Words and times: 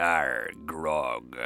Arr, 0.00 0.48
grog. 0.64 1.36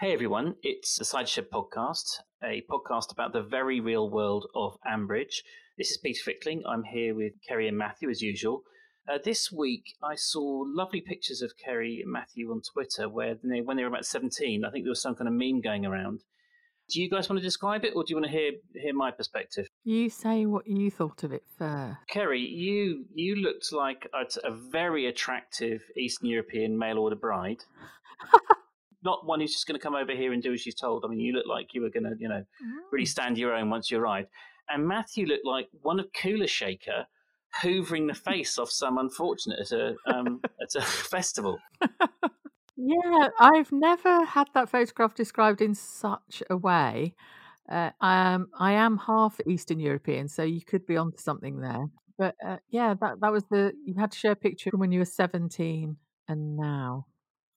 Hey 0.00 0.14
everyone, 0.14 0.54
it's 0.62 0.96
the 0.96 1.04
Cider 1.04 1.26
Shed 1.26 1.50
Podcast, 1.50 2.20
a 2.42 2.62
podcast 2.62 3.12
about 3.12 3.34
the 3.34 3.42
very 3.42 3.80
real 3.80 4.08
world 4.08 4.46
of 4.54 4.78
Ambridge. 4.90 5.42
This 5.76 5.90
is 5.90 5.98
Peter 5.98 6.22
Fickling. 6.24 6.62
I'm 6.66 6.84
here 6.84 7.14
with 7.14 7.34
Keri 7.46 7.68
and 7.68 7.76
Matthew 7.76 8.08
as 8.08 8.22
usual. 8.22 8.62
Uh, 9.06 9.18
this 9.22 9.52
week, 9.52 9.92
I 10.02 10.14
saw 10.14 10.64
lovely 10.66 11.02
pictures 11.02 11.42
of 11.42 11.52
Keri 11.62 12.00
and 12.02 12.10
Matthew 12.10 12.50
on 12.50 12.62
Twitter 12.62 13.10
where 13.10 13.34
they, 13.44 13.60
when 13.60 13.76
they 13.76 13.82
were 13.82 13.90
about 13.90 14.06
17, 14.06 14.64
I 14.64 14.70
think 14.70 14.86
there 14.86 14.90
was 14.90 15.02
some 15.02 15.14
kind 15.14 15.28
of 15.28 15.34
meme 15.34 15.60
going 15.60 15.84
around. 15.84 16.20
Do 16.92 17.00
you 17.00 17.08
guys 17.08 17.30
want 17.30 17.38
to 17.38 17.42
describe 17.42 17.86
it 17.86 17.94
or 17.96 18.04
do 18.04 18.10
you 18.10 18.16
want 18.16 18.26
to 18.26 18.30
hear, 18.30 18.52
hear 18.74 18.92
my 18.92 19.10
perspective? 19.10 19.66
You 19.82 20.10
say 20.10 20.44
what 20.44 20.66
you 20.66 20.90
thought 20.90 21.24
of 21.24 21.32
it 21.32 21.42
first. 21.56 21.96
Keri, 22.08 22.40
you 22.40 23.06
you 23.14 23.36
looked 23.36 23.72
like 23.72 24.06
a, 24.12 24.26
a 24.46 24.50
very 24.52 25.06
attractive 25.06 25.82
Eastern 25.96 26.28
European 26.28 26.76
mail 26.76 26.98
order 26.98 27.16
bride. 27.16 27.64
Not 29.02 29.26
one 29.26 29.40
who's 29.40 29.54
just 29.54 29.66
going 29.66 29.80
to 29.80 29.82
come 29.82 29.94
over 29.94 30.12
here 30.12 30.34
and 30.34 30.42
do 30.42 30.52
as 30.52 30.60
she's 30.60 30.74
told. 30.74 31.04
I 31.04 31.08
mean, 31.08 31.18
you 31.18 31.32
look 31.32 31.46
like 31.46 31.72
you 31.72 31.80
were 31.80 31.88
going 31.88 32.04
to, 32.04 32.14
you 32.20 32.28
know, 32.28 32.44
really 32.92 33.06
stand 33.06 33.38
your 33.38 33.54
own 33.54 33.70
once 33.70 33.90
you 33.90 33.98
arrived. 33.98 34.28
And 34.68 34.86
Matthew 34.86 35.26
looked 35.26 35.46
like 35.46 35.68
one 35.80 35.98
of 35.98 36.06
Kula 36.12 36.46
Shaker 36.46 37.06
hoovering 37.62 38.06
the 38.06 38.14
face 38.14 38.58
off 38.58 38.70
some 38.70 38.98
unfortunate 38.98 39.60
at 39.60 39.72
a 39.72 39.96
um, 40.06 40.40
at 40.62 40.74
a 40.74 40.82
festival. 40.86 41.58
Yeah, 42.76 43.28
I've 43.38 43.70
never 43.70 44.24
had 44.24 44.48
that 44.54 44.68
photograph 44.70 45.14
described 45.14 45.60
in 45.60 45.74
such 45.74 46.42
a 46.48 46.56
way. 46.56 47.14
Uh, 47.70 47.90
um, 48.00 48.48
I 48.58 48.72
am 48.72 48.98
half 48.98 49.40
Eastern 49.46 49.80
European, 49.80 50.28
so 50.28 50.42
you 50.42 50.62
could 50.62 50.86
be 50.86 50.96
onto 50.96 51.18
something 51.18 51.60
there. 51.60 51.86
But 52.18 52.34
uh, 52.46 52.58
yeah, 52.70 52.94
that 53.00 53.20
that 53.20 53.32
was 53.32 53.44
the 53.50 53.72
you 53.84 53.94
had 53.98 54.12
to 54.12 54.18
share 54.18 54.32
a 54.32 54.36
picture 54.36 54.70
from 54.70 54.80
when 54.80 54.92
you 54.92 55.00
were 55.00 55.04
seventeen 55.04 55.96
and 56.28 56.56
now. 56.56 57.06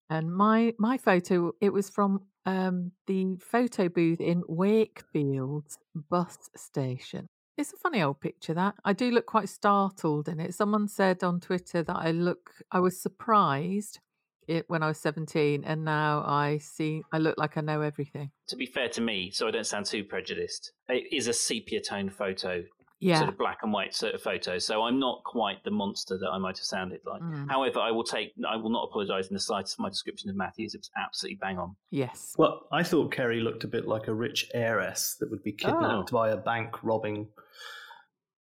And 0.09 0.33
my 0.35 0.73
my 0.79 0.97
photo, 0.97 1.53
it 1.61 1.73
was 1.73 1.89
from 1.89 2.21
um, 2.45 2.91
the 3.07 3.37
photo 3.41 3.89
booth 3.89 4.21
in 4.21 4.43
Wakefield's 4.47 5.77
bus 6.09 6.37
station. 6.55 7.27
It's 7.57 7.73
a 7.73 7.77
funny 7.77 8.01
old 8.03 8.21
picture 8.21 8.53
that 8.55 8.75
I 8.85 8.93
do 8.93 9.11
look 9.11 9.25
quite 9.27 9.49
startled 9.49 10.27
in 10.29 10.39
it. 10.39 10.53
Someone 10.55 10.87
said 10.87 11.23
on 11.23 11.39
Twitter 11.39 11.83
that 11.83 11.95
I 11.97 12.11
look, 12.11 12.51
I 12.71 12.79
was 12.79 13.01
surprised 13.01 13.99
it 14.47 14.65
when 14.69 14.83
I 14.83 14.87
was 14.87 14.97
17 14.99 15.63
and 15.63 15.83
now 15.85 16.23
I 16.25 16.57
see 16.59 17.01
I 17.11 17.17
look 17.17 17.37
like 17.37 17.57
I 17.57 17.61
know 17.61 17.81
everything. 17.81 18.31
To 18.47 18.55
be 18.55 18.65
fair 18.65 18.89
to 18.89 19.01
me, 19.01 19.31
so 19.31 19.47
I 19.47 19.51
don't 19.51 19.65
sound 19.65 19.85
too 19.85 20.03
prejudiced, 20.03 20.71
it 20.89 21.11
is 21.11 21.27
a 21.27 21.33
sepia 21.33 21.81
tone 21.81 22.09
photo, 22.09 22.63
Yeah. 22.99 23.17
sort 23.17 23.29
of 23.29 23.37
black 23.37 23.59
and 23.63 23.73
white 23.73 23.93
sort 23.93 24.13
of 24.13 24.21
photo. 24.21 24.57
So 24.59 24.83
I'm 24.83 24.99
not 24.99 25.23
quite 25.25 25.63
the 25.63 25.71
monster 25.71 26.17
that 26.17 26.29
I 26.29 26.37
might 26.37 26.57
have 26.57 26.65
sounded 26.65 27.01
like. 27.05 27.21
Mm. 27.21 27.49
However, 27.49 27.79
I 27.79 27.91
will 27.91 28.03
take, 28.03 28.31
I 28.47 28.55
will 28.55 28.69
not 28.69 28.83
apologise 28.89 29.27
in 29.27 29.33
the 29.33 29.39
slightest 29.39 29.75
for 29.75 29.81
my 29.83 29.89
description 29.89 30.29
of 30.29 30.35
Matthews. 30.35 30.73
It 30.73 30.79
was 30.79 30.91
absolutely 30.97 31.37
bang 31.41 31.57
on. 31.59 31.75
Yes. 31.91 32.33
Well, 32.37 32.67
I 32.71 32.83
thought 32.83 33.11
Keri 33.11 33.41
looked 33.41 33.63
a 33.63 33.67
bit 33.67 33.85
like 33.87 34.07
a 34.07 34.13
rich 34.13 34.49
heiress 34.53 35.15
that 35.19 35.29
would 35.29 35.43
be 35.43 35.51
kidnapped 35.51 36.13
Oh. 36.13 36.17
by 36.17 36.29
a 36.29 36.37
bank 36.37 36.83
robbing 36.83 37.29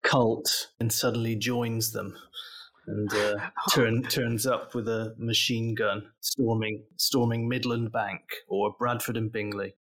cult 0.03 0.69
and 0.80 0.92
suddenly 0.92 1.34
joins 1.36 1.92
them 1.92 2.16
and 2.88 3.12
uh, 3.15 3.37
turn, 3.72 4.03
turns 4.04 4.47
up 4.47 4.75
with 4.75 4.88
a 4.88 5.15
machine 5.19 5.75
gun 5.75 6.03
storming 6.21 6.82
storming 6.97 7.49
Midland 7.49 7.93
Bank 7.93 8.22
or 8.49 8.75
Bradford 8.78 9.16
and 9.16 9.31
Bingley. 9.31 9.75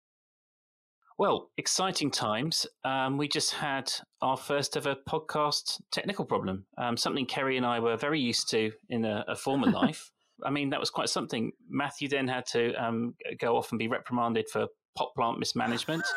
Well, 1.17 1.49
exciting 1.57 2.11
times. 2.11 2.67
Um, 2.83 3.17
we 3.17 3.29
just 3.29 3.53
had 3.53 3.89
our 4.21 4.35
first 4.35 4.75
ever 4.75 4.97
podcast 5.09 5.79
technical 5.91 6.25
problem, 6.25 6.65
um, 6.77 6.97
something 6.97 7.25
Keri 7.25 7.55
and 7.55 7.65
I 7.65 7.79
were 7.79 7.95
very 7.95 8.19
used 8.19 8.49
to 8.49 8.71
in 8.89 9.05
a, 9.05 9.23
a 9.29 9.35
former 9.35 9.67
life. 9.71 10.11
I 10.43 10.49
mean, 10.49 10.71
that 10.71 10.79
was 10.79 10.89
quite 10.89 11.07
something. 11.07 11.53
Matthew 11.69 12.09
then 12.09 12.27
had 12.27 12.45
to 12.47 12.73
um, 12.73 13.15
go 13.39 13.55
off 13.55 13.71
and 13.71 13.79
be 13.79 13.87
reprimanded 13.87 14.49
for 14.49 14.67
pot 14.97 15.13
plant 15.15 15.39
mismanagement. 15.39 16.03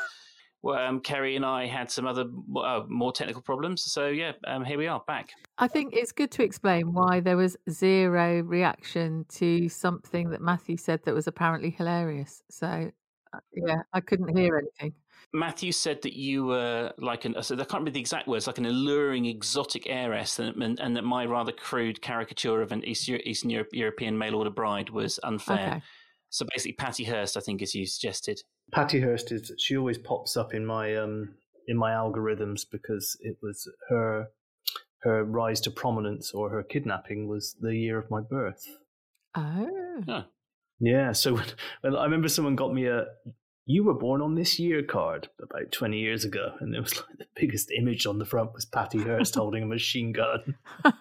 well, 0.62 0.78
um, 0.78 1.00
Keri 1.00 1.36
and 1.36 1.44
I 1.44 1.66
had 1.66 1.90
some 1.90 2.06
other 2.06 2.24
uh, 2.56 2.82
more 2.88 3.12
technical 3.12 3.42
problems. 3.42 3.82
So, 3.92 4.08
yeah, 4.08 4.32
um, 4.46 4.64
here 4.64 4.78
we 4.78 4.86
are 4.86 5.02
back. 5.06 5.30
I 5.58 5.68
think 5.68 5.94
it's 5.94 6.12
good 6.12 6.30
to 6.32 6.42
explain 6.42 6.92
why 6.92 7.20
there 7.20 7.36
was 7.36 7.56
zero 7.70 8.42
reaction 8.42 9.24
to 9.34 9.68
something 9.68 10.30
that 10.30 10.40
Matthew 10.40 10.76
said 10.76 11.00
that 11.04 11.14
was 11.14 11.26
apparently 11.26 11.70
hilarious. 11.70 12.42
So 12.50 12.90
uh, 13.32 13.38
yeah, 13.52 13.82
I 13.92 14.00
couldn't 14.00 14.36
hear 14.36 14.56
anything. 14.56 14.94
Matthew 15.34 15.72
said 15.72 16.00
that 16.02 16.14
you 16.14 16.46
were 16.46 16.92
like 16.98 17.26
an, 17.26 17.34
so 17.42 17.54
I 17.54 17.58
can't 17.58 17.72
remember 17.74 17.90
the 17.90 18.00
exact 18.00 18.28
words, 18.28 18.46
like 18.46 18.58
an 18.58 18.64
alluring 18.64 19.26
exotic 19.26 19.86
heiress, 19.86 20.38
and, 20.38 20.62
and, 20.62 20.80
and 20.80 20.96
that 20.96 21.04
my 21.04 21.26
rather 21.26 21.52
crude 21.52 22.00
caricature 22.00 22.62
of 22.62 22.72
an 22.72 22.82
East, 22.84 23.08
Eastern 23.08 23.50
Europe, 23.50 23.68
European 23.72 24.16
mail 24.16 24.36
order 24.36 24.50
bride 24.50 24.88
was 24.88 25.20
unfair. 25.24 25.68
Okay. 25.68 25.82
So 26.30 26.46
basically, 26.50 26.74
Patty 26.74 27.04
Hearst, 27.04 27.36
I 27.36 27.40
think, 27.40 27.62
as 27.62 27.74
you 27.74 27.86
suggested. 27.86 28.40
Patty 28.72 29.00
Hearst 29.00 29.32
is 29.32 29.52
she 29.58 29.76
always 29.76 29.98
pops 29.98 30.36
up 30.36 30.54
in 30.54 30.66
my 30.66 30.94
um 30.96 31.34
in 31.66 31.76
my 31.76 31.92
algorithms 31.92 32.62
because 32.70 33.16
it 33.20 33.36
was 33.42 33.68
her 33.88 34.28
her 35.02 35.24
rise 35.24 35.60
to 35.62 35.70
prominence 35.70 36.32
or 36.32 36.50
her 36.50 36.62
kidnapping 36.62 37.28
was 37.28 37.56
the 37.60 37.74
year 37.74 37.98
of 37.98 38.10
my 38.10 38.20
birth. 38.20 38.66
Oh. 39.34 40.02
Huh. 40.06 40.24
Yeah, 40.80 41.12
so 41.12 41.34
when, 41.34 41.44
when 41.80 41.96
I 41.96 42.04
remember 42.04 42.28
someone 42.28 42.56
got 42.56 42.72
me 42.72 42.86
a 42.86 43.06
"You 43.66 43.84
were 43.84 43.94
born 43.94 44.22
on 44.22 44.34
this 44.34 44.58
year" 44.58 44.82
card 44.82 45.28
about 45.42 45.72
twenty 45.72 45.98
years 45.98 46.24
ago, 46.24 46.52
and 46.60 46.74
it 46.74 46.80
was 46.80 46.96
like 47.08 47.18
the 47.18 47.26
biggest 47.34 47.70
image 47.70 48.06
on 48.06 48.18
the 48.18 48.24
front 48.24 48.52
was 48.52 48.64
Patty 48.64 49.02
Hearst 49.02 49.34
holding 49.34 49.62
a 49.62 49.66
machine 49.66 50.12
gun. 50.12 50.56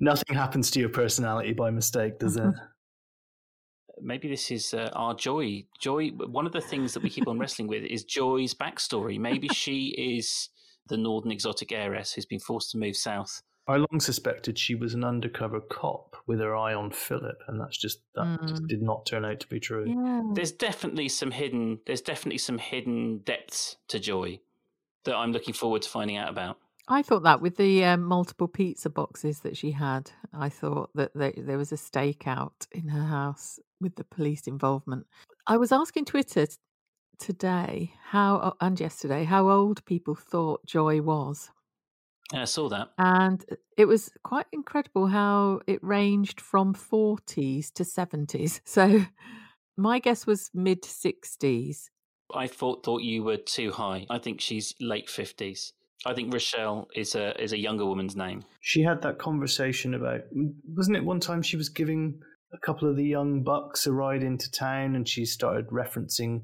Nothing 0.00 0.36
happens 0.36 0.70
to 0.72 0.80
your 0.80 0.88
personality 0.88 1.52
by 1.52 1.70
mistake, 1.70 2.18
does 2.18 2.36
it? 2.36 2.54
Maybe 4.00 4.28
this 4.28 4.50
is 4.50 4.74
uh, 4.74 4.90
our 4.94 5.14
Joy. 5.14 5.64
Joy. 5.80 6.08
One 6.10 6.46
of 6.46 6.52
the 6.52 6.60
things 6.60 6.94
that 6.94 7.02
we 7.02 7.10
keep 7.10 7.28
on 7.28 7.38
wrestling 7.38 7.68
with 7.68 7.84
is 7.84 8.04
Joy's 8.04 8.54
backstory. 8.54 9.18
Maybe 9.18 9.48
she 9.48 9.88
is 9.96 10.48
the 10.88 10.96
northern 10.96 11.30
exotic 11.32 11.72
heiress 11.72 12.12
who's 12.12 12.26
been 12.26 12.40
forced 12.40 12.70
to 12.72 12.78
move 12.78 12.96
south. 12.96 13.42
I 13.66 13.76
long 13.76 13.98
suspected 13.98 14.58
she 14.58 14.74
was 14.74 14.92
an 14.92 15.04
undercover 15.04 15.58
cop 15.60 16.16
with 16.26 16.38
her 16.40 16.54
eye 16.54 16.74
on 16.74 16.90
Philip, 16.90 17.38
and 17.48 17.58
that's 17.58 17.78
just 17.78 18.00
that 18.14 18.40
just 18.46 18.62
Mm. 18.64 18.68
did 18.68 18.82
not 18.82 19.06
turn 19.06 19.24
out 19.24 19.40
to 19.40 19.48
be 19.48 19.58
true. 19.58 19.86
Yeah. 19.88 20.22
There's 20.34 20.52
definitely 20.52 21.08
some 21.08 21.30
hidden. 21.30 21.80
There's 21.86 22.02
definitely 22.02 22.38
some 22.38 22.58
hidden 22.58 23.18
depths 23.18 23.76
to 23.88 23.98
Joy 23.98 24.40
that 25.04 25.14
I'm 25.16 25.32
looking 25.32 25.54
forward 25.54 25.80
to 25.82 25.88
finding 25.88 26.16
out 26.18 26.28
about. 26.28 26.58
I 26.86 27.02
thought 27.02 27.22
that 27.22 27.40
with 27.40 27.56
the 27.56 27.84
um, 27.84 28.02
multiple 28.02 28.48
pizza 28.48 28.90
boxes 28.90 29.40
that 29.40 29.56
she 29.56 29.70
had, 29.70 30.10
I 30.32 30.48
thought 30.50 30.90
that 30.94 31.12
there, 31.14 31.32
there 31.36 31.58
was 31.58 31.72
a 31.72 31.76
stakeout 31.76 32.66
in 32.72 32.88
her 32.88 33.04
house 33.04 33.58
with 33.80 33.96
the 33.96 34.04
police 34.04 34.46
involvement. 34.46 35.06
I 35.46 35.56
was 35.56 35.72
asking 35.72 36.04
Twitter 36.04 36.46
t- 36.46 36.56
today 37.18 37.94
how 38.10 38.54
and 38.60 38.78
yesterday 38.78 39.24
how 39.24 39.48
old 39.48 39.84
people 39.86 40.14
thought 40.14 40.66
Joy 40.66 41.00
was, 41.00 41.50
Yeah, 42.32 42.42
I 42.42 42.44
saw 42.44 42.68
that. 42.68 42.90
and 42.98 43.44
it 43.78 43.86
was 43.86 44.10
quite 44.22 44.46
incredible 44.52 45.06
how 45.06 45.60
it 45.66 45.82
ranged 45.82 46.40
from 46.40 46.74
forties 46.74 47.70
to 47.72 47.84
seventies. 47.84 48.60
So 48.66 49.04
my 49.76 49.98
guess 50.00 50.26
was 50.26 50.50
mid 50.52 50.84
sixties. 50.84 51.90
I 52.34 52.46
thought 52.46 52.84
thought 52.84 53.02
you 53.02 53.22
were 53.22 53.36
too 53.38 53.72
high. 53.72 54.06
I 54.10 54.18
think 54.18 54.40
she's 54.40 54.74
late 54.80 55.08
fifties. 55.08 55.72
I 56.06 56.14
think 56.14 56.32
Rochelle 56.32 56.88
is 56.94 57.14
a 57.14 57.40
is 57.42 57.52
a 57.52 57.58
younger 57.58 57.86
woman's 57.86 58.16
name. 58.16 58.42
She 58.60 58.82
had 58.82 59.02
that 59.02 59.18
conversation 59.18 59.94
about, 59.94 60.20
wasn't 60.76 60.96
it 60.96 61.04
one 61.04 61.20
time 61.20 61.42
she 61.42 61.56
was 61.56 61.68
giving 61.68 62.20
a 62.52 62.58
couple 62.58 62.88
of 62.88 62.96
the 62.96 63.04
young 63.04 63.42
bucks 63.42 63.86
a 63.86 63.92
ride 63.92 64.22
into 64.22 64.50
town 64.50 64.94
and 64.96 65.08
she 65.08 65.24
started 65.24 65.68
referencing 65.68 66.42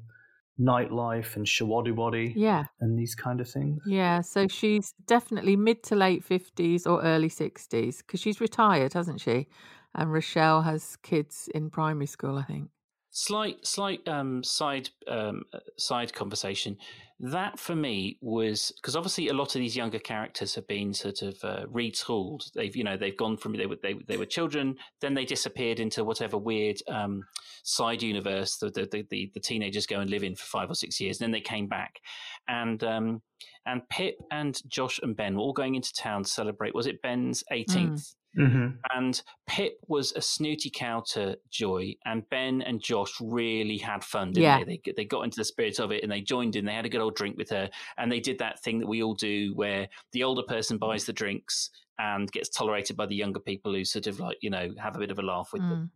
nightlife 0.59 1.35
and 1.35 1.45
shawaddy 1.45 2.33
Yeah. 2.35 2.65
and 2.79 2.97
these 2.99 3.15
kind 3.15 3.39
of 3.41 3.49
things? 3.49 3.81
Yeah, 3.87 4.21
so 4.21 4.47
she's 4.47 4.93
definitely 5.07 5.55
mid 5.55 5.83
to 5.83 5.95
late 5.95 6.23
50s 6.27 6.85
or 6.85 7.01
early 7.01 7.29
60s 7.29 7.97
because 7.99 8.19
she's 8.19 8.41
retired, 8.41 8.93
hasn't 8.93 9.21
she? 9.21 9.47
And 9.95 10.11
Rochelle 10.11 10.61
has 10.63 10.95
kids 10.97 11.49
in 11.53 11.69
primary 11.69 12.05
school, 12.05 12.37
I 12.37 12.43
think. 12.43 12.69
Slight 13.13 13.67
slight 13.67 14.07
um, 14.07 14.41
side 14.41 14.89
um, 15.05 15.43
uh, 15.53 15.59
side 15.77 16.13
conversation. 16.13 16.77
That 17.19 17.59
for 17.59 17.75
me 17.75 18.17
was 18.21 18.71
because 18.77 18.95
obviously 18.95 19.27
a 19.27 19.33
lot 19.33 19.53
of 19.53 19.59
these 19.59 19.75
younger 19.75 19.99
characters 19.99 20.55
have 20.55 20.65
been 20.65 20.93
sort 20.93 21.21
of 21.21 21.35
uh, 21.43 21.65
retooled. 21.65 22.51
They've 22.53 22.73
you 22.73 22.85
know 22.85 22.95
they've 22.95 23.17
gone 23.17 23.35
from 23.35 23.53
they 23.57 23.65
were 23.65 23.77
they, 23.83 23.95
they 24.07 24.15
were 24.15 24.25
children, 24.25 24.77
then 25.01 25.13
they 25.13 25.25
disappeared 25.25 25.81
into 25.81 26.05
whatever 26.05 26.37
weird 26.37 26.77
um, 26.87 27.23
side 27.63 28.01
universe 28.01 28.57
that 28.57 28.73
the, 28.73 28.87
the, 28.89 29.05
the, 29.09 29.29
the 29.33 29.39
teenagers 29.41 29.85
go 29.85 29.99
and 29.99 30.09
live 30.09 30.23
in 30.23 30.35
for 30.35 30.45
five 30.45 30.71
or 30.71 30.75
six 30.75 30.99
years. 31.01 31.19
And 31.19 31.25
then 31.25 31.31
they 31.31 31.41
came 31.41 31.67
back, 31.67 31.99
and 32.47 32.81
um, 32.81 33.21
and 33.65 33.87
Pip 33.89 34.15
and 34.31 34.57
Josh 34.69 34.99
and 35.03 35.17
Ben 35.17 35.35
were 35.35 35.41
all 35.41 35.53
going 35.53 35.75
into 35.75 35.93
town 35.93 36.23
to 36.23 36.29
celebrate. 36.29 36.73
Was 36.73 36.87
it 36.87 37.01
Ben's 37.01 37.43
eighteenth? 37.51 38.15
Mm-hmm. 38.37 38.67
And 38.95 39.21
Pip 39.47 39.73
was 39.87 40.13
a 40.13 40.21
snooty 40.21 40.69
cow 40.69 41.03
to 41.11 41.37
Joy, 41.49 41.95
and 42.05 42.27
Ben 42.29 42.61
and 42.61 42.81
Josh 42.81 43.13
really 43.19 43.77
had 43.77 44.03
fun, 44.03 44.31
didn't 44.31 44.43
Yeah. 44.43 44.63
they? 44.63 44.81
they? 44.85 44.93
They 44.95 45.05
got 45.05 45.23
into 45.23 45.37
the 45.37 45.45
spirit 45.45 45.79
of 45.79 45.91
it 45.91 46.03
and 46.03 46.11
they 46.11 46.21
joined 46.21 46.55
in. 46.55 46.65
They 46.65 46.73
had 46.73 46.85
a 46.85 46.89
good 46.89 47.01
old 47.01 47.15
drink 47.15 47.37
with 47.37 47.49
her, 47.49 47.69
and 47.97 48.11
they 48.11 48.19
did 48.19 48.39
that 48.39 48.61
thing 48.63 48.79
that 48.79 48.87
we 48.87 49.03
all 49.03 49.15
do 49.15 49.53
where 49.55 49.89
the 50.13 50.23
older 50.23 50.43
person 50.43 50.77
buys 50.77 51.05
the 51.05 51.13
drinks 51.13 51.69
and 51.99 52.31
gets 52.31 52.49
tolerated 52.49 52.95
by 52.95 53.05
the 53.05 53.15
younger 53.15 53.39
people 53.39 53.73
who 53.73 53.85
sort 53.85 54.07
of 54.07 54.19
like, 54.19 54.37
you 54.41 54.49
know, 54.49 54.69
have 54.79 54.95
a 54.95 54.99
bit 54.99 55.11
of 55.11 55.19
a 55.19 55.23
laugh 55.23 55.49
with 55.53 55.61
them. 55.61 55.71
Mm. 55.79 55.89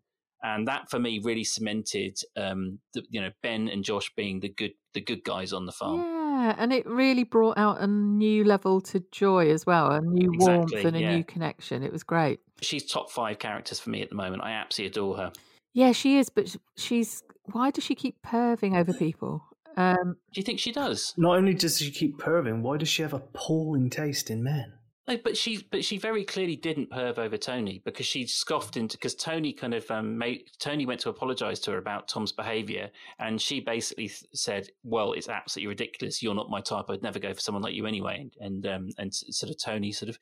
And 0.44 0.68
that 0.68 0.92
for 0.92 1.00
me 1.00 1.20
really 1.24 1.44
cemented, 1.44 2.20
um, 2.38 2.78
the, 2.94 3.02
you 3.10 3.20
know, 3.20 3.32
Ben 3.42 3.68
and 3.68 3.84
Josh 3.84 4.12
being 4.16 4.40
the 4.40 4.50
good, 4.50 4.74
the 4.94 5.02
good 5.02 5.24
guys 5.24 5.54
on 5.54 5.66
the 5.66 5.72
farm. 5.72 6.02
Yeah, 6.02 6.14
and 6.58 6.74
it 6.74 6.86
really 6.86 7.24
brought 7.24 7.58
out 7.58 7.82
a 7.82 7.88
new 7.88 8.44
level 8.44 8.82
to 8.82 9.04
Joy 9.12 9.50
as 9.50 9.66
well, 9.66 9.92
a 9.92 10.02
new 10.02 10.32
warmth 10.38 10.74
Exactly, 10.74 10.88
and 10.88 10.96
a 10.96 11.00
yeah. 11.00 11.16
new 11.16 11.24
connection. 11.24 11.84
It 11.84 11.92
was 11.92 12.04
great. 12.04 12.40
She's 12.62 12.86
top 12.86 13.12
five 13.12 13.40
characters 13.40 13.80
for 13.80 13.90
me 13.90 14.02
at 14.02 14.10
the 14.10 14.16
moment. 14.16 14.44
I 14.44 14.52
absolutely 14.52 14.92
adore 14.92 15.18
her. 15.18 15.32
Yeah, 15.74 15.92
she 15.92 16.18
is, 16.18 16.30
but 16.30 16.56
she's. 16.78 17.24
Why 17.52 17.70
does 17.70 17.84
she 17.84 17.96
keep 17.96 18.22
perving 18.24 18.76
over 18.76 18.94
people? 18.94 19.44
Um, 19.78 20.16
Do 20.34 20.40
you 20.40 20.44
think 20.44 20.60
she 20.60 20.72
does? 20.72 21.14
Not 21.18 21.38
only 21.38 21.54
does 21.54 21.78
she 21.80 21.92
keep 21.92 22.18
perving, 22.18 22.62
why 22.62 22.78
does 22.78 22.88
she 22.88 23.02
have 23.02 23.14
appalling 23.14 23.90
taste 23.90 24.30
in 24.30 24.42
men? 24.44 24.74
No, 25.07 25.18
but 25.24 25.38
she 25.38 25.68
but 25.69 25.86
she 25.86 26.00
very 26.00 26.24
clearly 26.24 26.56
didn't 26.56 26.90
perv 26.90 27.19
over 27.19 27.38
Tony 27.38 27.80
because 27.86 28.07
she 28.07 28.25
scoffed 28.25 28.75
into 28.75 28.98
because 28.98 29.13
Tony 29.13 29.54
kind 29.54 29.75
of 29.75 29.90
um, 29.92 30.18
made 30.18 30.50
Tony 30.57 30.88
went 30.88 31.00
to 31.02 31.10
apologise 31.10 31.60
to 31.60 31.72
her 31.72 31.78
about 31.78 32.07
Tom's 32.07 32.31
behaviour 32.31 32.90
and 33.19 33.40
she 33.40 33.60
basically 33.60 34.12
said, 34.34 34.68
"Well, 34.84 35.13
it's 35.13 35.30
absolutely 35.30 35.68
ridiculous. 35.68 36.24
You're 36.24 36.34
not 36.34 36.50
my 36.50 36.60
type. 36.60 36.86
I'd 36.90 37.04
never 37.04 37.19
go 37.19 37.34
for 37.36 37.40
someone 37.40 37.62
like 37.62 37.75
you 37.75 37.86
anyway." 37.86 38.28
And 38.40 38.66
um, 38.66 38.90
and 38.98 39.13
sort 39.13 39.52
of 39.52 39.57
Tony 39.63 39.92
sort 39.92 40.10
of 40.10 40.18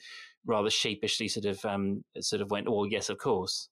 rather 0.45 0.69
sheepishly 0.69 1.29
sort 1.29 1.45
of 1.45 1.63
um, 1.63 2.03
sort 2.19 2.41
of 2.41 2.51
went, 2.51 2.69
"Well, 2.69 2.85
yes, 2.85 3.09
of 3.09 3.17
course." 3.17 3.69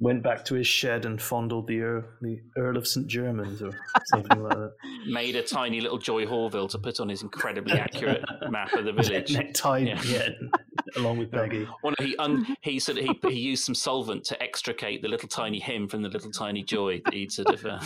Went 0.00 0.24
back 0.24 0.44
to 0.46 0.54
his 0.56 0.66
shed 0.66 1.04
and 1.06 1.22
fondled 1.22 1.68
the 1.68 1.80
Earl, 1.80 2.02
the 2.20 2.40
Earl 2.58 2.76
of 2.76 2.86
St. 2.86 3.06
Germans 3.06 3.62
or 3.62 3.70
something 4.06 4.42
like 4.42 4.56
that. 4.58 4.72
Made 5.06 5.36
a 5.36 5.42
tiny 5.42 5.80
little 5.80 5.98
Joy 5.98 6.26
Horville 6.26 6.68
to 6.70 6.78
put 6.78 6.98
on 6.98 7.08
his 7.08 7.22
incredibly 7.22 7.72
accurate 7.78 8.24
map 8.50 8.72
of 8.74 8.84
the 8.86 8.92
village. 8.92 9.32
Necktie, 9.32 9.78
Yeah. 9.78 10.02
yeah. 10.04 10.28
along 10.96 11.18
with 11.18 11.30
Peggy. 11.30 11.66
Well, 11.84 11.94
no, 11.98 12.04
he 12.06 12.16
un- 12.16 12.44
he 12.60 12.78
sort 12.80 12.98
of 12.98 13.04
he, 13.04 13.18
he 13.30 13.38
used 13.38 13.64
some 13.64 13.74
solvent 13.74 14.24
to 14.24 14.42
extricate 14.42 15.00
the 15.00 15.08
little 15.08 15.28
tiny 15.28 15.60
him 15.60 15.86
from 15.88 16.02
the 16.02 16.08
little 16.08 16.30
tiny 16.32 16.62
joy 16.64 17.00
that 17.04 17.14
he'd 17.14 17.30
sort 17.32 17.48
of 17.54 17.64
uh, 17.64 17.78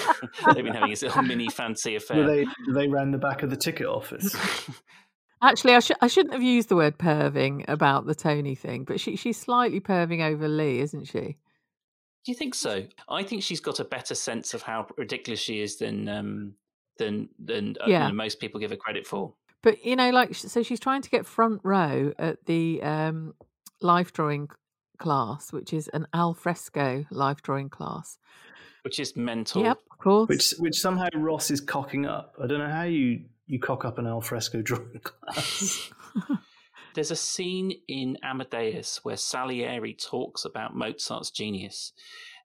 they've 0.55 0.65
been 0.65 0.75
having 0.75 0.91
his 0.91 1.03
little 1.03 1.23
mini 1.23 1.49
fancy 1.51 1.97
affair. 1.97 2.19
Well, 2.25 2.27
they 2.27 2.47
they 2.73 2.89
ran 2.89 3.11
the 3.11 3.19
back 3.19 3.43
of 3.43 3.51
the 3.51 3.57
ticket 3.57 3.87
office. 3.87 4.35
actually, 5.43 5.75
I, 5.75 5.81
sh- 5.81 5.93
I 6.01 6.07
shouldn't 6.07 6.35
have 6.35 6.43
used 6.43 6.69
the 6.69 6.77
word 6.77 6.99
perving 6.99 7.65
about 7.69 8.07
the 8.07 8.15
Tony 8.15 8.55
thing, 8.55 8.85
but 8.85 8.99
she 9.01 9.17
she's 9.17 9.39
slightly 9.39 9.81
perving 9.81 10.23
over 10.23 10.49
Lee, 10.49 10.81
isn't 10.81 11.05
she? 11.07 11.37
Do 12.25 12.33
you 12.33 12.37
think 12.37 12.55
so? 12.55 12.85
I 13.09 13.23
think 13.23 13.43
she's 13.43 13.61
got 13.61 13.81
a 13.81 13.85
better 13.85 14.15
sense 14.15 14.53
of 14.55 14.63
how 14.63 14.87
ridiculous 14.97 15.41
she 15.41 15.61
is 15.61 15.79
than 15.79 16.09
um, 16.09 16.55
than 16.99 17.29
than 17.39 17.77
uh, 17.81 17.87
you 17.87 17.93
Yeah. 17.93 18.09
know, 18.09 18.15
most 18.15 18.41
people 18.41 18.61
give 18.61 18.71
her 18.71 18.77
credit 18.77 19.07
for. 19.07 19.35
But 19.63 19.85
you 19.85 19.97
know, 19.97 20.11
like, 20.11 20.35
so 20.35 20.63
she's 20.63 20.81
trying 20.81 21.03
to 21.03 21.11
get 21.11 21.27
front 21.27 21.61
row 21.65 22.13
at 22.19 22.45
the 22.47 22.83
um, 22.83 23.35
life 23.81 24.13
drawing 24.13 24.49
class, 24.99 25.53
which 25.53 25.73
is 25.73 25.89
an 25.89 26.07
al 26.13 26.35
fresco 26.35 27.07
life 27.11 27.41
drawing 27.43 27.69
class. 27.71 28.19
Which 28.83 28.99
is 29.01 29.17
mental. 29.17 29.63
Yep, 29.63 29.79
of 29.91 29.99
course. 29.99 30.29
which 30.29 30.55
which 30.59 30.81
somehow 30.81 31.09
Ross 31.15 31.51
is 31.51 31.61
cocking 31.61 32.07
up. 32.07 32.35
I 32.43 32.47
don't 32.47 32.59
know 32.59 32.69
how 32.71 32.85
you 32.85 33.25
you 33.47 33.59
cock 33.59 33.85
up 33.85 33.99
an 33.99 34.07
alfresco 34.07 34.61
drawing 34.63 35.01
class. 35.03 35.91
There's 36.95 37.11
a 37.11 37.17
scene 37.17 37.81
in 37.87 38.19
Amadeus 38.23 39.05
where 39.05 39.17
Salieri 39.17 39.95
talks 39.95 40.45
about 40.45 40.75
Mozart's 40.75 41.31
genius. 41.31 41.93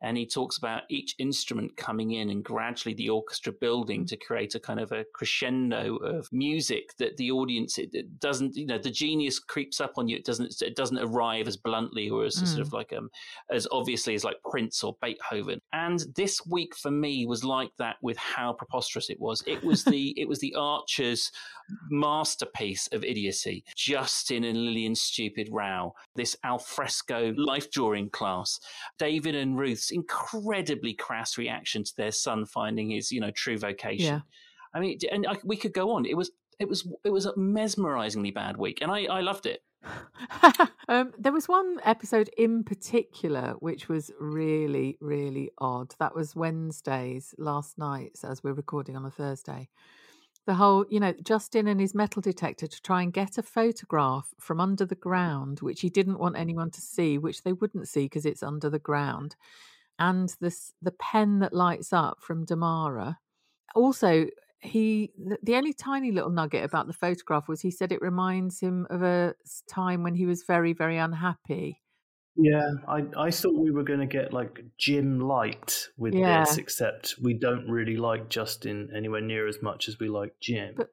And 0.03 0.17
he 0.17 0.27
talks 0.27 0.57
about 0.57 0.83
each 0.89 1.15
instrument 1.17 1.75
coming 1.77 2.11
in 2.11 2.29
and 2.29 2.43
gradually 2.43 2.93
the 2.93 3.09
orchestra 3.09 3.53
building 3.53 4.05
to 4.05 4.17
create 4.17 4.53
a 4.53 4.59
kind 4.59 4.79
of 4.79 4.91
a 4.91 5.05
crescendo 5.13 5.95
of 5.97 6.27
music 6.31 6.95
that 6.97 7.17
the 7.17 7.31
audience 7.31 7.77
it, 7.77 7.89
it 7.93 8.19
doesn't 8.19 8.55
you 8.55 8.65
know 8.65 8.77
the 8.77 8.91
genius 8.91 9.39
creeps 9.39 9.79
up 9.81 9.93
on 9.97 10.07
you. 10.07 10.17
It 10.17 10.25
doesn't 10.25 10.61
it 10.61 10.75
doesn't 10.75 10.99
arrive 10.99 11.47
as 11.47 11.57
bluntly 11.57 12.09
or 12.09 12.25
as 12.25 12.35
sort 12.35 12.59
of 12.59 12.73
like 12.73 12.93
um 12.93 13.09
as 13.49 13.67
obviously 13.71 14.13
as 14.13 14.23
like 14.23 14.37
Prince 14.49 14.83
or 14.83 14.95
Beethoven. 15.01 15.59
And 15.71 16.05
this 16.15 16.45
week 16.45 16.75
for 16.75 16.91
me 16.91 17.25
was 17.25 17.43
like 17.43 17.71
that 17.77 17.95
with 18.01 18.17
how 18.17 18.53
preposterous 18.53 19.09
it 19.09 19.19
was. 19.19 19.41
It 19.47 19.63
was 19.63 19.83
the 19.83 20.13
it 20.17 20.27
was 20.27 20.39
the 20.39 20.53
Archers 20.55 21.31
masterpiece 21.89 22.87
of 22.91 23.03
idiocy. 23.03 23.63
Justin 23.75 24.43
and 24.43 24.57
Lillian's 24.57 25.01
stupid 25.01 25.47
row, 25.51 25.93
this 26.15 26.35
alfresco 26.43 27.33
life 27.37 27.71
drawing 27.71 28.09
class, 28.09 28.59
David 28.97 29.35
and 29.35 29.57
Ruth's 29.57 29.91
incredibly 29.93 30.93
crass 30.93 31.37
reaction 31.37 31.83
to 31.83 31.95
their 31.95 32.11
son 32.11 32.45
finding 32.45 32.89
his, 32.89 33.11
you 33.11 33.21
know, 33.21 33.31
true 33.31 33.57
vocation. 33.57 34.15
Yeah. 34.15 34.19
I 34.73 34.79
mean, 34.79 34.97
and 35.11 35.25
I, 35.27 35.37
we 35.43 35.55
could 35.55 35.73
go 35.73 35.91
on. 35.91 36.05
It 36.05 36.17
was, 36.17 36.31
it 36.59 36.67
was, 36.67 36.87
it 37.03 37.11
was 37.11 37.25
a 37.25 37.33
mesmerizingly 37.33 38.33
bad 38.33 38.57
week, 38.57 38.79
and 38.81 38.91
I, 38.91 39.05
I 39.05 39.21
loved 39.21 39.45
it. 39.45 39.61
um, 40.87 41.11
there 41.17 41.33
was 41.33 41.47
one 41.47 41.79
episode 41.83 42.29
in 42.37 42.63
particular 42.63 43.55
which 43.59 43.89
was 43.89 44.11
really, 44.19 44.97
really 45.01 45.51
odd. 45.57 45.93
That 45.99 46.15
was 46.15 46.35
Wednesdays 46.35 47.35
last 47.37 47.77
night, 47.77 48.19
as 48.23 48.43
we're 48.43 48.53
recording 48.53 48.95
on 48.95 49.05
a 49.05 49.11
Thursday. 49.11 49.69
The 50.45 50.55
whole, 50.55 50.85
you 50.89 50.99
know, 50.99 51.13
Justin 51.23 51.67
and 51.67 51.79
his 51.79 51.95
metal 51.95 52.21
detector 52.21 52.67
to 52.67 52.81
try 52.81 53.01
and 53.01 53.13
get 53.13 53.37
a 53.37 53.43
photograph 53.43 54.33
from 54.39 54.59
under 54.59 54.85
the 54.85 54.95
ground, 54.95 55.61
which 55.61 55.81
he 55.81 55.89
didn't 55.89 56.19
want 56.19 56.37
anyone 56.37 56.69
to 56.71 56.81
see, 56.81 57.17
which 57.17 57.43
they 57.43 57.53
wouldn't 57.53 57.87
see 57.87 58.05
because 58.05 58.25
it's 58.25 58.43
under 58.43 58.69
the 58.69 58.79
ground, 58.79 59.37
and 60.09 60.35
this 60.41 60.73
the 60.81 60.91
pen 60.91 61.39
that 61.39 61.53
lights 61.53 61.93
up 61.93 62.17
from 62.21 62.45
Damara. 62.45 63.17
Also, 63.75 64.27
he 64.59 65.11
the, 65.41 65.55
only 65.55 65.73
tiny 65.73 66.11
little 66.11 66.29
nugget 66.29 66.63
about 66.63 66.87
the 66.87 66.93
photograph 66.93 67.47
was 67.47 67.61
he 67.61 67.71
said 67.71 67.91
it 67.91 68.01
reminds 68.01 68.59
him 68.59 68.87
of 68.89 69.01
a 69.01 69.33
time 69.69 70.03
when 70.03 70.15
he 70.15 70.25
was 70.25 70.43
very 70.47 70.73
very 70.73 70.97
unhappy 70.97 71.83
yeah, 72.35 72.71
I 72.87 73.05
I 73.15 73.29
thought 73.31 73.53
we 73.55 73.69
were 73.69 73.83
going 73.83 73.99
to 73.99 74.07
get 74.07 74.33
like 74.33 74.65
Jim 74.79 75.19
light 75.19 75.87
with 75.97 76.15
Yeah. 76.15 76.43
this, 76.45 76.57
except 76.57 77.15
we 77.21 77.35
don't 77.35 77.69
really 77.69 77.95
like 77.95 78.27
Justin 78.27 78.89
anywhere 78.95 79.21
near 79.21 79.47
as 79.47 79.61
much 79.61 79.87
as 79.87 79.99
we 79.99 80.09
like 80.09 80.33
Jim. 80.41 80.73
But- 80.75 80.89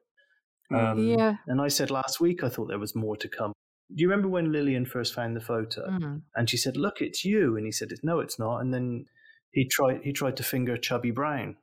Um, 0.73 0.99
yeah 1.05 1.35
And 1.47 1.59
I 1.59 1.67
said 1.67 1.91
last 1.91 2.21
week 2.21 2.43
I 2.45 2.49
thought 2.49 2.67
there 2.67 2.79
was 2.79 2.95
more 2.95 3.17
to 3.17 3.27
come. 3.27 3.51
Do 3.93 4.01
you 4.01 4.09
remember 4.09 4.27
when 4.29 4.51
Lillian 4.51 4.85
first 4.85 5.13
found 5.13 5.35
the 5.35 5.41
photo 5.41 5.89
Mm. 5.89 6.21
and 6.35 6.49
she 6.49 6.57
said, 6.57 6.77
"Look, 6.77 7.01
it's 7.01 7.25
you," 7.25 7.55
and 7.57 7.65
he 7.65 7.71
said, 7.71 7.89
"No, 8.03 8.19
it's 8.19 8.39
not." 8.39 8.59
And 8.59 8.73
then 8.73 9.05
he 9.51 9.67
tried 9.67 10.01
he 10.03 10.13
tried 10.13 10.37
to 10.37 10.43
finger 10.43 10.77
Chubby 10.77 11.11
Brown. 11.11 11.57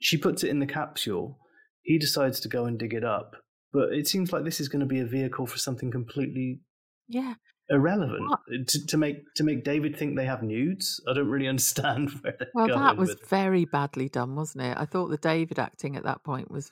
She 0.00 0.16
puts 0.16 0.42
it 0.42 0.50
in 0.50 0.58
the 0.58 0.66
capsule. 0.66 1.38
He 1.82 1.98
decides 1.98 2.40
to 2.40 2.48
go 2.48 2.64
and 2.64 2.78
dig 2.78 2.94
it 2.94 3.04
up, 3.04 3.36
but 3.72 3.92
it 3.92 4.06
seems 4.08 4.32
like 4.32 4.44
this 4.44 4.60
is 4.60 4.68
going 4.68 4.80
to 4.80 4.86
be 4.86 5.00
a 5.00 5.06
vehicle 5.06 5.46
for 5.46 5.58
something 5.58 5.90
completely 5.90 6.60
yeah 7.08 7.34
irrelevant 7.68 8.30
to, 8.68 8.86
to 8.86 8.96
make 8.96 9.16
to 9.34 9.44
make 9.44 9.64
David 9.64 9.96
think 9.96 10.16
they 10.16 10.24
have 10.26 10.42
nudes. 10.42 11.00
I 11.08 11.12
don't 11.14 11.28
really 11.28 11.48
understand 11.54 12.10
where 12.20 12.34
they're 12.38 12.48
well 12.54 12.66
going 12.68 12.80
that 12.80 12.96
was 12.96 13.16
very 13.28 13.64
badly 13.64 14.08
done 14.08 14.34
wasn't 14.34 14.64
it 14.64 14.76
i 14.78 14.84
thought 14.84 15.08
the 15.08 15.16
david 15.16 15.58
acting 15.58 15.96
at 15.96 16.04
that 16.04 16.22
point 16.24 16.50
was 16.50 16.70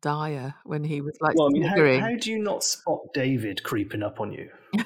dire 0.00 0.54
when 0.64 0.84
he 0.84 1.00
was 1.00 1.16
like 1.20 1.36
Well, 1.36 1.48
I 1.48 1.50
mean, 1.50 1.62
how, 1.62 1.76
how 2.00 2.16
do 2.16 2.30
you 2.30 2.38
not 2.38 2.64
spot 2.64 3.00
David 3.14 3.62
creeping 3.62 4.02
up 4.02 4.20
on 4.20 4.32
you? 4.32 4.48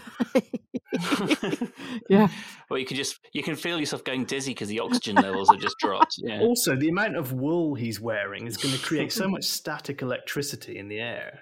yeah 2.08 2.28
Well, 2.70 2.78
you 2.78 2.86
can 2.86 2.96
just 2.96 3.18
you 3.32 3.42
can 3.42 3.56
feel 3.56 3.78
yourself 3.78 4.04
going 4.04 4.24
dizzy 4.24 4.52
because 4.52 4.68
the 4.68 4.80
oxygen 4.80 5.16
levels 5.16 5.50
have 5.50 5.60
just 5.60 5.76
dropped. 5.78 6.16
Yeah. 6.18 6.40
Also, 6.40 6.76
the 6.76 6.88
amount 6.88 7.16
of 7.16 7.32
wool 7.32 7.74
he's 7.74 8.00
wearing 8.00 8.46
is 8.46 8.56
going 8.56 8.74
to 8.74 8.80
create 8.80 9.12
so 9.12 9.28
much 9.28 9.44
static 9.44 10.02
electricity 10.02 10.78
in 10.78 10.88
the 10.88 11.00
air. 11.00 11.40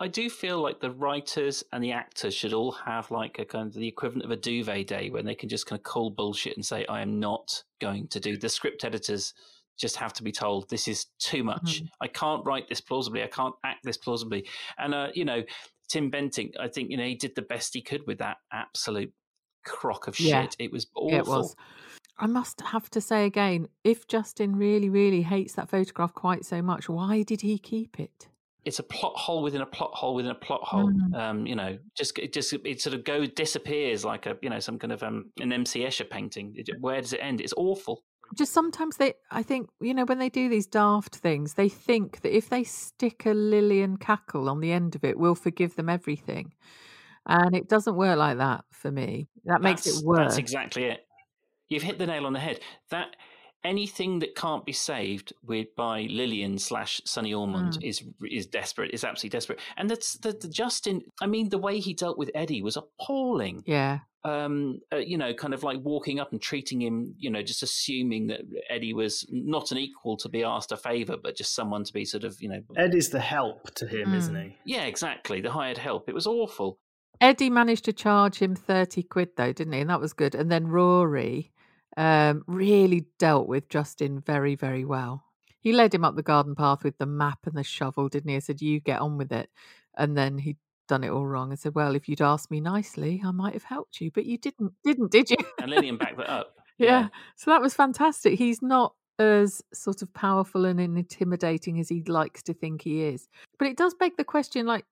I 0.00 0.06
do 0.06 0.30
feel 0.30 0.62
like 0.62 0.80
the 0.80 0.92
writers 0.92 1.64
and 1.72 1.82
the 1.82 1.92
actors 1.92 2.32
should 2.32 2.52
all 2.52 2.70
have 2.70 3.10
like 3.10 3.38
a 3.40 3.44
kind 3.44 3.66
of 3.66 3.74
the 3.74 3.88
equivalent 3.88 4.24
of 4.24 4.30
a 4.30 4.36
duvet 4.36 4.86
day 4.86 5.10
when 5.10 5.24
they 5.24 5.34
can 5.34 5.48
just 5.48 5.66
kind 5.66 5.78
of 5.78 5.82
call 5.82 6.10
bullshit 6.10 6.56
and 6.56 6.64
say, 6.64 6.86
I 6.86 7.00
am 7.02 7.18
not 7.18 7.64
going 7.80 8.06
to 8.08 8.20
do. 8.20 8.36
The 8.36 8.48
script 8.48 8.84
editors 8.84 9.34
just 9.78 9.96
have 9.96 10.12
to 10.14 10.22
be 10.22 10.32
told 10.32 10.68
this 10.68 10.88
is 10.88 11.06
too 11.18 11.42
much. 11.44 11.82
Mhm. 11.82 11.88
I 12.00 12.08
can't 12.08 12.44
write 12.44 12.68
this 12.68 12.80
plausibly. 12.80 13.22
I 13.22 13.28
can't 13.28 13.54
act 13.64 13.84
this 13.84 13.96
plausibly. 13.96 14.46
And, 14.76 14.94
uh, 14.94 15.08
you 15.14 15.24
know, 15.24 15.42
Tim 15.88 16.10
Bentinck, 16.10 16.52
I 16.60 16.68
think, 16.68 16.90
you 16.90 16.96
know, 16.96 17.04
he 17.04 17.14
did 17.14 17.34
the 17.34 17.42
best 17.42 17.72
he 17.74 17.80
could 17.80 18.06
with 18.06 18.18
that 18.18 18.38
absolute 18.52 19.12
crock 19.64 20.06
of 20.08 20.16
shit. 20.16 20.26
Yeah. 20.28 20.46
It 20.58 20.72
was 20.72 20.86
awful. 20.94 21.16
It 21.18 21.26
was. 21.26 21.56
I 22.18 22.26
must 22.26 22.60
have 22.60 22.90
to 22.90 23.00
say 23.00 23.24
again, 23.26 23.68
if 23.84 24.08
Justin 24.08 24.56
really, 24.56 24.90
really 24.90 25.22
hates 25.22 25.54
that 25.54 25.68
photograph 25.70 26.12
quite 26.14 26.44
so 26.44 26.60
much, 26.60 26.88
why 26.88 27.22
did 27.22 27.40
he 27.42 27.58
keep 27.58 28.00
it? 28.00 28.28
it's 28.64 28.80
a 28.80 28.82
plot 28.82 29.16
hole 29.16 29.42
within 29.42 29.62
a 29.62 29.66
plot 29.66 29.92
hole 29.94 30.14
within 30.14 30.32
a 30.32 30.34
plot 30.34 30.60
hole. 30.62 30.90
Mm. 30.90 31.14
Um, 31.14 31.46
you 31.46 31.54
know, 31.54 31.78
just 31.96 32.18
it 32.18 32.34
just 32.34 32.52
it 32.52 32.80
sort 32.82 32.92
of 32.92 33.02
go 33.02 33.24
disappears 33.24 34.04
like 34.04 34.26
a 34.26 34.36
you 34.42 34.50
know 34.50 34.58
some 34.60 34.78
kind 34.78 34.92
of 34.92 35.02
um 35.02 35.30
an 35.40 35.52
MC 35.52 35.80
Escher 35.84 36.10
painting. 36.10 36.52
It- 36.54 36.68
where 36.80 37.00
does 37.00 37.14
it 37.14 37.20
end? 37.22 37.40
It's 37.40 37.54
awful. 37.56 38.02
Just 38.34 38.52
sometimes 38.52 38.96
they, 38.98 39.14
I 39.30 39.42
think, 39.42 39.68
you 39.80 39.94
know, 39.94 40.04
when 40.04 40.18
they 40.18 40.28
do 40.28 40.48
these 40.48 40.66
daft 40.66 41.16
things, 41.16 41.54
they 41.54 41.68
think 41.68 42.20
that 42.20 42.36
if 42.36 42.48
they 42.48 42.64
stick 42.64 43.24
a 43.26 43.30
Lillian 43.34 43.96
cackle 43.96 44.48
on 44.48 44.60
the 44.60 44.72
end 44.72 44.94
of 44.94 45.04
it, 45.04 45.18
we'll 45.18 45.34
forgive 45.34 45.76
them 45.76 45.88
everything. 45.88 46.52
And 47.26 47.54
it 47.56 47.68
doesn't 47.68 47.96
work 47.96 48.18
like 48.18 48.38
that 48.38 48.64
for 48.70 48.90
me. 48.90 49.28
That 49.44 49.60
makes 49.62 49.84
That's- 49.84 50.00
it 50.02 50.06
worse. 50.06 50.18
That's 50.18 50.38
exactly 50.38 50.84
it. 50.84 51.06
You've 51.68 51.82
hit 51.82 51.98
the 51.98 52.06
nail 52.06 52.26
on 52.26 52.32
the 52.32 52.38
head. 52.40 52.60
That 52.90 53.16
anything 53.64 54.20
that 54.20 54.34
can't 54.36 54.64
be 54.64 54.72
saved 54.72 55.32
with 55.42 55.74
by 55.76 56.02
Lillian 56.02 56.58
slash 56.58 57.00
Sunny 57.04 57.32
Ormonde 57.32 57.78
Mm. 57.78 57.84
is 57.84 58.02
is 58.30 58.46
desperate. 58.46 58.92
Is 58.94 59.04
absolutely 59.04 59.36
desperate. 59.36 59.60
And 59.76 59.90
that's 59.90 60.14
the, 60.18 60.32
the 60.32 60.48
Justin. 60.48 61.02
I 61.20 61.26
mean, 61.26 61.48
the 61.50 61.58
way 61.58 61.78
he 61.80 61.92
dealt 61.92 62.16
with 62.16 62.30
Eddie 62.34 62.62
was 62.62 62.76
appalling. 62.76 63.62
yeah. 63.66 63.98
Um, 64.24 64.80
uh, 64.92 64.96
you 64.96 65.16
know, 65.16 65.32
kind 65.32 65.54
of 65.54 65.62
like 65.62 65.78
walking 65.82 66.18
up 66.20 66.32
and 66.32 66.40
treating 66.42 66.80
him, 66.82 67.14
you 67.18 67.30
know, 67.30 67.42
just 67.42 67.62
assuming 67.62 68.26
that 68.28 68.40
Eddie 68.68 68.92
was 68.94 69.26
not 69.30 69.70
an 69.72 69.78
equal 69.78 70.16
to 70.18 70.28
be 70.28 70.42
asked 70.44 70.72
a 70.72 70.76
favor, 70.76 71.16
but 71.22 71.36
just 71.36 71.54
someone 71.54 71.84
to 71.84 71.92
be 71.92 72.04
sort 72.04 72.24
of, 72.24 72.40
you 72.40 72.48
know, 72.48 72.60
Ed 72.76 72.94
is 72.94 73.10
the 73.10 73.20
help 73.20 73.72
to 73.76 73.86
him, 73.86 74.14
isn't 74.14 74.34
Mm. 74.34 74.52
he? 74.64 74.74
yeah, 74.74 74.84
exactly, 74.84 75.40
the 75.40 75.52
hired 75.52 75.78
help. 75.78 76.08
It 76.08 76.14
was 76.14 76.26
awful. 76.26 76.78
Eddie 77.20 77.50
managed 77.50 77.84
to 77.86 77.92
charge 77.92 78.38
him 78.40 78.54
30 78.54 79.02
quid 79.04 79.30
though, 79.36 79.52
didn't 79.52 79.72
he? 79.72 79.80
And 79.80 79.90
that 79.90 80.00
was 80.00 80.12
good. 80.12 80.34
And 80.34 80.50
then 80.52 80.68
Rory 80.68 81.52
um, 81.96 82.42
really 82.46 83.06
dealt 83.18 83.48
with 83.48 83.68
Justin 83.68 84.20
very, 84.20 84.54
very 84.54 84.84
well. 84.84 85.24
He 85.60 85.72
led 85.72 85.92
him 85.92 86.04
up 86.04 86.14
the 86.14 86.22
garden 86.22 86.54
path 86.54 86.84
with 86.84 86.96
the 86.98 87.06
map 87.06 87.40
and 87.44 87.54
the 87.56 87.64
shovel, 87.64 88.08
didn't 88.08 88.30
he? 88.30 88.36
I 88.36 88.38
said, 88.38 88.60
You 88.62 88.78
get 88.78 89.00
on 89.00 89.18
with 89.18 89.32
it. 89.32 89.50
And 89.96 90.16
then 90.16 90.38
he'd 90.38 90.58
done 90.88 91.04
it 91.04 91.10
all 91.10 91.26
wrong 91.26 91.50
and 91.50 91.58
said, 91.58 91.74
Well, 91.74 91.94
if 91.94 92.08
you'd 92.08 92.20
asked 92.20 92.50
me 92.50 92.60
nicely, 92.60 93.22
I 93.24 93.30
might 93.30 93.52
have 93.52 93.62
helped 93.64 94.00
you. 94.00 94.10
But 94.10 94.26
you 94.26 94.38
didn't, 94.38 94.72
didn't, 94.82 95.12
did 95.12 95.30
you? 95.30 95.36
And 95.60 95.70
Lillian 95.70 95.96
backed 95.98 96.16
that 96.18 96.28
up. 96.30 96.56
yeah. 96.78 97.08
So 97.36 97.50
that 97.52 97.60
was 97.62 97.74
fantastic. 97.74 98.38
He's 98.38 98.60
not 98.62 98.94
as 99.20 99.62
sort 99.72 100.02
of 100.02 100.12
powerful 100.14 100.64
and 100.64 100.80
intimidating 100.80 101.78
as 101.80 101.88
he 101.88 102.02
likes 102.04 102.42
to 102.44 102.54
think 102.54 102.82
he 102.82 103.02
is. 103.02 103.28
But 103.58 103.68
it 103.68 103.76
does 103.76 103.94
beg 103.94 104.16
the 104.16 104.24
question 104.24 104.66
like, 104.66 104.84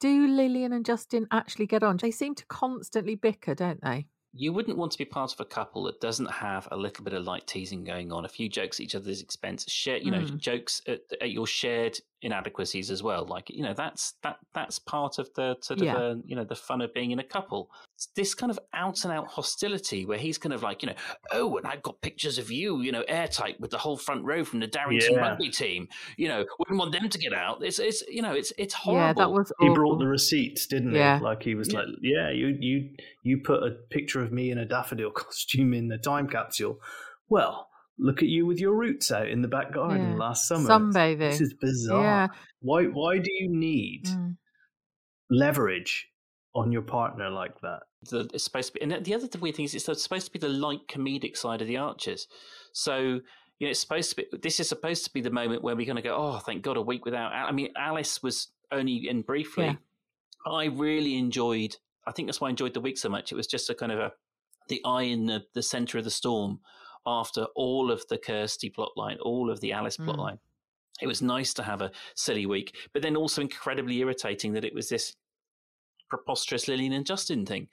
do 0.00 0.28
Lillian 0.28 0.72
and 0.72 0.84
Justin 0.84 1.26
actually 1.32 1.66
get 1.66 1.82
on? 1.82 1.96
They 1.96 2.10
seem 2.12 2.34
to 2.36 2.46
constantly 2.46 3.16
bicker, 3.16 3.54
don't 3.54 3.80
they? 3.82 4.06
You 4.34 4.52
wouldn't 4.52 4.76
want 4.76 4.92
to 4.92 4.98
be 4.98 5.04
part 5.04 5.32
of 5.32 5.40
a 5.40 5.44
couple 5.44 5.84
that 5.84 6.00
doesn't 6.00 6.30
have 6.30 6.68
a 6.70 6.76
little 6.76 7.02
bit 7.02 7.14
of 7.14 7.24
light 7.24 7.46
teasing 7.46 7.82
going 7.82 8.12
on, 8.12 8.24
a 8.24 8.28
few 8.28 8.48
jokes 8.48 8.78
at 8.78 8.84
each 8.84 8.94
other's 8.94 9.22
expense, 9.22 9.64
share, 9.70 9.96
you 9.96 10.10
know, 10.10 10.20
Mm. 10.20 10.36
jokes 10.38 10.82
at, 10.86 11.00
at 11.20 11.30
your 11.30 11.46
shared 11.46 11.98
inadequacies 12.22 12.90
as 12.90 13.02
well. 13.02 13.24
Like, 13.24 13.50
you 13.50 13.62
know, 13.62 13.74
that's 13.74 14.14
that 14.22 14.38
that's 14.54 14.78
part 14.78 15.18
of 15.18 15.28
the 15.34 15.56
sort 15.60 15.80
of 15.80 15.86
Yeah. 15.86 15.96
uh, 15.96 16.14
you 16.26 16.34
know 16.36 16.44
the 16.44 16.54
fun 16.56 16.80
of 16.80 16.92
being 16.94 17.10
in 17.10 17.18
a 17.18 17.24
couple. 17.24 17.70
It's 17.94 18.06
this 18.14 18.34
kind 18.34 18.50
of 18.50 18.58
out 18.74 19.04
and 19.04 19.12
out 19.12 19.26
hostility 19.28 20.06
where 20.06 20.18
he's 20.18 20.38
kind 20.38 20.52
of 20.52 20.62
like, 20.62 20.82
you 20.82 20.88
know, 20.88 20.94
oh, 21.32 21.56
and 21.56 21.66
I've 21.66 21.82
got 21.82 22.00
pictures 22.00 22.38
of 22.38 22.50
you, 22.50 22.80
you 22.82 22.92
know, 22.92 23.04
airtight 23.08 23.60
with 23.60 23.70
the 23.70 23.78
whole 23.78 23.96
front 23.96 24.24
row 24.24 24.44
from 24.44 24.60
the 24.60 24.66
Darrington 24.66 25.14
Yeah. 25.14 25.20
rugby 25.20 25.50
team. 25.50 25.88
You 26.16 26.28
know, 26.28 26.44
wouldn't 26.58 26.78
want 26.78 26.92
them 26.92 27.08
to 27.08 27.18
get 27.18 27.32
out. 27.32 27.62
It's 27.64 27.78
it's 27.78 28.02
you 28.08 28.22
know, 28.22 28.32
it's 28.32 28.52
it's 28.58 28.74
horrible. 28.74 29.00
Yeah, 29.06 29.12
that 29.14 29.30
was 29.30 29.52
He 29.60 29.68
brought 29.70 29.98
the 29.98 30.06
receipts, 30.06 30.66
didn't 30.66 30.94
Yeah. 30.94 31.18
he? 31.18 31.24
Like 31.24 31.42
he 31.42 31.54
was 31.54 31.72
Yeah. 31.72 31.80
like, 31.80 31.88
"Yeah, 32.02 32.30
you 32.30 32.56
you 32.60 32.90
you 33.22 33.38
put 33.44 33.62
a 33.62 33.70
picture 33.90 34.22
of 34.22 34.32
me 34.32 34.50
in 34.50 34.58
a 34.58 34.64
daffodil 34.64 35.10
costume 35.14 35.74
in 35.74 35.88
the 35.88 35.98
time 35.98 36.28
capsule. 36.28 36.80
Well, 37.28 37.67
look 37.98 38.22
at 38.22 38.28
you 38.28 38.46
with 38.46 38.58
your 38.60 38.74
roots 38.74 39.10
out 39.10 39.28
in 39.28 39.42
the 39.42 39.48
back 39.48 39.72
garden 39.72 40.12
Yeah. 40.12 40.16
last 40.16 40.46
summer. 40.48 40.68
Sunbathing. 40.68 41.18
This 41.18 41.40
is 41.40 41.54
bizarre. 41.54 42.02
Yeah. 42.02 42.26
Why 42.60 42.84
why 42.84 43.18
do 43.18 43.32
you 43.32 43.48
need 43.48 44.04
Mm. 44.06 44.36
leverage 45.30 46.08
on 46.54 46.72
your 46.72 46.82
partner 46.82 47.30
like 47.30 47.60
that? 47.60 47.80
the, 48.10 48.30
it's 48.32 48.44
supposed 48.44 48.68
to 48.68 48.74
be, 48.74 48.80
and 48.82 49.04
the 49.04 49.14
other 49.14 49.28
weird 49.40 49.56
thing 49.56 49.64
is 49.64 49.74
it's 49.74 50.02
supposed 50.02 50.26
to 50.26 50.32
be 50.32 50.38
the 50.38 50.48
light 50.48 50.86
comedic 50.88 51.36
side 51.36 51.60
of 51.60 51.66
the 51.66 51.76
Archers. 51.76 52.28
So 52.72 52.98
you 53.58 53.66
know, 53.66 53.70
it's 53.70 53.80
supposed 53.80 54.10
to 54.10 54.16
be. 54.16 54.26
This 54.40 54.60
is 54.60 54.68
supposed 54.68 55.04
to 55.04 55.12
be 55.12 55.20
the 55.20 55.30
moment 55.30 55.62
where 55.62 55.74
we're 55.74 55.84
going 55.86 55.96
to 55.96 56.02
go. 56.02 56.14
Oh, 56.16 56.38
thank 56.38 56.62
God, 56.62 56.76
a 56.76 56.82
week 56.82 57.04
without. 57.04 57.32
Al-" 57.32 57.48
I 57.48 57.52
mean, 57.52 57.70
Alice 57.76 58.22
was 58.22 58.52
only 58.70 59.08
in 59.08 59.22
briefly. 59.22 59.64
Yeah. 59.64 59.76
I 60.46 60.66
really 60.66 61.18
enjoyed. 61.18 61.76
I 62.06 62.12
think 62.12 62.28
that's 62.28 62.40
why 62.40 62.46
I 62.46 62.50
enjoyed 62.50 62.74
the 62.74 62.80
week 62.80 62.98
so 62.98 63.08
much. 63.08 63.32
It 63.32 63.34
was 63.34 63.48
just 63.48 63.68
a 63.68 63.74
kind 63.74 63.90
of 63.90 63.98
a 63.98 64.12
the 64.68 64.80
eye 64.84 65.02
in 65.02 65.26
the, 65.26 65.42
the 65.54 65.62
center 65.62 65.98
of 65.98 66.04
the 66.04 66.10
storm 66.10 66.60
after 67.08 67.44
all 67.56 67.90
of 67.90 68.06
the 68.08 68.18
Kirsty 68.18 68.70
plotline, 68.70 69.16
all 69.22 69.50
of 69.50 69.60
the 69.60 69.72
Alice 69.72 69.96
Mm. 69.96 70.06
plotline. 70.06 70.38
It 71.00 71.06
was 71.06 71.22
nice 71.22 71.54
to 71.54 71.62
have 71.62 71.80
a 71.80 71.92
silly 72.16 72.44
week, 72.46 72.74
but 72.92 73.02
then 73.02 73.16
also 73.16 73.40
incredibly 73.40 73.98
irritating 73.98 74.52
that 74.54 74.64
it 74.64 74.74
was 74.74 74.88
this 74.88 75.14
preposterous 76.10 76.68
Lillian 76.68 76.92
and 76.92 77.06
Justin 77.06 77.46
thing. 77.46 77.68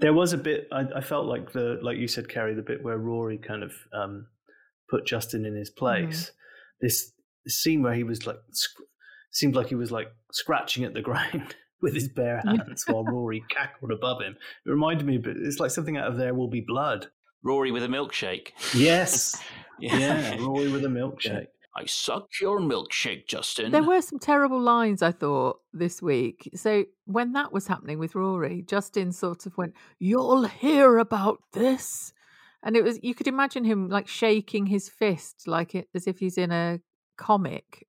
There 0.00 0.12
was 0.12 0.32
a 0.32 0.38
bit 0.38 0.68
I, 0.72 0.86
I 0.96 1.00
felt 1.00 1.26
like 1.26 1.52
the 1.52 1.78
like 1.82 1.98
you 1.98 2.06
said, 2.08 2.28
Keri, 2.28 2.54
the 2.54 2.62
bit 2.62 2.82
where 2.82 2.98
Rory 2.98 3.38
kind 3.38 3.62
of 3.62 3.72
um, 3.92 4.26
put 4.88 5.06
Justin 5.06 5.44
in 5.44 5.54
his 5.54 5.70
place. 5.70 6.32
This, 6.80 7.12
this 7.44 7.60
scene 7.62 7.82
where 7.82 7.94
he 7.94 8.04
was 8.04 8.26
like 8.26 8.38
sc- 8.52 8.82
seemed 9.32 9.54
like 9.56 9.68
he 9.68 9.74
was 9.74 9.90
like 9.90 10.08
scratching 10.32 10.84
at 10.84 10.94
the 10.94 11.02
ground 11.08 11.54
with 11.82 11.94
his 11.94 12.08
bare 12.08 12.42
hands 12.44 12.84
while 12.86 13.04
Rory 13.04 13.42
cackled 13.50 13.90
above 13.90 14.20
him. 14.22 14.36
It 14.66 14.70
reminded 14.70 15.06
me, 15.06 15.18
but 15.18 15.34
it's 15.36 15.58
like 15.60 15.70
something 15.70 15.96
out 15.96 16.08
of 16.08 16.16
There 16.18 16.34
Will 16.34 16.48
Be 16.48 16.60
Blood. 16.60 17.08
Rory 17.42 17.70
with 17.70 17.84
a 17.84 17.88
milkshake. 17.88 18.50
Yes, 18.74 19.42
yeah, 19.78 20.36
Rory 20.36 20.70
with 20.70 20.84
a 20.84 20.88
milkshake. 20.88 21.46
I 21.76 21.86
sucked 21.86 22.40
your 22.40 22.60
milkshake, 22.60 23.26
Justin. 23.28 23.70
There 23.70 23.82
were 23.82 24.02
some 24.02 24.18
terrible 24.18 24.60
lines, 24.60 25.02
I 25.02 25.12
thought, 25.12 25.60
this 25.72 26.02
week. 26.02 26.50
So 26.54 26.84
when 27.04 27.32
that 27.34 27.52
was 27.52 27.68
happening 27.68 27.98
with 27.98 28.16
Rory, 28.16 28.62
Justin 28.62 29.12
sort 29.12 29.46
of 29.46 29.56
went, 29.56 29.74
You'll 29.98 30.44
hear 30.44 30.98
about 30.98 31.38
this. 31.52 32.12
And 32.62 32.76
it 32.76 32.84
was, 32.84 32.98
you 33.02 33.14
could 33.14 33.28
imagine 33.28 33.64
him 33.64 33.88
like 33.88 34.08
shaking 34.08 34.66
his 34.66 34.88
fist, 34.88 35.46
like 35.46 35.74
it, 35.74 35.88
as 35.94 36.06
if 36.06 36.18
he's 36.18 36.36
in 36.36 36.50
a 36.50 36.80
comic. 37.16 37.86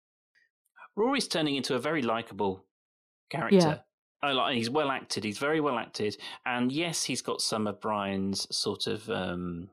Rory's 0.96 1.28
turning 1.28 1.56
into 1.56 1.76
a 1.76 1.80
very 1.80 2.02
likable 2.02 2.66
character. 3.30 3.82
I 4.24 4.32
like, 4.34 4.56
he's 4.56 4.70
well 4.70 4.92
acted. 4.92 5.24
He's 5.24 5.38
very 5.38 5.60
well 5.60 5.80
acted, 5.80 6.18
and 6.46 6.72
yes, 6.72 7.04
he's 7.04 7.22
got 7.22 7.42
some 7.42 7.68
of 7.68 7.82
Brian's 7.82 8.48
sort 8.56 8.88
of. 8.88 9.10
Um, 9.10 9.70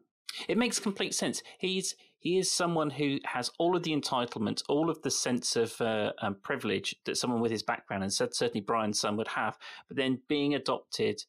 it 0.49 0.59
makes 0.59 0.79
complete 0.79 1.15
sense. 1.15 1.43
He's 1.59 1.95
he 2.19 2.39
is 2.39 2.51
someone 2.51 2.91
who 2.91 3.19
has 3.25 3.51
all 3.59 3.77
of 3.77 3.83
the 3.83 3.93
entitlement, 3.93 4.63
all 4.69 4.91
of 4.91 5.01
the 5.03 5.11
sense 5.11 5.55
of 5.55 5.81
uh, 5.81 6.13
um, 6.21 6.37
privilege 6.43 6.97
that 7.05 7.17
someone 7.17 7.41
with 7.41 7.53
his 7.53 7.63
background, 7.63 8.03
and 8.03 8.13
said 8.13 8.35
certainly 8.35 8.61
Brian's 8.61 9.01
son 9.01 9.17
would 9.17 9.29
have. 9.29 9.59
But 9.87 9.97
then 9.97 10.21
being 10.29 10.55
adopted 10.55 11.23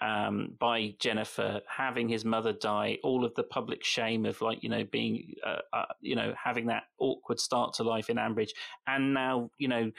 um, 0.00 0.54
by 0.58 0.94
Jennifer, 0.98 1.60
having 1.68 2.08
his 2.08 2.24
mother 2.24 2.52
die, 2.52 2.98
all 3.02 3.24
of 3.24 3.34
the 3.34 3.42
public 3.42 3.84
shame 3.84 4.24
of 4.24 4.40
like 4.40 4.62
you 4.62 4.68
know 4.68 4.84
being 4.84 5.34
uh, 5.44 5.58
uh, 5.72 5.84
you 6.00 6.16
know 6.16 6.34
having 6.42 6.66
that 6.66 6.84
awkward 6.98 7.38
start 7.38 7.74
to 7.74 7.82
life 7.82 8.08
in 8.08 8.16
Ambridge, 8.16 8.50
and 8.86 9.12
now 9.12 9.50
you 9.58 9.68
know 9.68 9.90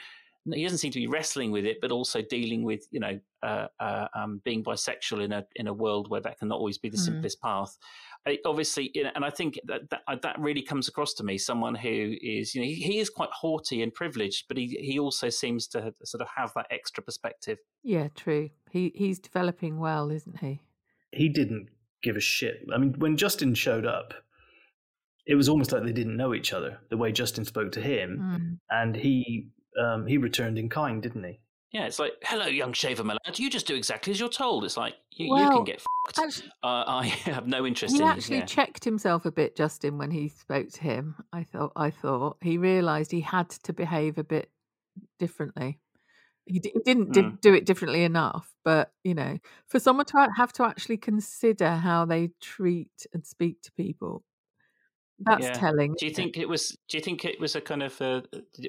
he 0.50 0.62
doesn't 0.64 0.78
seem 0.78 0.90
to 0.92 0.98
be 0.98 1.06
wrestling 1.06 1.50
with 1.52 1.64
it, 1.64 1.78
but 1.80 1.92
also 1.92 2.20
dealing 2.22 2.62
with 2.64 2.86
you 2.90 3.00
know 3.00 3.18
uh, 3.42 3.66
uh, 3.80 4.08
um, 4.14 4.40
being 4.44 4.62
bisexual 4.64 5.22
in 5.24 5.32
a 5.32 5.44
in 5.56 5.66
a 5.68 5.72
world 5.74 6.08
where 6.10 6.20
that 6.20 6.38
can 6.38 6.48
not 6.48 6.58
always 6.58 6.78
be 6.78 6.88
the 6.88 6.96
Mhm. 6.96 7.04
simplest 7.04 7.40
path. 7.40 7.76
I, 8.24 8.38
obviously, 8.46 8.90
you 8.94 9.02
know, 9.02 9.10
and 9.16 9.24
I 9.24 9.30
think 9.30 9.58
that, 9.64 9.90
that 9.90 10.02
uh, 10.06 10.16
that 10.22 10.38
really 10.38 10.62
comes 10.62 10.86
across 10.88 11.12
to 11.14 11.24
me. 11.24 11.38
Someone 11.38 11.74
who 11.74 12.14
is 12.22 12.54
you 12.54 12.60
know 12.60 12.66
he, 12.66 12.74
he 12.74 12.98
is 12.98 13.10
quite 13.10 13.30
haughty 13.30 13.82
and 13.82 13.92
privileged, 13.92 14.44
but 14.48 14.56
he 14.56 14.66
he 14.80 14.98
also 14.98 15.28
seems 15.28 15.66
to 15.68 15.82
have- 15.82 15.94
sort 16.04 16.22
of 16.22 16.28
have 16.36 16.52
that 16.54 16.66
extra 16.70 17.02
perspective. 17.02 17.58
Yeah, 17.82 18.08
true. 18.14 18.50
He 18.70 18.92
He's 18.94 19.18
developing 19.18 19.78
well, 19.78 20.10
isn't 20.10 20.38
he? 20.40 20.60
He 21.12 21.28
didn't 21.28 21.68
give 22.02 22.16
a 22.16 22.20
shit. 22.20 22.64
I 22.74 22.78
mean, 22.78 22.94
when 22.98 23.16
Justin 23.16 23.54
showed 23.54 23.86
up, 23.86 24.14
it 25.26 25.34
was 25.36 25.48
almost 25.48 25.70
like 25.72 25.84
they 25.84 25.92
didn't 25.92 26.16
know 26.16 26.34
each 26.34 26.52
other. 26.52 26.80
The 26.90 26.96
way 26.96 27.12
Justin 27.12 27.44
spoke 27.44 27.70
to 27.72 27.80
him, 27.80 28.18
Mm. 28.20 28.58
and 28.70 28.96
he 28.96 29.50
um, 29.80 30.06
he 30.06 30.16
returned 30.18 30.58
in 30.58 30.68
kind, 30.68 31.02
didn't 31.02 31.24
he? 31.24 31.40
Yeah, 31.72 31.86
it's 31.86 31.98
like, 31.98 32.12
hello, 32.24 32.46
young 32.46 32.74
shaver, 32.74 33.02
my 33.02 33.16
lad. 33.24 33.38
You 33.38 33.48
just 33.48 33.66
do 33.66 33.74
exactly 33.74 34.10
as 34.10 34.20
you're 34.20 34.28
told. 34.28 34.62
It's 34.64 34.76
like 34.76 34.94
you, 35.10 35.34
you 35.38 35.48
can 35.50 35.64
get 35.64 35.80
fucked. 35.80 36.18
Actually, 36.18 36.48
Uh, 36.62 36.84
I 36.86 37.06
have 37.24 37.46
no 37.46 37.64
interest 37.64 37.96
he 37.96 38.02
in 38.02 38.06
actually 38.08 38.38
yeah. 38.38 38.44
checked 38.44 38.84
himself 38.84 39.24
a 39.24 39.30
bit, 39.32 39.56
Justin, 39.56 39.96
when 39.96 40.10
he 40.10 40.28
spoke 40.28 40.68
to 40.72 40.82
him. 40.82 41.16
I 41.32 41.44
thought, 41.44 41.72
I 41.74 41.88
thought 41.90 42.36
he 42.42 42.58
realised 42.58 43.10
he 43.10 43.22
had 43.22 43.48
to 43.50 43.72
behave 43.72 44.18
a 44.18 44.24
bit 44.24 44.50
differently. 45.18 45.78
he, 46.44 46.58
d- 46.58 46.72
he 46.74 46.80
didn't 46.84 47.12
di- 47.12 47.22
Mm. 47.22 47.40
do 47.40 47.54
it 47.54 47.64
differently 47.64 48.04
enough. 48.04 48.52
But 48.64 48.92
you 49.02 49.14
know, 49.14 49.38
for 49.66 49.80
someone 49.80 50.04
to 50.06 50.28
have 50.36 50.52
to 50.54 50.64
actually 50.64 50.98
consider 50.98 51.76
how 51.76 52.04
they 52.04 52.32
treat 52.42 53.06
and 53.14 53.24
speak 53.24 53.62
to 53.62 53.72
people, 53.72 54.24
that's 55.24 55.46
Yeah. 55.46 55.52
telling. 55.52 55.94
Do 55.98 56.06
you 56.06 56.12
think 56.14 56.36
it 56.36 56.48
was? 56.48 56.76
Do 56.88 56.96
you 56.96 57.02
think 57.02 57.24
it 57.24 57.40
was 57.40 57.54
a 57.56 57.60
kind 57.60 57.82
of? 57.82 58.00
Uh, 58.00 58.22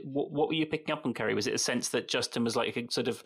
what, 0.04 0.32
what 0.32 0.48
were 0.48 0.54
you 0.54 0.66
picking 0.66 0.94
up 0.94 1.06
on, 1.06 1.14
Keri? 1.14 1.34
Was 1.34 1.48
it 1.48 1.54
a 1.54 1.58
sense 1.60 1.90
that 1.90 2.08
Justin 2.08 2.44
was 2.44 2.56
like 2.56 2.76
a 2.78 2.86
sort 2.92 3.08
of 3.08 3.24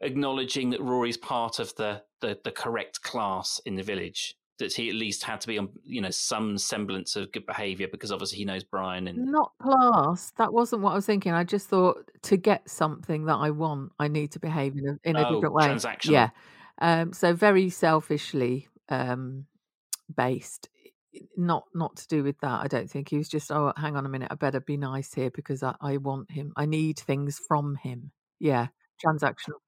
acknowledging 0.00 0.70
that 0.70 0.80
Rory's 0.80 1.16
part 1.16 1.58
of 1.58 1.74
the, 1.76 2.02
the 2.20 2.38
the 2.44 2.50
correct 2.50 3.02
class 3.02 3.60
in 3.66 3.76
the 3.76 3.82
village? 3.82 4.36
That 4.58 4.72
he 4.72 4.88
at 4.88 4.94
least 4.94 5.22
had 5.22 5.42
to 5.42 5.48
be 5.48 5.58
on, 5.58 5.68
you 5.84 6.00
know, 6.00 6.08
some 6.08 6.56
semblance 6.56 7.14
of 7.14 7.30
good 7.30 7.44
behaviour 7.44 7.88
because 7.92 8.10
obviously 8.10 8.38
he 8.38 8.46
knows 8.46 8.64
Brian 8.64 9.06
and 9.06 9.26
Not 9.26 9.52
class. 9.60 10.32
That 10.38 10.50
wasn't 10.50 10.80
what 10.80 10.92
I 10.92 10.94
was 10.94 11.04
thinking. 11.04 11.32
I 11.32 11.44
just 11.44 11.68
thought 11.68 12.10
to 12.22 12.38
get 12.38 12.66
something 12.70 13.26
that 13.26 13.34
I 13.34 13.50
want, 13.50 13.92
I 13.98 14.08
need 14.08 14.32
to 14.32 14.38
behave 14.40 14.74
in 14.78 14.88
a 14.88 14.98
in 15.08 15.16
a 15.16 15.28
Oh, 15.28 15.34
different 15.34 15.54
way. 15.54 15.66
transactional. 15.68 16.10
Yeah. 16.12 16.30
Um, 16.78 17.12
so 17.12 17.34
very 17.34 17.68
selfishly 17.68 18.68
um, 18.88 19.44
based. 20.16 20.70
Not 21.36 21.64
not 21.74 21.96
to 21.96 22.08
do 22.08 22.22
with 22.22 22.38
that. 22.40 22.60
I 22.62 22.66
don't 22.66 22.90
think 22.90 23.08
he 23.08 23.18
was 23.18 23.28
just. 23.28 23.50
Oh, 23.50 23.72
hang 23.76 23.96
on 23.96 24.06
a 24.06 24.08
minute. 24.08 24.28
I 24.30 24.34
better 24.34 24.60
be 24.60 24.76
nice 24.76 25.14
here 25.14 25.30
because 25.30 25.62
I, 25.62 25.74
I 25.80 25.96
want 25.96 26.30
him. 26.30 26.52
I 26.56 26.66
need 26.66 26.98
things 26.98 27.40
from 27.48 27.76
him. 27.76 28.12
Yeah, 28.38 28.68
transactional. 29.04 29.60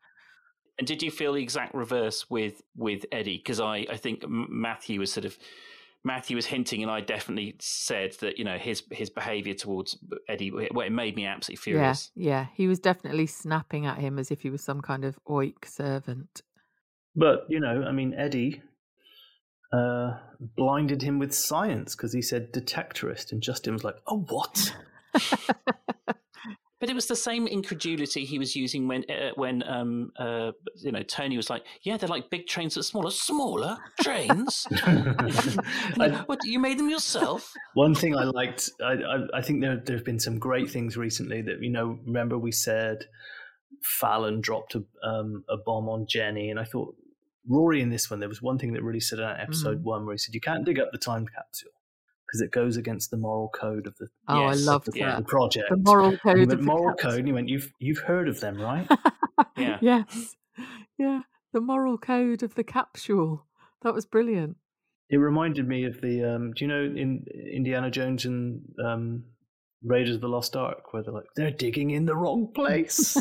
And 0.79 0.87
did 0.87 1.03
you 1.03 1.11
feel 1.11 1.33
the 1.33 1.43
exact 1.43 1.75
reverse 1.75 2.27
with 2.31 2.63
with 2.77 3.05
Eddie? 3.13 3.39
Because 3.39 3.61
I 3.61 3.87
I 3.91 3.97
think 3.97 4.25
Matthew 4.29 5.01
was 5.01 5.13
sort 5.13 5.25
of 5.25 5.37
Matthew 6.05 6.37
was 6.37 6.47
hinting, 6.47 6.83
and 6.83 6.91
I 6.91 7.01
definitely 7.01 7.57
said 7.59 8.15
that 8.21 8.39
you 8.39 8.45
know 8.45 8.57
his 8.57 8.83
his 8.93 9.11
behaviour 9.11 9.55
towards 9.55 9.99
Eddie, 10.29 10.51
well, 10.51 10.87
it 10.87 10.93
made 10.93 11.17
me 11.17 11.27
absolutely 11.27 11.63
furious. 11.63 12.11
Yeah, 12.15 12.31
yeah. 12.31 12.47
He 12.55 12.69
was 12.69 12.79
definitely 12.79 13.27
snapping 13.27 13.87
at 13.87 13.99
him 13.99 14.19
as 14.19 14.31
if 14.31 14.43
he 14.43 14.51
was 14.51 14.63
some 14.63 14.81
kind 14.81 15.05
of 15.05 15.19
oik 15.29 15.65
servant. 15.65 16.43
But 17.17 17.47
you 17.49 17.59
know, 17.59 17.85
I 17.87 17.93
mean, 17.93 18.15
Eddie 18.15 18.63
uh, 19.73 20.19
blinded 20.57 21.03
him 21.03 21.19
with 21.19 21.35
science 21.35 21.95
because 21.95 22.13
he 22.13 22.23
said 22.23 22.53
detectorist, 22.53 23.33
and 23.33 23.43
Justin 23.43 23.73
was 23.75 23.85
like, 23.85 23.97
"Oh, 24.07 24.25
what?" 24.29 24.75
But 26.81 26.89
it 26.89 26.95
was 26.95 27.07
the 27.07 27.17
same 27.17 27.49
incredulity 27.49 28.25
he 28.25 28.39
was 28.39 28.55
using 28.55 28.87
when 28.87 29.05
uh, 29.11 29.31
when 29.35 29.65
um 29.65 30.13
uh 30.17 30.53
you 30.77 30.93
know 30.93 31.03
Tony 31.03 31.37
was 31.37 31.51
like, 31.51 31.65
yeah, 31.83 31.97
they're 31.97 32.09
like 32.09 32.31
big 32.31 32.47
trains 32.47 32.75
that 32.75 32.81
are 32.81 32.85
smaller, 32.85 33.11
smaller 33.11 33.79
trains. 34.01 34.65
I- 34.83 36.23
what 36.27 36.39
you 36.45 36.61
made 36.61 36.79
them 36.79 36.89
yourself? 36.89 37.53
One 37.75 37.97
thing 37.97 38.17
I 38.17 38.25
liked, 38.25 38.71
I, 38.81 38.93
I, 38.93 39.39
I 39.39 39.43
think 39.43 39.61
there 39.61 39.83
there 39.85 39.97
have 39.97 40.05
been 40.05 40.21
some 40.21 40.39
great 40.39 40.71
things 40.71 40.97
recently 40.97 41.43
that 41.43 41.61
you 41.61 41.71
know. 41.71 41.99
Remember, 42.07 42.39
we 42.39 42.53
said 42.53 43.07
Fallon 43.83 44.41
dropped 44.41 44.77
a 44.77 44.85
um, 45.05 45.43
a 45.49 45.57
bomb 45.57 45.89
on 45.89 46.07
Jenny, 46.09 46.49
and 46.49 46.61
I 46.61 46.65
thought 46.65 46.95
Rory 47.49 47.81
in 47.81 47.89
this 47.91 48.11
one. 48.11 48.21
There 48.21 48.29
was 48.29 48.43
one 48.43 48.59
thing 48.59 48.73
that 48.75 48.83
really 48.83 49.01
stood 49.01 49.21
out. 49.21 49.37
in 49.37 49.41
Episode 49.43 49.81
Mm. 49.81 49.85
one, 49.85 50.05
where 50.07 50.15
he 50.15 50.19
said, 50.19 50.35
"You 50.35 50.41
can't 50.41 50.65
dig 50.65 50.79
up 50.79 50.91
the 50.93 50.99
time 50.99 51.27
capsule 51.27 51.73
because 52.27 52.41
it 52.43 52.51
goes 52.51 52.77
against 52.77 53.11
the 53.11 53.17
moral 53.17 53.49
code 53.49 53.87
of 53.87 53.97
the, 53.97 54.09
Oh, 54.29 54.41
Yes, 54.49 54.67
I 54.67 54.71
love 54.71 54.85
yeah. 54.95 55.17
the 55.17 55.23
that. 55.23 55.29
project." 55.29 55.67
The 55.71 55.77
moral 55.79 56.09
And 56.11 56.21
code. 56.21 56.37
he 56.37 56.47
went, 56.47 56.51
the 56.61 56.67
moral 56.67 56.95
capsule. 56.95 57.11
code. 57.11 57.19
And 57.21 57.29
he 57.29 57.33
went, 57.33 57.49
"You've 57.49 57.73
you've 57.79 57.99
heard 58.01 58.29
of 58.29 58.41
them, 58.41 58.61
right?" 58.61 58.87
Yeah. 59.57 59.79
yes. 59.81 60.37
Yeah. 60.99 61.23
The 61.53 61.61
moral 61.61 61.97
code 61.99 62.43
of 62.43 62.55
the 62.55 62.65
capsule. 62.65 63.47
That 63.83 63.95
was 63.95 64.05
brilliant. 64.07 64.57
It 65.09 65.17
reminded 65.17 65.67
me 65.67 65.85
of 65.85 66.01
the. 66.03 66.23
Um, 66.25 66.53
do 66.53 66.65
you 66.65 66.69
know 66.69 66.83
in 66.85 67.25
Indiana 67.53 67.91
Jones 67.91 68.25
and 68.27 68.61
um, 68.85 69.25
Raiders 69.83 70.17
of 70.17 70.21
the 70.21 70.29
Lost 70.29 70.55
Ark, 70.57 70.93
where 70.93 71.03
they're 71.03 71.15
like, 71.15 71.25
they're 71.37 71.51
digging 71.53 71.91
in 71.93 72.05
the 72.07 72.15
wrong 72.17 72.53
place, 72.55 73.17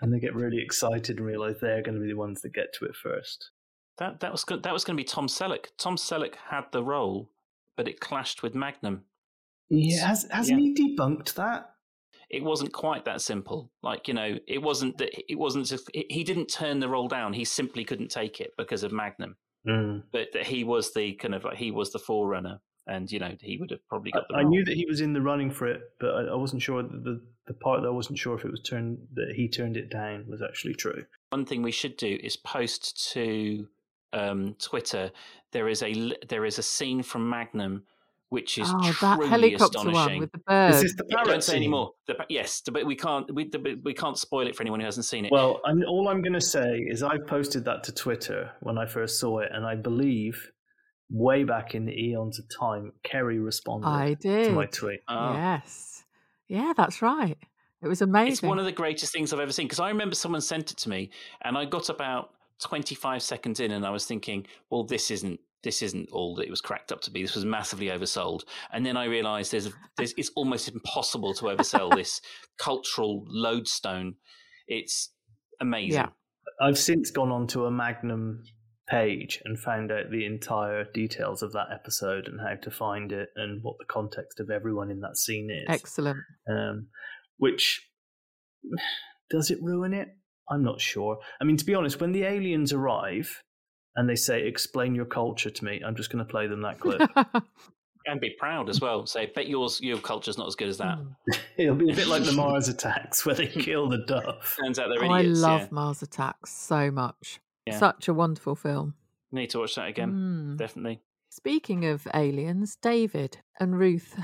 and 0.00 0.12
they 0.12 0.20
get 0.20 0.34
really 0.36 0.62
excited 0.62 1.16
and 1.16 1.26
realize 1.26 1.56
they're 1.60 1.82
going 1.82 1.94
to 1.96 2.00
be 2.00 2.08
the 2.08 2.16
ones 2.16 2.42
that 2.42 2.52
get 2.52 2.72
to 2.74 2.84
it 2.84 2.94
first. 2.94 3.50
That 3.98 4.20
that 4.20 4.32
was 4.32 4.44
go- 4.44 4.56
that 4.56 4.72
was 4.72 4.84
going 4.84 4.96
to 4.96 5.00
be 5.00 5.04
Tom 5.04 5.26
Selleck. 5.26 5.66
Tom 5.76 5.96
Selleck 5.96 6.34
had 6.50 6.64
the 6.72 6.82
role, 6.82 7.30
but 7.76 7.88
it 7.88 8.00
clashed 8.00 8.42
with 8.42 8.54
Magnum. 8.54 9.04
Yeah, 9.68 10.06
has 10.06 10.26
hasn't 10.30 10.60
he 10.60 10.74
debunked 10.74 11.34
that? 11.34 11.70
It 12.30 12.42
wasn't 12.42 12.72
quite 12.72 13.04
that 13.04 13.20
simple. 13.20 13.70
Like 13.82 14.08
you 14.08 14.14
know, 14.14 14.38
it 14.46 14.62
wasn't 14.62 14.98
that 14.98 15.30
it 15.30 15.38
wasn't 15.38 15.66
just 15.66 15.90
he 15.92 16.06
he 16.08 16.24
didn't 16.24 16.46
turn 16.46 16.80
the 16.80 16.88
role 16.88 17.08
down. 17.08 17.32
He 17.34 17.44
simply 17.44 17.84
couldn't 17.84 18.10
take 18.10 18.40
it 18.40 18.52
because 18.56 18.82
of 18.82 18.92
Magnum. 18.92 19.36
Mm. 19.66 20.02
But 20.10 20.28
that 20.32 20.46
he 20.46 20.64
was 20.64 20.92
the 20.92 21.12
kind 21.14 21.34
of 21.34 21.44
like 21.44 21.56
he 21.56 21.70
was 21.70 21.92
the 21.92 21.98
forerunner, 21.98 22.60
and 22.86 23.10
you 23.12 23.18
know 23.18 23.36
he 23.40 23.58
would 23.58 23.70
have 23.70 23.86
probably 23.88 24.10
got 24.10 24.24
the 24.28 24.36
I, 24.36 24.40
I 24.40 24.44
knew 24.44 24.64
that 24.64 24.74
he 24.74 24.86
was 24.86 25.00
in 25.00 25.12
the 25.12 25.20
running 25.20 25.50
for 25.50 25.66
it, 25.68 25.82
but 26.00 26.14
I, 26.14 26.22
I 26.32 26.34
wasn't 26.34 26.62
sure 26.62 26.82
that 26.82 27.04
the 27.04 27.20
the 27.46 27.54
part 27.54 27.82
that 27.82 27.88
I 27.88 27.92
wasn't 27.92 28.18
sure 28.18 28.36
if 28.36 28.44
it 28.44 28.50
was 28.50 28.60
turned 28.60 28.98
that 29.14 29.34
he 29.36 29.48
turned 29.48 29.76
it 29.76 29.90
down 29.90 30.24
was 30.28 30.42
actually 30.42 30.74
true. 30.74 31.04
One 31.30 31.44
thing 31.44 31.62
we 31.62 31.72
should 31.72 31.96
do 31.96 32.18
is 32.22 32.36
post 32.36 33.12
to 33.12 33.68
um, 34.12 34.54
Twitter. 34.58 35.10
There 35.52 35.68
is 35.68 35.82
a 35.82 36.14
there 36.28 36.44
is 36.44 36.58
a 36.58 36.62
scene 36.62 37.02
from 37.02 37.28
Magnum 37.28 37.84
which 38.32 38.56
is 38.56 38.66
oh, 38.72 38.96
that 39.02 39.16
truly 39.16 39.28
helicopter 39.28 39.78
one 39.78 39.88
astonishing. 39.88 40.20
with 40.20 40.32
the 40.32 40.38
bird. 40.38 40.74
Is 40.82 40.96
the 40.96 41.04
Yeah, 41.06 41.16
parrot 41.16 41.28
don't 41.28 41.44
say 41.44 41.56
any 41.56 41.64
scene? 41.66 41.70
more. 41.70 41.90
The, 42.06 42.16
yes, 42.30 42.62
but 42.72 42.86
we 42.86 42.96
can't. 42.96 43.32
We, 43.34 43.46
the, 43.46 43.78
we 43.84 43.92
can't 43.92 44.16
spoil 44.16 44.46
it 44.46 44.56
for 44.56 44.62
anyone 44.62 44.80
who 44.80 44.86
hasn't 44.86 45.04
seen 45.04 45.26
it. 45.26 45.30
Well, 45.30 45.60
I'm, 45.66 45.84
all 45.86 46.08
I'm 46.08 46.22
going 46.22 46.32
to 46.32 46.40
say 46.40 46.78
is 46.78 47.02
I 47.02 47.18
posted 47.18 47.66
that 47.66 47.84
to 47.84 47.92
Twitter 47.92 48.50
when 48.60 48.78
I 48.78 48.86
first 48.86 49.20
saw 49.20 49.40
it, 49.40 49.50
and 49.52 49.66
I 49.66 49.74
believe 49.74 50.50
way 51.10 51.44
back 51.44 51.74
in 51.74 51.84
the 51.84 51.92
eons 51.92 52.38
of 52.38 52.46
time, 52.58 52.92
Keri 53.04 53.38
responded 53.38 53.86
I 53.86 54.14
to 54.14 54.52
my 54.52 54.64
did. 54.64 54.72
tweet. 54.72 55.00
Ah. 55.08 55.34
Yes. 55.34 56.02
Yeah, 56.48 56.72
that's 56.74 57.02
right. 57.02 57.36
It 57.82 57.88
was 57.88 58.00
amazing. 58.00 58.32
It's 58.32 58.42
one 58.42 58.58
of 58.58 58.64
the 58.64 58.72
greatest 58.72 59.12
things 59.12 59.34
I've 59.34 59.40
ever 59.40 59.52
seen 59.52 59.66
because 59.66 59.80
I 59.80 59.88
remember 59.88 60.14
someone 60.14 60.40
sent 60.40 60.70
it 60.70 60.78
to 60.78 60.88
me, 60.88 61.10
and 61.44 61.58
I 61.58 61.66
got 61.66 61.90
about 61.90 62.30
twenty-five 62.62 63.22
seconds 63.22 63.60
in, 63.60 63.72
and 63.72 63.84
I 63.84 63.90
was 63.90 64.06
thinking, 64.06 64.46
"Well, 64.70 64.84
this 64.84 65.10
isn't 65.10 65.40
this 65.62 65.82
isn't 65.82 66.10
all 66.10 66.34
that 66.36 66.46
it 66.46 66.50
was 66.50 66.60
cracked 66.60 66.90
up 66.92 67.00
to 67.02 67.10
be. 67.10 67.22
This 67.22 67.34
was 67.34 67.44
massively 67.44 67.86
oversold." 67.86 68.42
And 68.72 68.84
then 68.84 68.96
I 68.96 69.04
realised 69.04 69.52
there's, 69.52 69.70
there's 69.96 70.14
it's 70.16 70.30
almost 70.36 70.68
impossible 70.68 71.34
to 71.34 71.44
oversell 71.44 71.94
this 71.96 72.20
cultural 72.58 73.24
lodestone. 73.28 74.14
It's 74.66 75.12
amazing. 75.60 76.00
Yeah. 76.00 76.08
I've 76.60 76.78
since 76.78 77.10
gone 77.10 77.30
onto 77.30 77.64
a 77.64 77.70
Magnum 77.70 78.44
page 78.88 79.40
and 79.44 79.58
found 79.58 79.90
out 79.90 80.10
the 80.10 80.26
entire 80.26 80.84
details 80.92 81.42
of 81.42 81.52
that 81.52 81.68
episode 81.72 82.26
and 82.26 82.40
how 82.40 82.54
to 82.62 82.70
find 82.70 83.10
it 83.12 83.30
and 83.36 83.62
what 83.62 83.76
the 83.78 83.86
context 83.86 84.38
of 84.38 84.50
everyone 84.50 84.90
in 84.90 85.00
that 85.00 85.16
scene 85.16 85.50
is. 85.50 85.66
Excellent. 85.68 86.18
um, 86.48 86.88
which 87.38 87.88
does 89.30 89.50
it 89.50 89.58
ruin 89.62 89.94
it? 89.94 90.08
I'm 90.50 90.62
not 90.62 90.80
sure. 90.80 91.18
I 91.40 91.44
mean, 91.44 91.56
to 91.56 91.64
be 91.64 91.74
honest, 91.74 92.00
when 92.00 92.12
the 92.12 92.24
aliens 92.24 92.72
arrive 92.72 93.42
and 93.96 94.08
they 94.08 94.16
say, 94.16 94.46
"Explain 94.46 94.94
your 94.94 95.04
culture 95.04 95.50
to 95.50 95.64
me," 95.64 95.82
I'm 95.84 95.96
just 95.96 96.10
going 96.10 96.24
to 96.24 96.30
play 96.30 96.46
them 96.46 96.62
that 96.62 96.80
clip. 96.80 97.02
and 98.06 98.20
be 98.20 98.30
proud 98.38 98.68
as 98.68 98.80
well. 98.80 99.06
Say, 99.06 99.30
bet 99.34 99.48
yours 99.48 99.80
your 99.80 99.98
culture's 99.98 100.38
not 100.38 100.46
as 100.46 100.54
good 100.54 100.68
as 100.68 100.78
that. 100.78 100.98
Mm. 100.98 101.38
It'll 101.56 101.74
be 101.74 101.90
a 101.90 101.94
bit 101.94 102.08
like 102.08 102.24
the 102.24 102.32
Mars 102.36 102.68
attacks 102.68 103.24
where 103.24 103.34
they 103.34 103.46
kill 103.46 103.88
the 103.88 103.98
dove. 103.98 104.56
Turns 104.60 104.78
out 104.78 104.88
they're 104.88 105.04
Oh, 105.04 105.12
I 105.12 105.22
love 105.22 105.62
yeah. 105.62 105.68
Mars 105.70 106.02
Attacks 106.02 106.52
so 106.52 106.90
much. 106.90 107.40
Yeah. 107.66 107.78
Such 107.78 108.08
a 108.08 108.14
wonderful 108.14 108.56
film. 108.56 108.94
Need 109.30 109.50
to 109.50 109.60
watch 109.60 109.76
that 109.76 109.88
again. 109.88 110.12
Mm. 110.12 110.58
Definitely. 110.58 111.00
Speaking 111.30 111.86
of 111.86 112.06
aliens, 112.12 112.76
David 112.76 113.38
and 113.58 113.78
Ruth, 113.78 114.18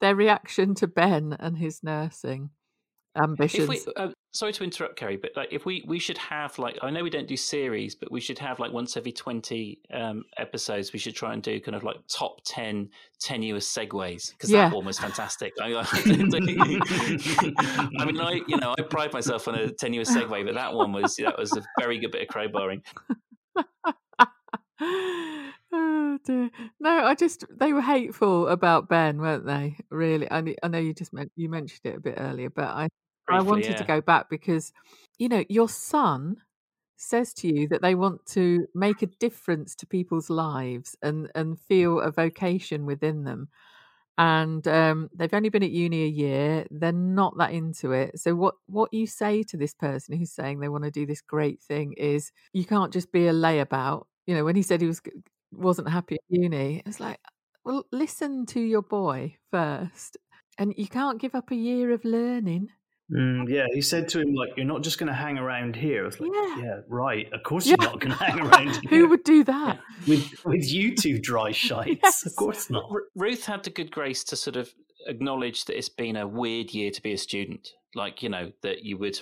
their 0.00 0.14
reaction 0.14 0.76
to 0.76 0.86
Ben 0.86 1.36
and 1.40 1.58
his 1.58 1.82
nursing 1.82 2.50
ambitions. 3.16 3.64
If 3.64 3.68
we, 3.68 3.80
uh, 3.96 4.08
sorry 4.32 4.52
to 4.54 4.64
interrupt, 4.64 4.96
Keri, 4.96 5.16
but 5.16 5.32
like 5.36 5.52
if 5.52 5.66
we 5.66 5.84
we 5.86 5.98
should 5.98 6.18
have 6.18 6.58
like 6.58 6.78
I 6.82 6.90
know 6.90 7.02
we 7.02 7.10
don't 7.10 7.28
do 7.28 7.36
series, 7.36 7.94
but 7.94 8.10
we 8.10 8.20
should 8.20 8.38
have 8.38 8.58
like 8.58 8.72
once 8.72 8.96
every 8.96 9.12
twenty 9.12 9.80
um, 9.92 10.24
episodes, 10.38 10.92
we 10.92 10.98
should 10.98 11.14
try 11.14 11.32
and 11.32 11.42
do 11.42 11.60
kind 11.60 11.74
of 11.74 11.84
like 11.84 11.96
top 12.08 12.40
10 12.44 12.88
tenuous 13.20 13.72
segues 13.72 14.32
because 14.32 14.50
Yeah. 14.50 14.68
that 14.68 14.76
one 14.76 14.84
was 14.84 14.98
fantastic. 14.98 15.52
I, 15.60 15.74
I 15.74 15.84
mean, 18.04 18.20
I 18.20 18.40
you 18.46 18.56
know 18.56 18.74
I 18.78 18.82
pride 18.82 19.12
myself 19.12 19.48
on 19.48 19.54
a 19.54 19.70
tenuous 19.70 20.14
segue, 20.14 20.44
but 20.44 20.54
that 20.54 20.74
one 20.74 20.92
was 20.92 21.16
that 21.16 21.38
was 21.38 21.56
a 21.56 21.62
very 21.78 21.98
good 21.98 22.12
bit 22.12 22.22
of 22.22 22.28
crowbarring. 22.28 22.82
oh 25.72 26.18
dear. 26.24 26.50
No, 26.80 27.04
I 27.04 27.14
just 27.14 27.44
they 27.50 27.72
were 27.72 27.82
hateful 27.82 28.48
about 28.48 28.88
Ben, 28.88 29.20
weren't 29.20 29.46
they? 29.46 29.76
Really, 29.90 30.30
I, 30.30 30.54
I 30.62 30.68
know 30.68 30.78
you 30.78 30.94
just 30.94 31.12
meant 31.12 31.32
you 31.36 31.48
mentioned 31.48 31.80
it 31.84 31.96
a 31.96 32.00
bit 32.00 32.14
earlier, 32.18 32.50
but 32.50 32.68
I 32.68 32.88
I 33.32 33.42
wanted 33.42 33.70
yeah. 33.70 33.76
to 33.76 33.84
go 33.84 34.00
back 34.00 34.28
because 34.30 34.72
you 35.18 35.28
know 35.28 35.44
your 35.48 35.68
son 35.68 36.36
says 37.02 37.34
to 37.34 37.48
you 37.48 37.68
that 37.68 37.82
they 37.82 37.94
want 37.94 38.24
to 38.26 38.66
make 38.74 39.02
a 39.02 39.06
difference 39.06 39.74
to 39.74 39.86
people's 39.86 40.30
lives 40.30 40.96
and 41.02 41.30
and 41.34 41.58
feel 41.58 42.00
a 42.00 42.10
vocation 42.10 42.86
within 42.86 43.24
them. 43.24 43.48
And 44.18 44.66
um, 44.68 45.08
they've 45.14 45.32
only 45.32 45.48
been 45.48 45.62
at 45.62 45.70
uni 45.70 46.04
a 46.04 46.08
year 46.08 46.66
they're 46.70 46.92
not 46.92 47.36
that 47.38 47.52
into 47.52 47.92
it. 47.92 48.20
So 48.20 48.34
what 48.34 48.54
what 48.66 48.92
you 48.92 49.06
say 49.06 49.42
to 49.44 49.56
this 49.56 49.74
person 49.74 50.16
who's 50.16 50.32
saying 50.32 50.60
they 50.60 50.68
want 50.68 50.84
to 50.84 50.90
do 50.90 51.06
this 51.06 51.20
great 51.22 51.60
thing 51.60 51.94
is 51.94 52.30
you 52.52 52.64
can't 52.64 52.92
just 52.92 53.10
be 53.10 53.26
a 53.26 53.32
layabout. 53.32 54.04
You 54.26 54.36
know 54.36 54.44
when 54.44 54.56
he 54.56 54.62
said 54.62 54.80
he 54.80 54.86
was 54.86 55.00
wasn't 55.50 55.88
happy 55.88 56.14
at 56.14 56.20
uni 56.30 56.82
it's 56.86 56.98
like 56.98 57.18
well 57.64 57.84
listen 57.92 58.46
to 58.46 58.60
your 58.60 58.82
boy 58.82 59.36
first. 59.50 60.16
And 60.58 60.74
you 60.76 60.86
can't 60.86 61.20
give 61.20 61.34
up 61.34 61.50
a 61.50 61.56
year 61.56 61.92
of 61.92 62.04
learning 62.04 62.68
Mm, 63.12 63.48
yeah, 63.48 63.66
he 63.74 63.80
said 63.82 64.08
to 64.10 64.20
him, 64.20 64.34
like, 64.34 64.50
you're 64.56 64.64
not 64.66 64.82
just 64.82 64.98
going 64.98 65.08
to 65.08 65.12
hang 65.14 65.36
around 65.38 65.76
here. 65.76 66.02
I 66.02 66.06
was 66.06 66.18
like, 66.20 66.30
Yeah. 66.32 66.56
yeah, 66.62 66.80
right. 66.88 67.30
Of 67.32 67.42
course 67.42 67.66
Yeah. 67.66 67.76
you're 67.78 67.90
not 67.90 68.00
going 68.00 68.16
to 68.16 68.24
hang 68.24 68.40
around 68.46 68.76
here. 68.76 68.90
Who 69.00 69.08
would 69.08 69.24
do 69.24 69.44
that? 69.44 69.80
with, 70.08 70.44
with 70.44 70.72
you 70.72 70.96
two 70.96 71.18
dry 71.18 71.52
shites? 71.52 72.00
Yes. 72.02 72.24
Of 72.26 72.34
course 72.36 72.70
not. 72.70 72.90
R- 72.90 73.02
Ruth 73.14 73.44
had 73.44 73.64
the 73.64 73.70
good 73.70 73.90
grace 73.90 74.24
to 74.24 74.36
sort 74.36 74.56
of 74.56 74.72
acknowledge 75.06 75.66
that 75.66 75.76
it's 75.76 75.88
been 75.88 76.16
a 76.16 76.26
weird 76.26 76.72
year 76.72 76.90
to 76.90 77.02
be 77.02 77.12
a 77.12 77.18
student. 77.18 77.70
Like, 77.94 78.22
you 78.22 78.28
know, 78.30 78.52
that 78.62 78.84
you 78.84 78.96
would, 78.98 79.20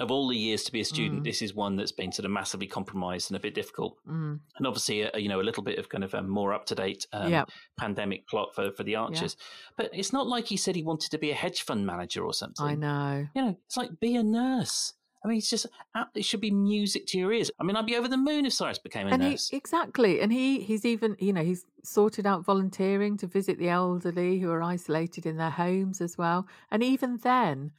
of 0.00 0.10
all 0.10 0.26
the 0.28 0.36
years 0.36 0.64
to 0.64 0.72
be 0.72 0.80
a 0.80 0.84
student, 0.84 1.20
Mm. 1.20 1.24
this 1.24 1.40
is 1.40 1.54
one 1.54 1.76
that's 1.76 1.92
been 1.92 2.10
sort 2.10 2.24
of 2.24 2.32
massively 2.32 2.66
compromised 2.66 3.30
and 3.30 3.36
a 3.36 3.40
bit 3.40 3.54
difficult. 3.54 3.96
Mm, 4.08 4.40
And 4.56 4.66
obviously, 4.66 5.02
a, 5.02 5.10
you 5.16 5.28
know, 5.28 5.40
a 5.40 5.46
little 5.48 5.62
bit 5.62 5.78
of 5.78 5.88
kind 5.88 6.02
of 6.02 6.14
a 6.14 6.22
more 6.22 6.52
up 6.52 6.66
to 6.66 6.74
date 6.74 7.06
um, 7.12 7.30
yeah. 7.30 7.44
pandemic 7.76 8.26
plot 8.26 8.54
for, 8.54 8.72
for 8.72 8.82
the 8.82 8.96
Archers. 8.96 9.36
But 9.76 9.90
it's 9.92 10.12
not 10.12 10.26
like 10.26 10.46
he 10.46 10.56
said 10.56 10.74
he 10.74 10.82
wanted 10.82 11.10
to 11.10 11.18
be 11.18 11.30
a 11.30 11.34
hedge 11.34 11.62
fund 11.62 11.86
manager 11.86 12.24
or 12.24 12.34
something. 12.34 12.66
I 12.66 12.74
know. 12.74 13.28
You 13.36 13.42
know, 13.42 13.56
it's 13.66 13.76
like 13.76 14.00
be 14.00 14.16
a 14.16 14.22
nurse. 14.24 14.94
I 15.24 15.28
mean, 15.28 15.38
it's 15.38 15.48
just 15.48 15.64
uh, 15.94 16.04
it 16.14 16.24
should 16.26 16.42
be 16.42 16.50
music 16.50 17.06
to 17.06 17.18
your 17.18 17.32
ears. 17.32 17.50
I 17.58 17.64
mean, 17.64 17.76
I'd 17.76 17.86
be 17.86 17.96
over 17.96 18.08
the 18.08 18.18
moon 18.18 18.44
if 18.44 18.52
Cyrus 18.52 18.78
became 18.78 19.06
a 19.06 19.10
and 19.10 19.22
he 19.22 19.30
nurse. 19.30 19.48
exactly 19.54 20.20
and 20.20 20.30
he 20.30 20.60
he's 20.60 20.84
even 20.84 21.16
you 21.18 21.32
know 21.32 21.42
he's 21.42 21.64
sorted 21.82 22.26
out 22.26 22.44
volunteering 22.44 23.16
to 23.16 23.26
visit 23.26 23.58
the 23.58 23.70
elderly 23.70 24.40
who 24.40 24.50
are 24.50 24.62
isolated 24.62 25.24
in 25.24 25.38
their 25.38 25.48
homes 25.50 26.02
as 26.02 26.18
well 26.18 26.46
and 26.70 26.82
even 26.82 27.16
then 27.22 27.70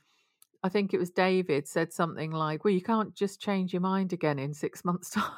i 0.66 0.70
think 0.70 0.94
it 0.94 0.98
was 0.98 1.12
david 1.12 1.68
said 1.68 1.94
something 1.94 2.32
like 2.32 2.64
well 2.64 2.74
you 2.74 2.82
can't 2.82 3.14
just 3.14 3.40
change 3.40 3.72
your 3.72 3.82
mind 3.82 4.12
again 4.12 4.40
in 4.40 4.54
six 4.54 4.84
months 4.84 5.12
time 5.12 5.32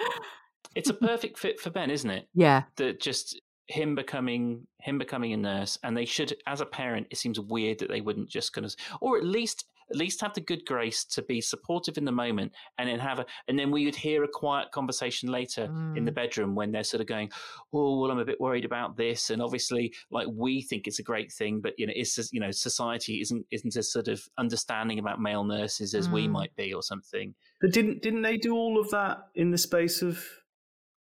it's 0.74 0.90
a 0.90 0.94
perfect 1.10 1.38
fit 1.38 1.60
for 1.60 1.70
Ben, 1.70 1.90
isn't 1.90 2.10
it? 2.10 2.28
yeah 2.34 2.64
That 2.76 3.00
just 3.00 3.40
him 3.66 3.94
becoming 3.94 4.66
him 4.80 4.98
becoming 4.98 5.32
a 5.32 5.36
nurse, 5.36 5.78
and 5.82 5.96
they 5.96 6.04
should, 6.04 6.34
as 6.46 6.60
a 6.60 6.66
parent, 6.66 7.06
it 7.10 7.16
seems 7.16 7.40
weird 7.40 7.78
that 7.78 7.88
they 7.88 8.02
wouldn't 8.02 8.28
just 8.28 8.52
kind 8.52 8.66
of, 8.66 8.74
or 9.00 9.16
at 9.16 9.24
least 9.24 9.64
at 9.90 9.96
least 9.96 10.20
have 10.20 10.34
the 10.34 10.40
good 10.40 10.64
grace 10.66 11.04
to 11.04 11.22
be 11.22 11.40
supportive 11.40 11.98
in 11.98 12.04
the 12.04 12.12
moment, 12.12 12.52
and 12.78 12.88
then 12.88 12.98
have 12.98 13.18
a, 13.20 13.26
and 13.48 13.58
then 13.58 13.70
we 13.70 13.84
would 13.84 13.96
hear 13.96 14.24
a 14.24 14.28
quiet 14.28 14.70
conversation 14.72 15.28
later 15.30 15.70
in 15.94 16.04
the 16.04 16.10
Mm. 16.10 16.14
bedroom 16.14 16.54
when 16.54 16.72
they're 16.72 16.84
sort 16.84 17.00
of 17.00 17.06
going, 17.06 17.30
oh 17.72 18.00
well, 18.00 18.10
I'm 18.10 18.18
a 18.18 18.24
bit 18.24 18.40
worried 18.40 18.64
about 18.64 18.96
this, 18.96 19.30
and 19.30 19.42
obviously, 19.42 19.92
like 20.10 20.26
we 20.30 20.62
think 20.62 20.86
it's 20.86 20.98
a 20.98 21.02
great 21.02 21.32
thing, 21.32 21.60
but 21.60 21.74
you 21.78 21.86
know, 21.86 21.92
it's 21.94 22.14
just, 22.14 22.32
you 22.32 22.40
know, 22.40 22.50
society 22.50 23.20
isn't 23.20 23.46
isn't 23.50 23.76
as 23.76 23.92
sort 23.92 24.08
of 24.08 24.22
understanding 24.38 24.98
about 24.98 25.20
male 25.20 25.44
nurses 25.44 25.94
as 25.94 26.08
we 26.10 26.26
Mm. 26.28 26.32
might 26.32 26.56
be, 26.56 26.72
or 26.72 26.82
something. 26.82 27.34
But 27.60 27.72
didn't 27.72 28.02
didn't 28.02 28.22
they 28.22 28.36
do 28.36 28.54
all 28.54 28.80
of 28.80 28.90
that 28.90 29.18
in 29.34 29.50
the 29.50 29.58
space 29.58 30.02
of 30.02 30.24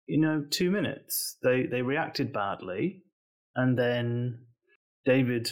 you 0.07 0.19
know 0.19 0.45
two 0.49 0.71
minutes? 0.71 1.37
They 1.43 1.63
they 1.65 1.81
reacted 1.81 2.31
badly, 2.33 3.03
and 3.55 3.77
then 3.77 4.45
David 5.05 5.49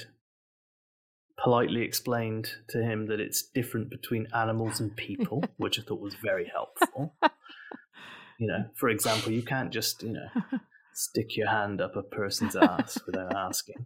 politely 1.37 1.81
explained 1.81 2.49
to 2.69 2.81
him 2.81 3.07
that 3.07 3.19
it's 3.19 3.41
different 3.43 3.89
between 3.89 4.27
animals 4.33 4.79
and 4.79 4.95
people, 4.95 5.43
which 5.57 5.79
I 5.79 5.83
thought 5.83 5.99
was 5.99 6.15
very 6.15 6.51
helpful. 6.51 7.15
you 8.39 8.47
know, 8.47 8.65
for 8.75 8.89
example, 8.89 9.31
you 9.31 9.43
can't 9.43 9.71
just 9.71 10.03
you 10.03 10.13
know 10.13 10.27
stick 10.93 11.35
your 11.35 11.49
hand 11.49 11.81
up 11.81 11.95
a 11.95 12.03
person's 12.03 12.55
ass 12.55 12.97
without 13.05 13.35
asking. 13.35 13.85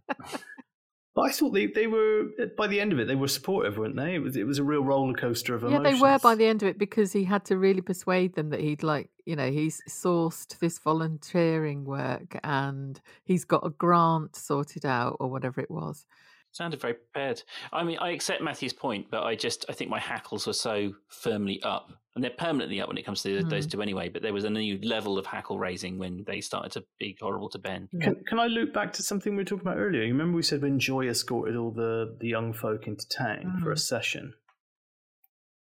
But 1.12 1.22
I 1.22 1.32
thought 1.32 1.50
they, 1.50 1.66
they 1.66 1.88
were 1.88 2.26
by 2.56 2.68
the 2.68 2.80
end 2.80 2.92
of 2.92 3.00
it 3.00 3.08
they 3.08 3.16
were 3.16 3.26
supportive, 3.28 3.76
weren't 3.76 3.96
they? 3.96 4.14
It 4.14 4.20
was 4.20 4.36
it 4.36 4.46
was 4.46 4.58
a 4.58 4.64
real 4.64 4.84
roller 4.84 5.14
coaster 5.14 5.56
of 5.56 5.64
emotions. 5.64 5.84
yeah 5.84 5.92
they 5.92 6.00
were 6.00 6.18
by 6.20 6.36
the 6.36 6.46
end 6.46 6.62
of 6.62 6.68
it 6.68 6.78
because 6.78 7.12
he 7.12 7.24
had 7.24 7.44
to 7.46 7.58
really 7.58 7.80
persuade 7.80 8.36
them 8.36 8.50
that 8.50 8.60
he'd 8.60 8.84
like 8.84 9.10
you 9.24 9.34
know 9.34 9.50
he's 9.50 9.82
sourced 9.88 10.56
this 10.60 10.78
volunteering 10.78 11.84
work 11.84 12.38
and 12.44 13.00
he's 13.24 13.44
got 13.44 13.66
a 13.66 13.70
grant 13.70 14.36
sorted 14.36 14.86
out 14.86 15.16
or 15.18 15.28
whatever 15.28 15.60
it 15.60 15.70
was 15.70 16.06
Sounded 16.52 16.80
very 16.80 16.94
prepared. 16.94 17.42
I 17.72 17.84
mean, 17.84 17.98
I 17.98 18.10
accept 18.10 18.42
Matthew's 18.42 18.72
point, 18.72 19.06
but 19.10 19.22
I 19.22 19.36
just 19.36 19.64
I 19.68 19.72
think 19.72 19.88
my 19.90 20.00
hackles 20.00 20.46
were 20.48 20.52
so 20.52 20.92
firmly 21.08 21.62
up, 21.62 21.88
and 22.14 22.24
they're 22.24 22.32
permanently 22.36 22.80
up 22.80 22.88
when 22.88 22.98
it 22.98 23.04
comes 23.06 23.22
to 23.22 23.44
those 23.44 23.66
Mm. 23.66 23.70
two 23.70 23.82
anyway. 23.82 24.08
But 24.08 24.22
there 24.22 24.32
was 24.32 24.42
a 24.44 24.50
new 24.50 24.78
level 24.82 25.16
of 25.16 25.26
hackle 25.26 25.58
raising 25.60 25.96
when 25.96 26.24
they 26.26 26.40
started 26.40 26.72
to 26.72 26.84
be 26.98 27.16
horrible 27.20 27.50
to 27.50 27.58
Ben. 27.58 27.88
Can, 28.02 28.16
can 28.26 28.40
I 28.40 28.46
loop 28.48 28.72
back 28.74 28.92
to 28.94 29.02
something 29.02 29.34
we 29.34 29.42
were 29.42 29.44
talking 29.44 29.66
about 29.66 29.78
earlier? 29.78 30.02
You 30.02 30.12
remember 30.12 30.36
we 30.36 30.42
said 30.42 30.60
when 30.62 30.80
Joy 30.80 31.06
escorted 31.08 31.54
all 31.54 31.70
the, 31.70 32.16
the 32.20 32.26
young 32.28 32.52
folk 32.52 32.86
into 32.88 33.06
town 33.08 33.60
for 33.62 33.70
a 33.70 33.76
Mhm. 33.76 33.78
session, 33.80 34.34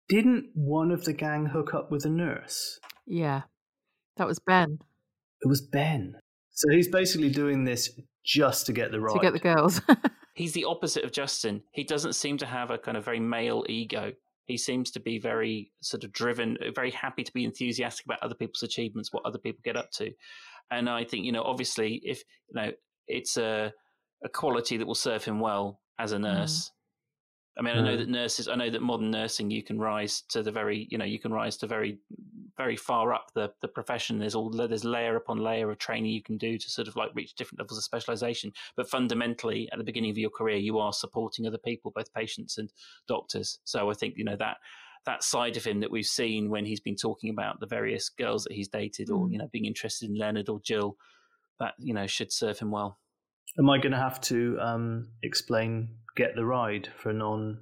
didn't 0.08 0.52
one 0.54 0.92
of 0.92 1.04
the 1.04 1.14
gang 1.14 1.48
hook 1.48 1.74
up 1.74 1.92
with 1.92 2.06
a 2.06 2.10
nurse? 2.10 2.80
yeah 3.10 3.42
that 4.18 4.28
was 4.28 4.40
ben 4.40 4.80
It 5.42 5.48
was 5.48 5.62
Ben. 5.62 6.16
So 6.52 6.70
he's 6.72 6.88
basically 6.88 7.30
doing 7.30 7.64
this 7.66 7.92
just 8.26 8.66
to 8.66 8.74
get 8.74 8.92
the 8.92 9.00
ride. 9.00 9.14
to 9.14 9.20
get 9.20 9.34
the 9.34 9.40
girls 9.40 9.80
He's 10.38 10.54
the 10.54 10.66
opposite 10.66 11.04
of 11.04 11.12
Justin. 11.12 11.64
He 11.72 11.84
doesn't 11.84 12.14
seem 12.14 12.38
to 12.38 12.46
have 12.46 12.70
a 12.70 12.78
kind 12.78 12.96
of 12.96 13.04
very 13.04 13.20
male 13.20 13.66
ego. 13.68 14.14
He 14.46 14.56
seems 14.56 14.92
to 14.92 15.00
be 15.00 15.18
very 15.18 15.72
sort 15.82 16.04
of 16.04 16.12
driven, 16.12 16.60
very 16.76 16.92
happy 16.92 17.24
to 17.24 17.34
be 17.34 17.44
enthusiastic 17.44 18.06
about 18.06 18.22
other 18.22 18.36
people's 18.36 18.62
achievements, 18.62 19.12
what 19.12 19.26
other 19.26 19.40
people 19.40 19.62
get 19.64 19.76
up 19.76 19.90
to. 19.94 20.12
And 20.70 20.88
I 20.88 21.06
think, 21.06 21.26
you 21.26 21.32
know, 21.32 21.42
obviously, 21.42 22.04
if, 22.06 22.24
you 22.50 22.62
know, 22.62 22.72
it's 23.08 23.38
a, 23.38 23.74
a 24.24 24.30
quality 24.30 24.78
that 24.78 24.86
will 24.86 24.94
serve 24.94 25.24
him 25.24 25.40
well 25.40 25.82
as 25.98 26.12
a 26.12 26.18
mm. 26.18 26.22
nurse. 26.22 26.72
I 27.58 27.64
mean, 27.64 27.76
I 27.76 27.82
know 27.82 27.96
Mm. 27.96 27.98
that 28.00 28.10
nurses, 28.10 28.48
I 28.48 28.56
know 28.56 28.70
that 28.70 28.82
modern 28.82 29.10
nursing, 29.10 29.50
you 29.50 29.64
can 29.64 29.80
rise 29.80 30.22
to 30.30 30.44
the 30.44 30.52
very, 30.52 30.88
you 30.92 30.98
know, 30.98 31.06
you 31.06 31.20
can 31.20 31.34
rise 31.34 31.58
to 31.58 31.68
very, 31.68 31.98
very 32.56 32.76
far 32.76 33.14
up 33.14 33.32
the, 33.34 33.52
the 33.62 33.68
profession. 33.68 34.20
There's 34.20 34.36
all, 34.36 34.50
there's 34.52 34.84
layer 34.84 35.16
upon 35.16 35.38
layer 35.38 35.72
of 35.72 35.78
training 35.80 36.12
you 36.12 36.22
can 36.22 36.38
do 36.38 36.58
to 36.58 36.70
sort 36.70 36.88
of 36.88 36.96
like 36.96 37.12
reach 37.16 37.34
different 37.36 37.60
levels 37.60 37.78
of 37.80 37.84
specialization. 37.84 38.52
But 38.76 38.90
fundamentally, 38.90 39.70
at 39.72 39.78
the 39.80 39.84
beginning 39.84 40.12
of 40.12 40.18
your 40.18 40.30
career, 40.30 40.58
you 40.58 40.78
are 40.78 40.94
supporting 40.94 41.48
other 41.48 41.58
people, 41.58 41.92
both 41.96 42.14
patients 42.14 42.58
and 42.58 42.72
doctors. 43.08 43.60
So 43.64 43.90
I 43.90 43.94
think, 43.94 44.16
you 44.18 44.24
know, 44.24 44.36
that, 44.38 44.58
that 45.06 45.24
side 45.24 45.58
of 45.58 45.64
him 45.64 45.80
that 45.80 45.90
we've 45.92 46.06
seen 46.06 46.50
when 46.50 46.66
he's 46.66 46.82
been 46.82 46.96
talking 46.96 47.30
about 47.30 47.60
the 47.60 47.66
various 47.66 48.10
girls 48.10 48.44
that 48.44 48.54
he's 48.54 48.68
dated 48.68 49.10
or, 49.10 49.26
Mm. 49.26 49.32
you 49.32 49.38
know, 49.40 49.50
being 49.52 49.66
interested 49.66 50.10
in 50.10 50.16
Leonard 50.16 50.50
or 50.50 50.60
Jill, 50.60 50.98
that, 51.60 51.74
you 51.80 51.94
know, 51.94 52.06
should 52.06 52.32
serve 52.32 52.60
him 52.60 52.72
well. 52.72 53.00
Am 53.58 53.70
I 53.70 53.78
going 53.80 53.94
to 53.94 53.98
have 53.98 54.22
to 54.22 54.60
um, 54.60 55.08
explain 55.24 55.90
Get 56.18 56.36
the 56.36 56.46
Ride 56.46 56.90
for 56.98 57.14
non 57.14 57.60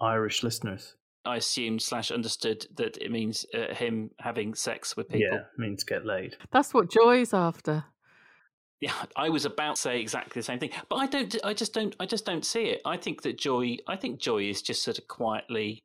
Irish 0.00 0.42
listeners? 0.42 0.96
I 1.24 1.36
assumed 1.36 1.80
slash 1.80 2.10
understood 2.10 2.66
that 2.74 2.96
it 2.96 3.12
means 3.12 3.46
uh, 3.54 3.72
him 3.72 4.10
having 4.18 4.54
sex 4.54 4.96
with 4.96 5.08
people. 5.08 5.28
Yeah, 5.32 5.44
means 5.56 5.84
get 5.84 6.04
laid. 6.04 6.36
that's 6.50 6.74
what 6.74 6.90
joy's 6.90 7.32
after 7.32 7.84
Yeah, 8.80 8.92
I 9.14 9.28
was 9.28 9.44
about 9.44 9.76
to 9.76 9.80
say 9.80 10.00
exactly 10.00 10.40
the 10.40 10.44
same 10.44 10.58
thing, 10.58 10.70
but 10.88 10.96
I 10.96 11.06
don't. 11.06 11.36
I 11.44 11.54
just 11.54 11.72
don't. 11.72 11.94
I 12.00 12.06
just 12.06 12.26
don't 12.26 12.44
see 12.44 12.64
it. 12.64 12.80
I 12.84 12.96
think 12.96 13.22
that 13.22 13.38
Joy. 13.38 13.76
I 13.86 13.94
think 13.94 14.18
Joy 14.18 14.48
is 14.48 14.60
just 14.60 14.82
sort 14.82 14.98
of 14.98 15.06
quietly, 15.06 15.84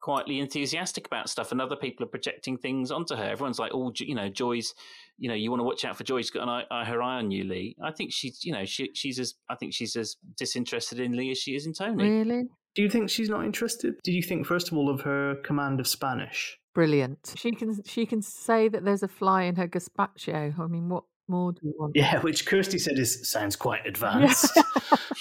quietly 0.00 0.40
enthusiastic 0.40 1.06
about 1.06 1.28
stuff, 1.28 1.52
and 1.52 1.60
other 1.60 1.76
people 1.76 2.04
are 2.04 2.08
projecting 2.08 2.56
things 2.56 2.90
onto 2.90 3.14
her. 3.14 3.24
Everyone's 3.24 3.58
like, 3.58 3.72
"Oh, 3.74 3.92
you 3.96 4.14
know, 4.14 4.28
Joy's. 4.28 4.74
You 5.18 5.28
know, 5.28 5.34
you 5.34 5.50
want 5.50 5.60
to 5.60 5.64
watch 5.64 5.84
out 5.84 5.96
for 5.96 6.04
Joy. 6.04 6.18
She's 6.22 6.30
got 6.30 6.44
an 6.44 6.48
eye, 6.48 6.64
eye, 6.70 6.84
her 6.84 7.02
eye 7.02 7.16
on 7.16 7.30
you, 7.30 7.44
Lee." 7.44 7.76
I 7.82 7.92
think 7.92 8.12
she's. 8.12 8.44
You 8.44 8.52
know, 8.52 8.64
she, 8.64 8.90
she's 8.94 9.18
as. 9.18 9.34
I 9.48 9.54
think 9.56 9.74
she's 9.74 9.96
as 9.96 10.16
disinterested 10.36 11.00
in 11.00 11.16
Lee 11.16 11.30
as 11.30 11.38
she 11.38 11.54
is 11.54 11.66
in 11.66 11.72
Tony. 11.72 12.08
really 12.08 12.44
Do 12.74 12.82
you 12.82 12.90
think 12.90 13.10
she's 13.10 13.28
not 13.28 13.44
interested? 13.44 13.94
Did 14.02 14.12
you 14.12 14.22
think, 14.22 14.46
first 14.46 14.70
of 14.70 14.78
all, 14.78 14.88
of 14.88 15.02
her 15.02 15.36
command 15.44 15.80
of 15.80 15.86
Spanish? 15.86 16.56
brilliant 16.72 17.34
she 17.36 17.50
can 17.50 17.82
she 17.84 18.06
can 18.06 18.22
say 18.22 18.68
that 18.68 18.84
there's 18.84 19.02
a 19.02 19.08
fly 19.08 19.42
in 19.42 19.56
her 19.56 19.66
gazpacho 19.66 20.56
i 20.56 20.66
mean 20.68 20.88
what 20.88 21.02
more 21.30 21.52
do 21.52 21.60
you 21.62 21.74
want 21.78 21.92
Yeah, 21.94 22.20
which 22.20 22.44
Kirsty 22.44 22.78
said 22.78 22.98
is 22.98 23.30
sounds 23.30 23.56
quite 23.56 23.86
advanced. 23.86 24.50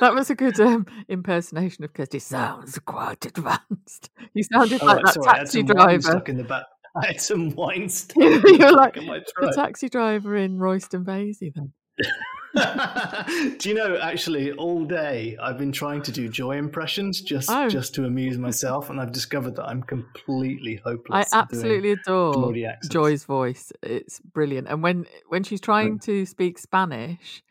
that 0.00 0.14
was 0.14 0.30
a 0.30 0.34
good 0.34 0.58
um, 0.60 0.86
impersonation 1.08 1.84
of 1.84 1.92
Kirsty. 1.94 2.18
Sounds 2.18 2.78
quite 2.80 3.24
advanced. 3.26 4.10
You 4.34 4.42
sounded 4.42 4.82
Oh, 4.82 4.86
like 4.86 5.04
that 5.04 5.14
sorry, 5.14 5.38
taxi 5.38 5.62
driver. 5.62 6.00
stuck 6.02 6.28
in 6.28 6.36
the 6.36 6.44
back. 6.44 6.64
I 6.96 7.06
had 7.06 7.20
some 7.20 7.50
wine 7.56 7.88
stuck 7.90 8.16
You 8.22 8.34
in 8.34 8.40
the 8.40 8.58
were 8.64 8.72
like 8.72 8.94
back 8.94 8.96
of 9.02 9.04
my 9.08 9.20
the 9.40 9.52
taxi 9.54 9.88
driver 9.88 10.36
in 10.36 10.58
Royston 10.58 11.04
Vasey 11.04 11.52
then. 11.54 11.72
do 13.58 13.68
you 13.68 13.74
know 13.74 13.96
actually 14.00 14.52
all 14.52 14.84
day 14.84 15.36
I've 15.42 15.58
been 15.58 15.72
trying 15.72 16.02
to 16.02 16.12
do 16.12 16.28
joy 16.28 16.56
impressions 16.56 17.20
just 17.20 17.48
Oh. 17.50 17.68
just 17.68 17.94
to 17.96 18.04
amuse 18.04 18.38
myself 18.38 18.90
and 18.90 19.00
I've 19.00 19.10
discovered 19.12 19.56
that 19.56 19.64
I'm 19.64 19.82
completely 19.82 20.76
hopeless. 20.84 21.32
I 21.32 21.38
absolutely 21.38 21.92
adore 21.92 22.52
Joy's 22.90 23.24
voice. 23.24 23.72
It's 23.82 24.20
brilliant. 24.20 24.68
And 24.68 24.82
when 24.84 25.06
when 25.28 25.42
she's 25.42 25.60
trying 25.60 25.98
to 26.00 26.24
speak 26.26 26.58
Spanish, 26.58 27.42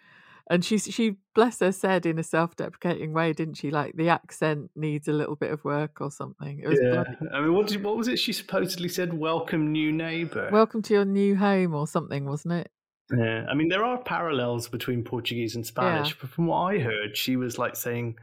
and 0.50 0.64
she 0.66 0.78
she 0.78 1.16
bless 1.36 1.60
her 1.60 1.72
said 1.72 2.06
in 2.06 2.20
a 2.20 2.24
self-deprecating 2.24 3.14
way, 3.14 3.34
didn't 3.34 3.56
she? 3.56 3.72
Like 3.72 3.96
the 3.96 4.10
accent 4.10 4.70
needs 4.76 5.08
a 5.08 5.14
little 5.14 5.36
bit 5.36 5.52
of 5.52 5.64
work 5.64 6.02
or 6.02 6.12
something. 6.12 6.60
It 6.64 6.68
was 6.68 6.80
Yeah, 6.82 6.92
bloody- 7.04 7.18
I 7.34 7.42
mean, 7.42 7.54
what 7.54 7.68
did, 7.68 7.84
what 7.84 7.98
was 7.98 8.08
it? 8.08 8.20
She 8.20 8.34
supposedly 8.34 8.90
said, 8.90 9.14
"Welcome, 9.18 9.72
new 9.72 9.92
neighbour." 9.92 10.50
welcome 10.52 10.82
to 10.84 10.94
your 10.94 11.06
new 11.06 11.36
home 11.36 11.74
or 11.74 11.88
something, 11.88 12.26
wasn't 12.26 12.54
it? 12.56 12.72
yeah, 13.18 13.46
I 13.50 13.54
mean, 13.54 13.68
there 13.70 13.84
are 13.84 14.02
parallels 14.04 14.68
between 14.70 15.04
Portuguese 15.04 15.56
and 15.56 15.66
Spanish, 15.66 16.10
Yeah. 16.12 16.16
but 16.22 16.30
from 16.30 16.48
what 16.48 16.58
I 16.74 16.80
heard, 16.80 17.16
she 17.18 17.36
was 17.36 17.58
like 17.58 17.76
saying, 17.76 18.16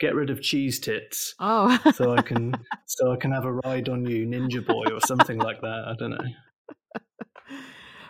"Get 0.00 0.14
rid 0.14 0.30
of 0.30 0.42
cheese 0.42 0.78
tits." 0.80 1.34
Oh, 1.40 1.78
so 1.94 2.12
I 2.12 2.22
can 2.22 2.54
so 2.86 3.12
I 3.12 3.16
can 3.16 3.30
have 3.32 3.44
a 3.44 3.52
ride 3.52 3.88
on 3.88 4.04
you, 4.04 4.26
Ninja 4.26 4.66
Boy, 4.66 4.84
or 4.92 5.00
something 5.06 5.38
like 5.38 5.60
that. 5.62 5.84
I 5.86 5.94
don't 5.98 6.10
know. 6.10 6.24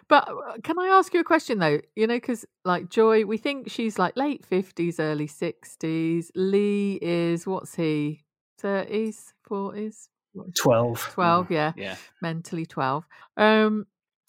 But 0.08 0.28
uh, 0.28 0.58
can 0.62 0.78
I 0.78 0.86
ask 0.88 1.12
you 1.14 1.20
a 1.20 1.24
question 1.24 1.58
though? 1.58 1.80
You 1.96 2.06
know, 2.06 2.16
because 2.16 2.44
like 2.64 2.88
Joy, 2.88 3.24
we 3.24 3.38
think 3.38 3.70
she's 3.70 3.98
like 3.98 4.16
late 4.16 4.44
fifties, 4.44 5.00
early 5.00 5.26
sixties. 5.26 6.30
Lee 6.34 6.98
is 7.02 7.46
what's 7.46 7.74
he? 7.74 8.24
Thirties, 8.58 9.34
forties, 9.46 10.08
12. 10.62 11.10
twelve? 11.12 11.50
Yeah, 11.50 11.72
Yeah. 11.76 11.96
mentally 12.22 12.66
twelve. 12.66 13.04
Um, 13.36 13.86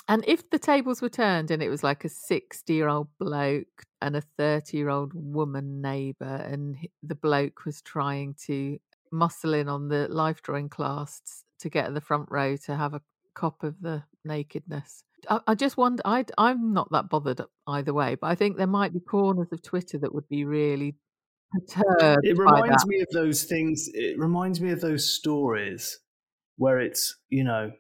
and 0.10 0.24
if 0.28 0.50
the 0.50 0.60
tables 0.60 1.02
were 1.02 1.10
turned 1.10 1.52
and 1.52 1.62
it 1.62 1.70
was 1.70 1.84
like 1.84 2.06
a 2.06 2.10
sixty-year-old 2.10 3.08
bloke 3.20 3.84
and 4.02 4.16
a 4.16 4.22
thirty-year-old 4.22 5.12
woman 5.14 5.82
neighbour, 5.82 6.26
and 6.52 6.76
the 7.04 7.16
bloke 7.16 7.66
was 7.66 7.82
trying 7.82 8.36
to 8.46 8.80
muscle 9.12 9.54
in 9.54 9.70
on 9.70 9.88
the 9.90 10.08
life 10.10 10.42
drawing 10.42 10.70
class 10.70 11.22
to 11.60 11.70
get 11.70 11.86
at 11.86 11.94
the 11.94 12.02
front 12.02 12.28
row 12.32 12.56
to 12.58 12.76
have 12.76 12.94
a 12.94 13.02
cop 13.34 13.64
of 13.64 13.80
the 13.82 14.04
nakedness. 14.26 15.04
I, 15.30 15.40
I 15.48 15.56
just 15.56 15.78
wonder. 15.78 16.02
I 16.06 16.26
I'm 16.38 16.74
not 16.74 16.92
that 16.92 17.10
bothered 17.10 17.42
either 17.68 17.94
way, 17.94 18.16
but 18.16 18.28
I 18.28 18.36
think 18.36 18.58
there 18.58 18.68
might 18.68 18.94
be 18.94 19.00
corners 19.00 19.48
of 19.52 19.62
Twitter 19.62 19.98
that 20.00 20.14
would 20.14 20.28
be 20.30 20.46
really 20.46 20.96
perturbed. 21.52 22.26
It 22.26 22.38
reminds 22.38 22.86
me 22.86 23.02
of 23.02 23.08
those 23.14 23.44
things. 23.44 23.90
It 23.94 24.20
reminds 24.20 24.62
me 24.62 24.72
of 24.72 24.82
those 24.82 25.10
stories 25.10 26.00
where 26.58 26.80
it's, 26.80 27.16
you 27.30 27.44
know, 27.44 27.72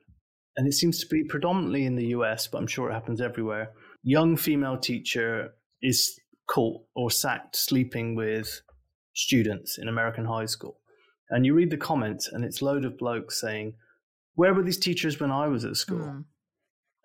and 0.55 0.67
it 0.67 0.73
seems 0.73 0.99
to 0.99 1.07
be 1.07 1.23
predominantly 1.23 1.85
in 1.85 1.95
the 1.95 2.07
US, 2.07 2.47
but 2.47 2.59
I'm 2.59 2.67
sure 2.67 2.89
it 2.89 2.93
happens 2.93 3.21
everywhere. 3.21 3.71
Young 4.03 4.37
female 4.37 4.77
teacher 4.77 5.53
is 5.81 6.19
caught 6.47 6.81
or 6.95 7.11
sacked 7.11 7.55
sleeping 7.55 8.15
with 8.15 8.61
students 9.13 9.77
in 9.77 9.87
American 9.87 10.25
high 10.25 10.45
school. 10.45 10.79
And 11.29 11.45
you 11.45 11.53
read 11.53 11.71
the 11.71 11.77
comments, 11.77 12.29
and 12.31 12.45
it's 12.45 12.61
load 12.61 12.85
of 12.85 12.97
blokes 12.97 13.41
saying, 13.41 13.73
Where 14.35 14.53
were 14.53 14.63
these 14.63 14.77
teachers 14.77 15.19
when 15.19 15.31
I 15.31 15.47
was 15.47 15.65
at 15.65 15.75
school? 15.75 15.99
Mm, 15.99 16.25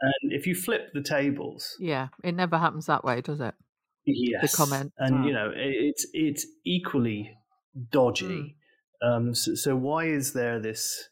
And 0.03 0.33
if 0.33 0.47
you 0.49 0.55
flip 0.55 0.93
the 0.93 1.03
tables, 1.03 1.77
yeah, 1.79 2.09
it 2.25 2.33
never 2.35 2.59
happens 2.59 2.87
that 2.87 3.05
way, 3.05 3.21
does 3.21 3.41
it? 3.41 3.55
yes, 4.05 4.51
The 4.51 4.57
comment. 4.57 4.93
and 4.99 5.25
you 5.25 5.31
Mm. 5.31 5.35
know 5.35 5.51
it, 5.51 5.75
it's 5.89 6.07
it's 6.13 6.47
equally 6.65 7.37
dodgy. 7.91 8.57
Um, 9.01 9.35
so, 9.35 9.55
so 9.55 9.77
why 9.77 10.07
is 10.07 10.33
there 10.33 10.59
this? 10.61 11.09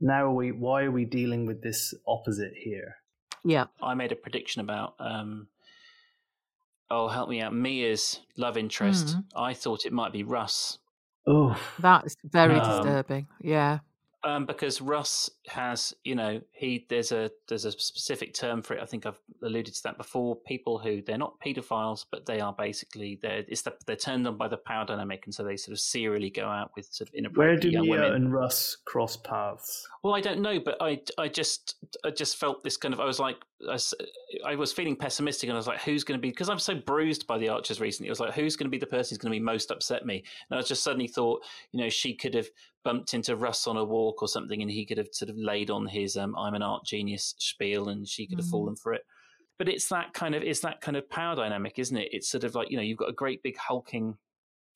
Now 0.00 0.24
are 0.26 0.34
we 0.34 0.50
why 0.52 0.82
are 0.84 0.90
we 0.90 1.04
dealing 1.04 1.46
with 1.46 1.62
this 1.62 1.94
opposite 2.06 2.54
here? 2.56 2.96
Yeah. 3.44 3.66
I 3.80 3.94
made 3.94 4.10
a 4.12 4.16
prediction 4.16 4.60
about. 4.62 4.94
Um, 4.98 5.46
oh, 6.90 7.06
help 7.08 7.28
me 7.28 7.40
out. 7.40 7.54
Mia's 7.54 8.20
love 8.36 8.56
interest. 8.56 9.16
Mm. 9.16 9.24
I 9.36 9.54
thought 9.54 9.86
it 9.86 9.92
might 9.92 10.12
be 10.12 10.24
Russ. 10.24 10.78
Oh, 11.26 11.60
That's 11.78 12.16
very 12.24 12.56
Um, 12.58 12.68
disturbing. 12.68 13.28
Yeah. 13.40 13.78
Um, 14.28 14.44
because 14.44 14.80
Russ 14.80 15.30
has, 15.46 15.94
you 16.04 16.14
know, 16.14 16.40
he 16.52 16.86
there's 16.88 17.12
a 17.12 17.30
there's 17.48 17.64
a 17.64 17.72
specific 17.72 18.34
term 18.34 18.62
for 18.62 18.74
it. 18.74 18.82
I 18.82 18.86
think 18.86 19.06
I've 19.06 19.18
alluded 19.42 19.74
to 19.74 19.82
that 19.84 19.96
before. 19.96 20.36
People 20.36 20.78
who 20.78 21.00
they're 21.00 21.18
not 21.18 21.40
paedophiles, 21.40 22.04
but 22.10 22.26
they 22.26 22.40
are 22.40 22.52
basically 22.52 23.18
they're 23.22 23.44
it's 23.48 23.62
the, 23.62 23.74
they're 23.86 23.96
turned 23.96 24.26
on 24.26 24.36
by 24.36 24.48
the 24.48 24.56
power 24.58 24.84
dynamic, 24.84 25.22
and 25.24 25.34
so 25.34 25.44
they 25.44 25.56
sort 25.56 25.72
of 25.72 25.80
serially 25.80 26.30
go 26.30 26.46
out 26.46 26.72
with 26.76 26.86
sort 26.90 27.08
of 27.08 27.14
inappropriate. 27.14 27.62
where 27.64 27.70
do 27.70 27.90
women. 27.90 28.14
and 28.14 28.32
Russ 28.32 28.76
cross 28.84 29.16
paths? 29.16 29.88
Well, 30.02 30.14
I 30.14 30.20
don't 30.20 30.40
know, 30.40 30.60
but 30.60 30.76
I, 30.80 31.00
I 31.16 31.28
just, 31.28 31.76
I 32.04 32.10
just 32.10 32.36
felt 32.36 32.62
this 32.62 32.76
kind 32.76 32.92
of. 32.92 33.00
I 33.00 33.06
was 33.06 33.18
like, 33.18 33.36
I, 33.68 33.78
I 34.46 34.54
was 34.54 34.72
feeling 34.72 34.94
pessimistic, 34.94 35.48
and 35.48 35.56
I 35.56 35.58
was 35.58 35.66
like, 35.66 35.80
who's 35.80 36.04
going 36.04 36.18
to 36.18 36.22
be? 36.22 36.30
Because 36.30 36.48
I'm 36.48 36.58
so 36.58 36.74
bruised 36.74 37.26
by 37.26 37.38
the 37.38 37.48
Archers 37.48 37.80
recently. 37.80 38.08
I 38.08 38.12
was 38.12 38.20
like, 38.20 38.34
who's 38.34 38.56
going 38.56 38.66
to 38.66 38.70
be 38.70 38.78
the 38.78 38.86
person 38.86 39.10
who's 39.14 39.18
going 39.18 39.32
to 39.32 39.38
be 39.38 39.44
most 39.44 39.70
upset 39.70 40.06
me? 40.06 40.24
And 40.50 40.58
I 40.58 40.62
just 40.62 40.84
suddenly 40.84 41.08
thought, 41.08 41.42
you 41.72 41.80
know, 41.80 41.88
she 41.88 42.14
could 42.14 42.34
have 42.34 42.48
bumped 42.84 43.14
into 43.14 43.36
Russ 43.36 43.66
on 43.66 43.76
a 43.76 43.84
walk 43.84 44.22
or 44.22 44.28
something, 44.28 44.62
and 44.62 44.70
he 44.70 44.86
could 44.86 44.98
have 44.98 45.08
sort 45.12 45.30
of 45.30 45.36
laid 45.36 45.70
on 45.70 45.86
his 45.86 46.16
um, 46.16 46.36
"I'm 46.36 46.54
an 46.54 46.62
art 46.62 46.84
genius" 46.84 47.34
spiel, 47.38 47.88
and 47.88 48.06
she 48.06 48.26
could 48.26 48.38
have 48.38 48.46
Mm. 48.46 48.50
fallen 48.50 48.76
for 48.76 48.94
it. 48.94 49.02
But 49.58 49.68
it's 49.68 49.88
that 49.88 50.12
kind 50.14 50.36
of, 50.36 50.42
it's 50.44 50.60
that 50.60 50.80
kind 50.80 50.96
of 50.96 51.10
power 51.10 51.34
dynamic, 51.34 51.80
isn't 51.80 51.96
it? 51.96 52.10
It's 52.12 52.28
sort 52.28 52.44
of 52.44 52.54
like 52.54 52.70
you 52.70 52.76
know, 52.76 52.82
you've 52.82 52.98
got 52.98 53.10
a 53.10 53.14
great 53.14 53.42
big 53.42 53.56
hulking 53.56 54.16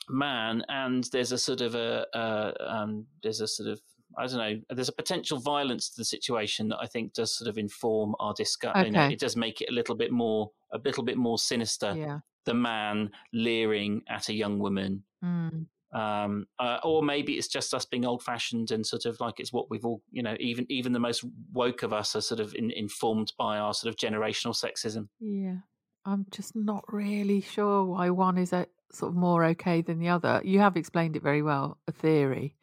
man, 0.08 0.64
and 0.68 1.04
there's 1.12 1.30
a 1.30 1.38
sort 1.38 1.60
of 1.60 1.76
a, 1.76 2.04
uh, 2.14 2.52
um, 2.58 3.06
there's 3.22 3.40
a 3.40 3.46
sort 3.46 3.68
of 3.68 3.80
I 4.18 4.26
don't 4.26 4.38
know. 4.38 4.60
There's 4.70 4.88
a 4.88 4.92
potential 4.92 5.38
violence 5.38 5.88
to 5.90 5.96
the 5.96 6.04
situation 6.04 6.68
that 6.68 6.78
I 6.80 6.86
think 6.86 7.14
does 7.14 7.36
sort 7.36 7.48
of 7.48 7.58
inform 7.58 8.14
our 8.20 8.34
discussion. 8.34 8.86
You 8.86 8.92
know, 8.92 9.08
it 9.08 9.18
does 9.18 9.36
make 9.36 9.60
it 9.60 9.70
a 9.70 9.72
little 9.72 9.94
bit 9.94 10.12
more, 10.12 10.50
a 10.72 10.78
little 10.78 11.04
bit 11.04 11.16
more 11.16 11.38
sinister. 11.38 11.94
Yeah. 11.96 12.20
The 12.44 12.54
man 12.54 13.10
leering 13.32 14.02
at 14.08 14.28
a 14.28 14.34
young 14.34 14.58
woman, 14.58 15.04
Mm. 15.24 15.66
um, 15.94 16.46
uh, 16.58 16.78
or 16.82 17.02
maybe 17.02 17.34
it's 17.34 17.46
just 17.46 17.72
us 17.72 17.84
being 17.84 18.04
old-fashioned 18.04 18.72
and 18.72 18.84
sort 18.84 19.04
of 19.04 19.20
like 19.20 19.38
it's 19.38 19.52
what 19.52 19.70
we've 19.70 19.84
all, 19.84 20.02
you 20.10 20.22
know, 20.22 20.36
even 20.40 20.66
even 20.68 20.92
the 20.92 20.98
most 20.98 21.24
woke 21.52 21.84
of 21.84 21.92
us 21.92 22.16
are 22.16 22.20
sort 22.20 22.40
of 22.40 22.54
in, 22.56 22.72
informed 22.72 23.32
by 23.38 23.58
our 23.58 23.72
sort 23.72 23.88
of 23.92 23.96
generational 23.96 24.54
sexism. 24.54 25.08
Yeah. 25.20 25.58
I'm 26.04 26.26
just 26.32 26.56
not 26.56 26.82
really 26.92 27.40
sure 27.40 27.84
why 27.84 28.10
one 28.10 28.36
is 28.36 28.52
uh, 28.52 28.64
sort 28.90 29.10
of 29.10 29.16
more 29.16 29.44
okay 29.44 29.82
than 29.82 30.00
the 30.00 30.08
other. 30.08 30.40
You 30.44 30.58
have 30.58 30.76
explained 30.76 31.14
it 31.14 31.22
very 31.22 31.42
well, 31.42 31.78
a 31.86 31.92
theory 31.92 32.56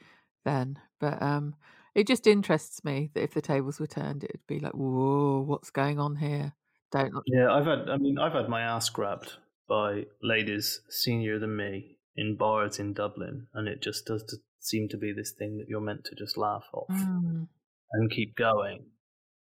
then, 0.44 0.78
but 1.00 1.22
um 1.22 1.56
it 1.96 2.08
just 2.08 2.28
interests 2.28 2.84
me 2.84 3.10
that 3.14 3.24
if 3.24 3.34
the 3.34 3.42
tables 3.42 3.80
were 3.80 3.88
turned 3.88 4.24
it'd 4.24 4.46
be 4.48 4.60
like, 4.60 4.74
"Whoa, 4.74 5.42
what's 5.42 5.72
going 5.72 6.00
on 6.00 6.18
here?" 6.18 6.54
Don't 6.92 7.14
Yeah, 7.28 7.52
I've 7.52 7.66
had. 7.66 7.90
I 7.90 7.98
mean, 7.98 8.18
I've 8.18 8.34
had 8.34 8.50
my 8.50 8.62
ass 8.62 8.90
grabbed 8.90 9.34
by 9.68 10.06
ladies 10.24 10.82
senior 10.90 11.38
than 11.40 11.56
me 11.56 11.98
in 12.16 12.36
bars 12.36 12.80
in 12.80 12.94
Dublin, 12.94 13.48
and 13.54 13.68
it 13.68 13.82
just 13.82 14.06
does 14.06 14.24
t- 14.24 14.38
seem 14.60 14.90
to 14.90 14.98
be 14.98 15.14
this 15.14 15.32
thing 15.32 15.58
that 15.58 15.68
you're 15.70 15.82
meant 15.82 16.04
to 16.06 16.16
just 16.16 16.38
laugh 16.38 16.66
off 16.74 16.90
Mm. 16.90 17.48
and 17.92 18.12
keep 18.12 18.36
going. 18.36 18.86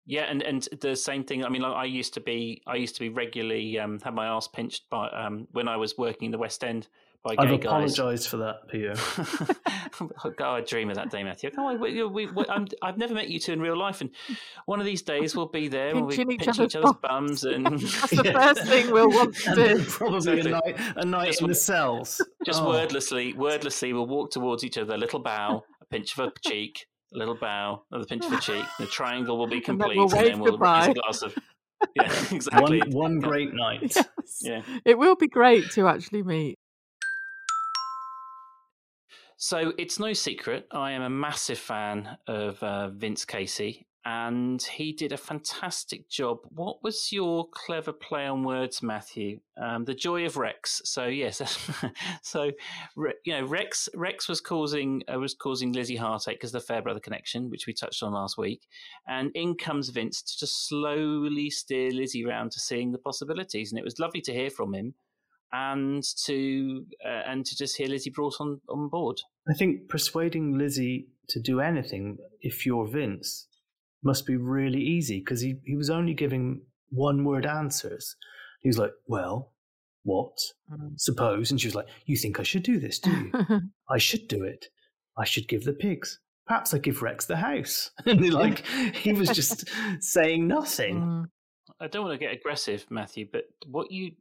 Yeah, 0.04 0.24
and, 0.24 0.42
and 0.42 0.68
the 0.80 0.96
same 0.96 1.24
thing. 1.24 1.44
I 1.44 1.48
mean, 1.48 1.64
I 1.64 1.72
I 1.72 1.84
used 1.84 2.14
to 2.14 2.20
be 2.20 2.62
I 2.66 2.76
used 2.76 2.94
to 2.96 3.00
be 3.00 3.08
regularly 3.08 3.78
um, 3.78 4.00
had 4.00 4.14
my 4.14 4.26
ass 4.26 4.48
pinched 4.48 4.88
by 4.90 5.08
um, 5.08 5.48
when 5.52 5.68
I 5.68 5.76
was 5.76 5.96
working 5.98 6.26
in 6.26 6.32
the 6.32 6.38
West 6.38 6.64
End 6.64 6.88
by 6.88 6.88
gay 6.88 6.88
I've 7.26 7.36
guys. 7.60 7.98
apologised 7.98 8.28
for 8.28 8.38
that, 8.38 8.68
Pierre. 8.70 8.94
oh, 10.24 10.30
God, 10.36 10.54
I 10.54 10.60
dream 10.62 10.88
of 10.90 10.96
that 10.96 11.10
day, 11.10 11.22
Matthew. 11.22 11.50
Come 11.50 11.64
on, 11.64 11.80
we, 11.80 12.02
we, 12.04 12.26
we, 12.26 12.44
I'm, 12.48 12.66
I've 12.82 12.96
never 12.96 13.12
met 13.14 13.28
you 13.28 13.38
two 13.38 13.52
in 13.52 13.60
real 13.60 13.76
life, 13.76 14.00
and 14.00 14.10
one 14.66 14.80
of 14.80 14.86
these 14.86 15.02
days 15.02 15.36
we'll 15.36 15.48
be 15.48 15.68
there 15.68 15.88
and 15.88 16.00
we'll 16.06 16.08
be 16.08 16.16
Pinching 16.16 16.32
each 16.40 16.48
other's 16.48 16.60
each 16.60 16.76
other's 16.76 16.94
bums. 17.02 17.42
bums, 17.42 17.44
and 17.44 17.66
That's 17.80 18.10
the 18.10 18.24
first 18.32 18.64
thing 18.66 18.90
we'll 18.92 19.10
want 19.10 19.34
to 19.36 19.54
do. 19.54 19.84
probably 19.84 20.38
Exactly. 20.38 20.50
a 20.52 20.54
night, 20.54 20.92
a 20.96 21.04
night 21.04 21.26
Just 21.26 21.42
in 21.42 21.48
the 21.48 21.54
cells. 21.54 22.20
just 22.46 22.62
Oh. 22.62 22.68
wordlessly, 22.68 23.34
wordlessly, 23.34 23.92
we'll 23.92 24.06
walk 24.06 24.30
towards 24.30 24.64
each 24.64 24.78
other, 24.78 24.94
a 24.94 24.98
little 24.98 25.20
bow, 25.20 25.64
a 25.82 25.84
pinch 25.86 26.16
of 26.16 26.26
a 26.28 26.32
cheek, 26.48 26.86
a 27.14 27.18
little 27.18 27.36
bow, 27.36 27.82
another 27.90 28.06
pinch 28.06 28.24
of 28.26 28.32
a 28.32 28.40
cheek. 28.40 28.64
The 28.78 28.86
triangle 28.86 29.36
will 29.38 29.46
be 29.48 29.56
then 29.56 29.62
complete, 29.78 29.96
we'll 29.98 30.14
and 30.14 30.26
then 30.26 30.38
we'll 30.40 30.56
raise 30.58 30.86
a 30.88 30.94
glass 30.94 31.22
of. 31.22 31.34
Yeah, 31.94 32.12
exactly. 32.32 32.80
One, 32.80 32.90
one 32.90 33.20
great 33.20 33.52
night. 33.54 33.94
Yes. 33.94 34.04
Yeah. 34.40 34.62
It 34.84 34.98
will 34.98 35.14
be 35.14 35.28
great 35.28 35.70
to 35.72 35.86
actually 35.86 36.22
meet. 36.24 36.57
So 39.40 39.72
it's 39.78 40.00
no 40.00 40.14
secret, 40.14 40.66
I 40.72 40.90
am 40.90 41.02
a 41.02 41.08
massive 41.08 41.60
fan 41.60 42.18
of 42.26 42.60
uh, 42.60 42.88
Vince 42.88 43.24
Casey, 43.24 43.86
and 44.04 44.60
he 44.60 44.92
did 44.92 45.12
a 45.12 45.16
fantastic 45.16 46.08
job. 46.08 46.38
What 46.48 46.82
was 46.82 47.12
your 47.12 47.46
clever 47.52 47.92
play 47.92 48.26
on 48.26 48.42
words, 48.42 48.82
Matthew? 48.82 49.38
Um, 49.56 49.84
the 49.84 49.94
joy 49.94 50.26
of 50.26 50.38
Rex. 50.38 50.82
So 50.84 51.06
yes, 51.06 51.40
so 52.22 52.50
you 52.96 53.32
know 53.32 53.44
Rex 53.44 53.88
Rex 53.94 54.28
was 54.28 54.40
causing 54.40 55.04
uh, 55.06 55.20
was 55.20 55.34
causing 55.34 55.70
Lizzie 55.70 55.94
heartache 55.94 56.38
because 56.38 56.50
the 56.50 56.58
Fairbrother 56.58 56.98
connection, 56.98 57.48
which 57.48 57.68
we 57.68 57.72
touched 57.72 58.02
on 58.02 58.14
last 58.14 58.38
week, 58.38 58.66
and 59.06 59.30
in 59.36 59.54
comes 59.54 59.90
Vince 59.90 60.20
to 60.20 60.36
just 60.36 60.66
slowly 60.66 61.48
steer 61.48 61.92
Lizzie 61.92 62.24
round 62.24 62.50
to 62.50 62.58
seeing 62.58 62.90
the 62.90 62.98
possibilities, 62.98 63.70
and 63.70 63.78
it 63.78 63.84
was 63.84 64.00
lovely 64.00 64.20
to 64.22 64.32
hear 64.32 64.50
from 64.50 64.74
him. 64.74 64.94
And 65.52 66.04
to 66.26 66.84
uh, 67.04 67.22
and 67.26 67.44
to 67.46 67.56
just 67.56 67.76
hear 67.76 67.88
Lizzie 67.88 68.10
brought 68.10 68.34
on, 68.40 68.60
on 68.68 68.88
board. 68.88 69.16
I 69.48 69.54
think 69.54 69.88
persuading 69.88 70.58
Lizzie 70.58 71.08
to 71.30 71.40
do 71.40 71.60
anything, 71.60 72.18
if 72.40 72.66
you're 72.66 72.86
Vince, 72.86 73.46
must 74.02 74.26
be 74.26 74.36
really 74.36 74.80
easy 74.80 75.20
because 75.20 75.40
he, 75.40 75.56
he 75.64 75.74
was 75.76 75.88
only 75.90 76.14
giving 76.14 76.62
one 76.90 77.24
word 77.24 77.46
answers. 77.46 78.16
He 78.60 78.68
was 78.68 78.78
like, 78.78 78.92
Well, 79.06 79.52
what? 80.02 80.36
Mm. 80.70 80.98
Suppose. 80.98 81.50
And 81.50 81.60
she 81.60 81.66
was 81.68 81.74
like, 81.74 81.86
You 82.04 82.16
think 82.16 82.38
I 82.40 82.42
should 82.42 82.62
do 82.62 82.78
this, 82.78 82.98
do 82.98 83.10
you? 83.10 83.60
I 83.90 83.98
should 83.98 84.28
do 84.28 84.42
it. 84.44 84.66
I 85.16 85.24
should 85.24 85.48
give 85.48 85.64
the 85.64 85.72
pigs. 85.72 86.20
Perhaps 86.46 86.72
I 86.72 86.78
give 86.78 87.02
Rex 87.02 87.26
the 87.26 87.36
house. 87.36 87.90
And 88.06 88.20
he, 88.20 88.30
like 88.30 88.64
he 88.66 89.12
was 89.12 89.28
just 89.30 89.64
saying 90.00 90.46
nothing. 90.46 91.00
Mm. 91.00 91.24
I 91.80 91.86
don't 91.86 92.04
want 92.04 92.18
to 92.18 92.24
get 92.24 92.34
aggressive, 92.34 92.86
Matthew, 92.90 93.26
but 93.30 93.44
what 93.66 93.90
you 93.92 94.08
s- 94.08 94.12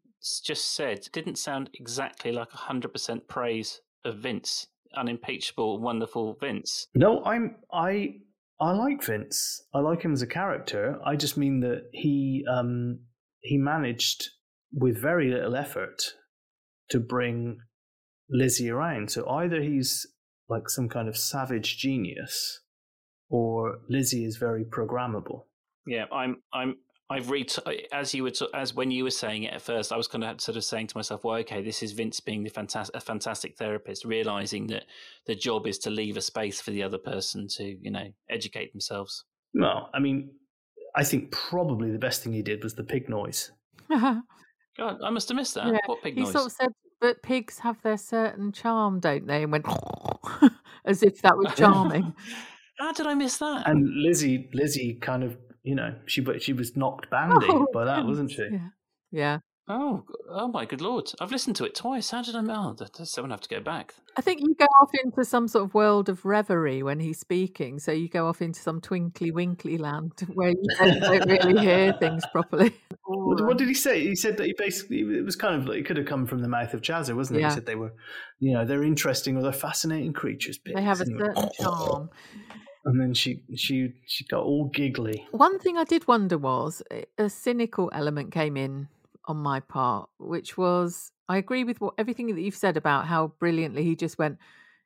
just 0.44 0.74
said 0.76 1.08
didn't 1.12 1.38
sound 1.38 1.70
exactly 1.74 2.32
like 2.32 2.50
100% 2.50 3.28
praise 3.28 3.82
of 4.04 4.18
Vince. 4.18 4.68
Unimpeachable, 4.96 5.80
wonderful 5.80 6.38
Vince. 6.40 6.88
No, 6.96 7.24
I'm 7.24 7.58
I 7.72 8.16
I 8.60 8.72
like 8.72 9.04
Vince. 9.04 9.62
I 9.74 9.80
like 9.80 10.02
him 10.02 10.14
as 10.14 10.22
a 10.22 10.28
character. 10.28 10.98
I 11.06 11.16
just 11.16 11.38
mean 11.38 11.60
that 11.60 11.90
he 11.92 12.46
um 12.50 13.00
he 13.42 13.58
managed 13.58 14.30
with 14.72 15.02
very 15.02 15.30
little 15.30 15.56
effort 15.56 16.02
to 16.90 17.00
bring 17.00 17.60
Lizzie 18.30 18.70
around. 18.70 19.12
So 19.12 19.28
either 19.30 19.62
he's 19.62 20.08
like 20.50 20.70
some 20.70 20.90
kind 20.90 21.08
of 21.08 21.18
savage 21.18 21.78
genius 21.78 22.62
or 23.30 23.80
Lizzie 23.90 24.26
is 24.26 24.38
very 24.38 24.64
programmable. 24.64 25.44
Yeah, 25.86 26.06
I'm 26.12 26.42
I'm 26.54 26.78
I've 27.10 27.30
read 27.30 27.54
as 27.94 28.14
you 28.14 28.24
were 28.24 28.32
as 28.54 28.74
when 28.74 28.92
you 28.92 29.06
were 29.06 29.12
saying 29.12 29.44
it 29.44 29.54
at 29.54 29.62
first. 29.62 29.94
I 29.94 29.98
was 29.98 30.08
kind 30.08 30.24
of 30.24 30.42
sort 30.42 30.58
of 30.58 30.64
saying 30.64 30.88
to 30.88 30.98
myself, 30.98 31.24
"Well, 31.24 31.38
okay, 31.38 31.62
this 31.62 31.82
is 31.82 31.94
Vince 31.94 32.20
being 32.20 32.44
the 32.44 32.50
fantastic, 32.50 32.96
a 32.96 33.00
fantastic 33.00 33.58
therapist, 33.58 34.04
realizing 34.04 34.68
that 34.68 34.86
the 35.26 35.36
job 35.36 35.68
is 35.68 35.78
to 35.80 35.90
leave 35.90 36.18
a 36.18 36.22
space 36.22 36.60
for 36.60 36.72
the 36.72 36.84
other 36.84 36.98
person 36.98 37.48
to, 37.56 37.64
you 37.64 37.92
know, 37.92 38.08
educate 38.30 38.74
themselves." 38.74 39.24
Well, 39.54 39.90
I 39.94 40.00
mean, 40.00 40.32
I 40.96 41.04
think 41.04 41.32
probably 41.32 41.92
the 41.92 42.00
best 42.00 42.24
thing 42.24 42.34
he 42.34 42.42
did 42.42 42.64
was 42.64 42.76
the 42.76 42.84
pig 42.84 43.08
noise. 43.08 43.52
God, 43.90 44.22
I 45.02 45.10
must 45.10 45.30
have 45.30 45.38
missed 45.38 45.56
that. 45.56 45.68
Yeah, 45.68 45.80
what 45.86 46.04
pig 46.04 46.16
he 46.16 46.24
noise? 46.24 46.34
sort 46.34 46.46
of 46.48 46.52
said, 46.52 46.70
"But 47.00 47.24
pigs 47.24 47.60
have 47.60 47.82
their 47.84 47.98
certain 47.98 48.52
charm, 48.52 49.00
don't 49.00 49.28
they?" 49.28 49.44
And 49.44 49.52
went 49.54 49.66
as 50.86 51.04
if 51.04 51.22
that 51.22 51.38
was 51.38 51.54
charming. 51.58 52.14
How 52.80 52.92
did 52.92 53.08
I 53.08 53.14
miss 53.14 53.38
that? 53.38 53.68
And 53.68 53.90
Lizzie, 54.04 54.50
Lizzie, 54.54 55.00
kind 55.02 55.24
of, 55.24 55.38
you 55.68 55.76
know, 55.76 55.94
she 56.06 56.22
but 56.22 56.42
she 56.42 56.54
was 56.54 56.78
knocked 56.78 57.10
bandy 57.10 57.46
oh, 57.50 57.68
by 57.74 57.84
that, 57.84 58.06
wasn't 58.06 58.32
she? 58.32 58.48
Yeah. 58.50 58.70
Yeah. 59.12 59.40
Oh, 59.70 60.06
oh 60.30 60.48
my 60.48 60.64
good 60.64 60.80
lord! 60.80 61.12
I've 61.20 61.32
listened 61.32 61.58
to 61.58 61.66
it 61.66 61.76
twice. 61.76 62.12
How 62.12 62.22
did 62.22 62.38
I? 62.38 62.40
Oh, 62.48 62.74
does 62.74 63.12
someone 63.12 63.32
have 63.32 63.42
to 63.42 63.50
go 63.50 63.60
back. 63.60 63.94
I 64.16 64.22
think 64.22 64.40
you 64.40 64.56
go 64.58 64.66
off 64.82 64.92
into 65.04 65.26
some 65.26 65.50
sort 65.50 65.66
of 65.66 65.74
world 65.74 66.08
of 66.08 66.24
reverie 66.24 66.84
when 66.84 67.02
he's 67.02 67.20
speaking. 67.20 67.78
So 67.80 67.92
you 67.92 68.08
go 68.08 68.28
off 68.28 68.42
into 68.42 68.62
some 68.62 68.80
twinkly 68.80 69.32
winkly 69.32 69.78
land 69.78 70.14
where 70.34 70.52
you 70.52 70.64
don't, 70.80 71.28
really 71.28 71.60
hear 71.60 71.94
things 71.94 72.24
properly. 72.32 72.74
Oh, 73.10 73.26
what, 73.26 73.42
what, 73.42 73.52
um 73.52 73.58
did 73.58 73.70
he 73.70 73.74
say? 73.74 74.06
He 74.06 74.18
said 74.18 74.36
that 74.36 74.48
he 74.48 74.54
basically 74.58 75.00
it 75.00 75.24
was 75.24 75.38
kind 75.38 75.56
of 75.56 75.66
like 75.66 75.78
it 75.78 75.86
could 75.86 75.96
have 75.96 76.06
come 76.06 76.26
from 76.26 76.42
the 76.42 76.50
mouth 76.50 76.74
of 76.74 76.82
Jazzer, 76.82 77.16
wasn't 77.16 77.38
it? 77.38 77.42
Yeah. 77.44 77.48
He 77.48 77.56
said 77.56 77.66
they 77.66 77.76
were, 77.76 77.94
you 78.40 78.52
know, 78.52 78.66
they're 78.66 78.84
interesting 78.84 79.38
or 79.38 79.44
they're 79.44 79.54
fascinating 79.54 80.12
creatures. 80.12 80.60
They 80.66 80.82
have 80.82 81.00
a 81.00 81.06
certain 81.06 81.50
charm. 81.58 82.10
And 82.88 83.02
then 83.02 83.14
she 83.14 83.44
she 83.54 83.94
she 84.06 84.24
got 84.24 84.44
all 84.44 84.70
giggly. 84.70 85.28
One 85.32 85.60
thing 85.60 85.78
I 85.78 85.84
did 85.84 86.08
wonder 86.08 86.38
was 86.38 86.82
eh, 86.90 87.04
a 87.18 87.30
cynical 87.30 87.90
element 87.94 88.32
came 88.32 88.56
in 88.56 88.88
on 89.26 89.36
my 89.36 89.60
part, 89.60 90.10
which 90.20 90.58
was 90.58 91.12
I 91.28 91.36
agree 91.36 91.66
with 91.66 91.82
what 91.82 91.96
everything 91.98 92.34
that 92.34 92.40
you've 92.40 92.56
said 92.56 92.78
about 92.78 93.08
how 93.08 93.34
brilliantly 93.40 93.84
he 93.84 93.98
just 93.98 94.18
went. 94.18 94.38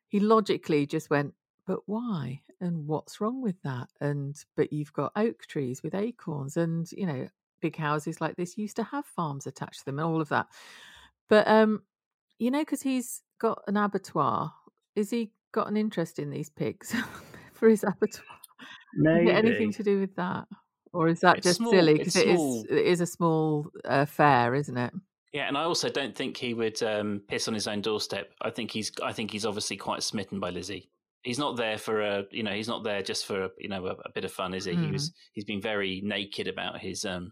He 0.08 0.20
logically 0.20 0.88
just 0.88 1.12
went, 1.12 1.36
but 1.68 1.82
why? 1.86 2.42
And 2.60 2.88
what's 2.88 3.22
wrong 3.22 3.40
with 3.40 3.62
that? 3.64 3.90
And 4.02 4.36
but 4.58 4.74
you've 4.74 4.94
got 4.94 5.12
oak 5.16 5.46
trees 5.48 5.84
with 5.84 5.94
acorns, 5.94 6.58
and 6.58 6.92
you 6.92 7.06
know 7.06 7.28
big 7.62 7.76
houses 7.76 8.20
like 8.20 8.36
this 8.36 8.58
used 8.58 8.78
to 8.78 8.84
have 8.84 9.06
farms 9.06 9.46
attached 9.46 9.82
to 9.82 9.86
them, 9.86 10.00
and 10.00 10.08
all 10.08 10.22
of 10.22 10.30
that. 10.30 10.48
But 11.30 11.48
um, 11.48 11.84
you 12.40 12.50
know, 12.50 12.62
because 12.62 12.82
he's 12.82 13.22
got 13.40 13.62
an 13.68 13.78
abattoir, 13.78 14.54
is 14.96 15.12
he 15.12 15.34
got 15.52 15.68
an 15.68 15.78
interest 15.78 16.18
in 16.18 16.32
these 16.32 16.50
pigs 16.50 16.96
for 17.62 17.70
his 17.70 17.84
abattoir? 17.88 18.26
Maybe 18.96 19.32
anything 19.32 19.72
to 19.74 19.84
do 19.84 20.02
with 20.02 20.16
that? 20.18 20.46
Or 20.92 21.08
is 21.08 21.22
that 21.22 21.38
it's 21.38 21.46
just 21.46 21.58
small, 21.58 21.72
silly? 21.72 21.94
Because 21.94 22.18
it 22.18 22.28
is, 22.28 22.66
it 22.70 22.86
is 22.86 23.00
a 23.00 23.06
small 23.06 23.68
uh, 23.86 24.06
fair, 24.06 24.54
isn't 24.56 24.78
it? 24.78 24.92
Yeah, 25.32 25.48
and 25.48 25.58
I 25.58 25.64
also 25.64 25.88
don't 25.88 26.14
think 26.14 26.36
he 26.36 26.54
would 26.54 26.84
um, 26.84 27.22
piss 27.30 27.48
on 27.48 27.54
his 27.54 27.68
own 27.68 27.80
doorstep. 27.82 28.32
I 28.42 28.50
think 28.50 28.72
he's 28.72 28.92
I 29.02 29.14
think 29.14 29.32
he's 29.32 29.46
obviously 29.46 29.78
quite 29.78 30.04
smitten 30.04 30.42
by 30.42 30.50
Lizzie. 30.50 30.90
He's 31.24 31.40
not 31.40 31.56
there 31.56 31.78
for 31.78 32.02
a 32.02 32.24
you 32.32 32.44
know 32.44 32.52
he's 32.52 32.68
not 32.68 32.84
there 32.84 33.02
just 33.02 33.26
for 33.26 33.46
a, 33.46 33.50
you 33.58 33.70
know 33.70 33.86
a, 33.86 33.92
a 33.92 34.12
bit 34.14 34.26
of 34.26 34.34
fun, 34.34 34.54
is 34.54 34.66
he? 34.66 34.74
Mm. 34.74 34.86
He 34.88 34.92
was 34.92 35.08
hmm. 35.08 35.14
he's 35.32 35.46
been 35.46 35.62
very 35.62 36.02
naked 36.04 36.50
about 36.50 36.80
his 36.80 37.06
um 37.06 37.32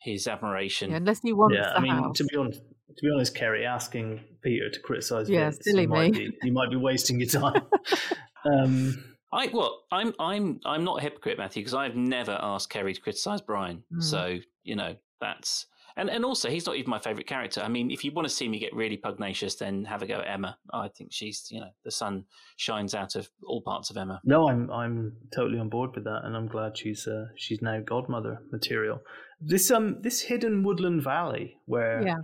his 0.00 0.26
admiration. 0.26 0.90
Yeah, 0.90 0.96
unless 0.96 1.20
he 1.20 1.34
wants. 1.34 1.56
Yeah, 1.56 1.72
I 1.76 1.80
mean 1.80 1.92
house. 1.92 2.16
to 2.16 2.24
be 2.24 2.36
honest, 2.36 2.60
to 2.60 3.02
be 3.02 3.10
honest, 3.14 3.34
Keri 3.34 3.66
asking 3.66 4.20
Peter 4.42 4.70
to 4.70 4.80
criticise 4.80 5.28
yeah, 5.28 5.50
Vince, 5.50 5.58
silly 5.62 5.82
you 5.82 5.88
me. 5.88 5.94
Might 5.94 6.12
be, 6.12 6.30
you 6.44 6.52
might 6.52 6.70
be 6.70 6.76
wasting 6.76 7.20
your 7.20 7.28
time. 7.28 7.62
um, 8.46 9.13
I 9.34 9.48
well, 9.52 9.82
I'm 9.90 10.14
I'm 10.20 10.60
I'm 10.64 10.84
not 10.84 11.00
a 11.00 11.02
hypocrite, 11.02 11.38
Matthew, 11.38 11.62
because 11.62 11.74
I've 11.74 11.96
never 11.96 12.38
asked 12.40 12.70
Keri 12.70 12.94
to 12.94 13.00
criticise 13.00 13.40
Brian. 13.40 13.82
Mm. 13.92 14.02
So 14.02 14.38
you 14.62 14.76
know 14.76 14.94
that's 15.20 15.66
and 15.96 16.08
and 16.08 16.24
also 16.24 16.48
he's 16.48 16.66
not 16.66 16.76
even 16.76 16.90
my 16.90 16.98
favourite 16.98 17.26
character. 17.26 17.60
I 17.60 17.68
mean, 17.68 17.90
if 17.90 18.04
you 18.04 18.12
want 18.12 18.28
to 18.28 18.34
see 18.34 18.48
me 18.48 18.58
get 18.58 18.74
really 18.74 18.96
pugnacious, 18.96 19.56
then 19.56 19.84
have 19.84 20.02
a 20.02 20.06
go 20.06 20.20
at 20.20 20.28
Emma. 20.28 20.56
I 20.72 20.88
think 20.88 21.12
she's 21.12 21.48
you 21.50 21.60
know 21.60 21.70
the 21.84 21.90
sun 21.90 22.24
shines 22.56 22.94
out 22.94 23.16
of 23.16 23.28
all 23.44 23.60
parts 23.60 23.90
of 23.90 23.96
Emma. 23.96 24.20
No, 24.24 24.48
I'm 24.48 24.70
I'm 24.70 25.16
totally 25.34 25.58
on 25.58 25.68
board 25.68 25.94
with 25.94 26.04
that, 26.04 26.20
and 26.24 26.36
I'm 26.36 26.46
glad 26.46 26.78
she's 26.78 27.06
uh, 27.06 27.26
she's 27.36 27.60
now 27.60 27.80
godmother 27.80 28.40
material. 28.52 29.00
This 29.40 29.70
um 29.70 30.00
this 30.02 30.20
hidden 30.22 30.62
woodland 30.62 31.02
valley 31.02 31.58
where. 31.66 32.02
Yeah. 32.02 32.18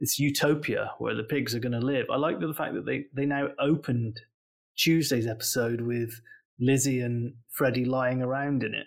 It's 0.00 0.16
utopia 0.16 0.92
where 0.98 1.16
the 1.16 1.24
pigs 1.24 1.56
are 1.56 1.58
going 1.58 1.72
to 1.72 1.84
live. 1.84 2.06
I 2.08 2.18
like 2.18 2.38
the 2.38 2.54
fact 2.54 2.74
that 2.74 2.86
they, 2.86 3.06
they 3.12 3.26
now 3.26 3.48
opened 3.58 4.20
Tuesday's 4.78 5.26
episode 5.26 5.80
with 5.80 6.20
Lizzie 6.60 7.00
and 7.00 7.34
Freddie 7.50 7.84
lying 7.84 8.22
around 8.22 8.62
in 8.62 8.74
it. 8.74 8.86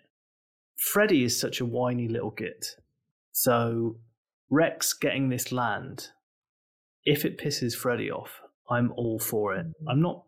Freddie 0.77 1.23
is 1.23 1.39
such 1.39 1.59
a 1.59 1.65
whiny 1.65 2.07
little 2.07 2.31
git. 2.31 2.65
So 3.31 3.97
Rex 4.49 4.93
getting 4.93 5.29
this 5.29 5.51
land, 5.51 6.07
if 7.05 7.25
it 7.25 7.37
pisses 7.37 7.75
Freddie 7.75 8.11
off, 8.11 8.41
I'm 8.69 8.91
all 8.95 9.19
for 9.19 9.55
it. 9.55 9.65
I'm 9.87 10.01
not 10.01 10.23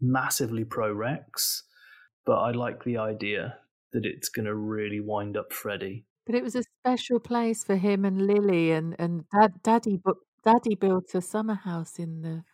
massively 0.00 0.64
pro 0.64 0.92
Rex, 0.92 1.64
but 2.24 2.36
I 2.36 2.52
like 2.52 2.84
the 2.84 2.98
idea 2.98 3.58
that 3.92 4.04
it's 4.04 4.28
going 4.28 4.46
to 4.46 4.54
really 4.54 5.00
wind 5.00 5.36
up 5.36 5.52
Freddie. 5.52 6.04
But 6.26 6.34
it 6.34 6.44
was 6.44 6.54
a 6.54 6.62
special 6.80 7.18
place 7.18 7.64
for 7.64 7.76
him 7.76 8.04
and 8.04 8.26
Lily, 8.26 8.70
and 8.70 8.94
and 8.98 9.24
Dad, 9.30 9.54
Daddy, 9.62 10.00
Daddy 10.44 10.74
built 10.74 11.14
a 11.14 11.22
summer 11.22 11.54
house 11.54 11.98
in 11.98 12.20
the 12.20 12.44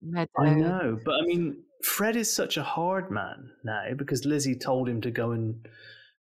meadow. 0.00 0.30
I 0.38 0.54
know, 0.54 0.98
but 1.04 1.14
I 1.14 1.22
mean, 1.22 1.64
Fred 1.82 2.16
is 2.16 2.32
such 2.32 2.56
a 2.56 2.62
hard 2.62 3.10
man 3.10 3.50
now 3.64 3.94
because 3.96 4.24
Lizzie 4.24 4.56
told 4.56 4.88
him 4.88 5.00
to 5.02 5.10
go 5.10 5.32
and 5.32 5.66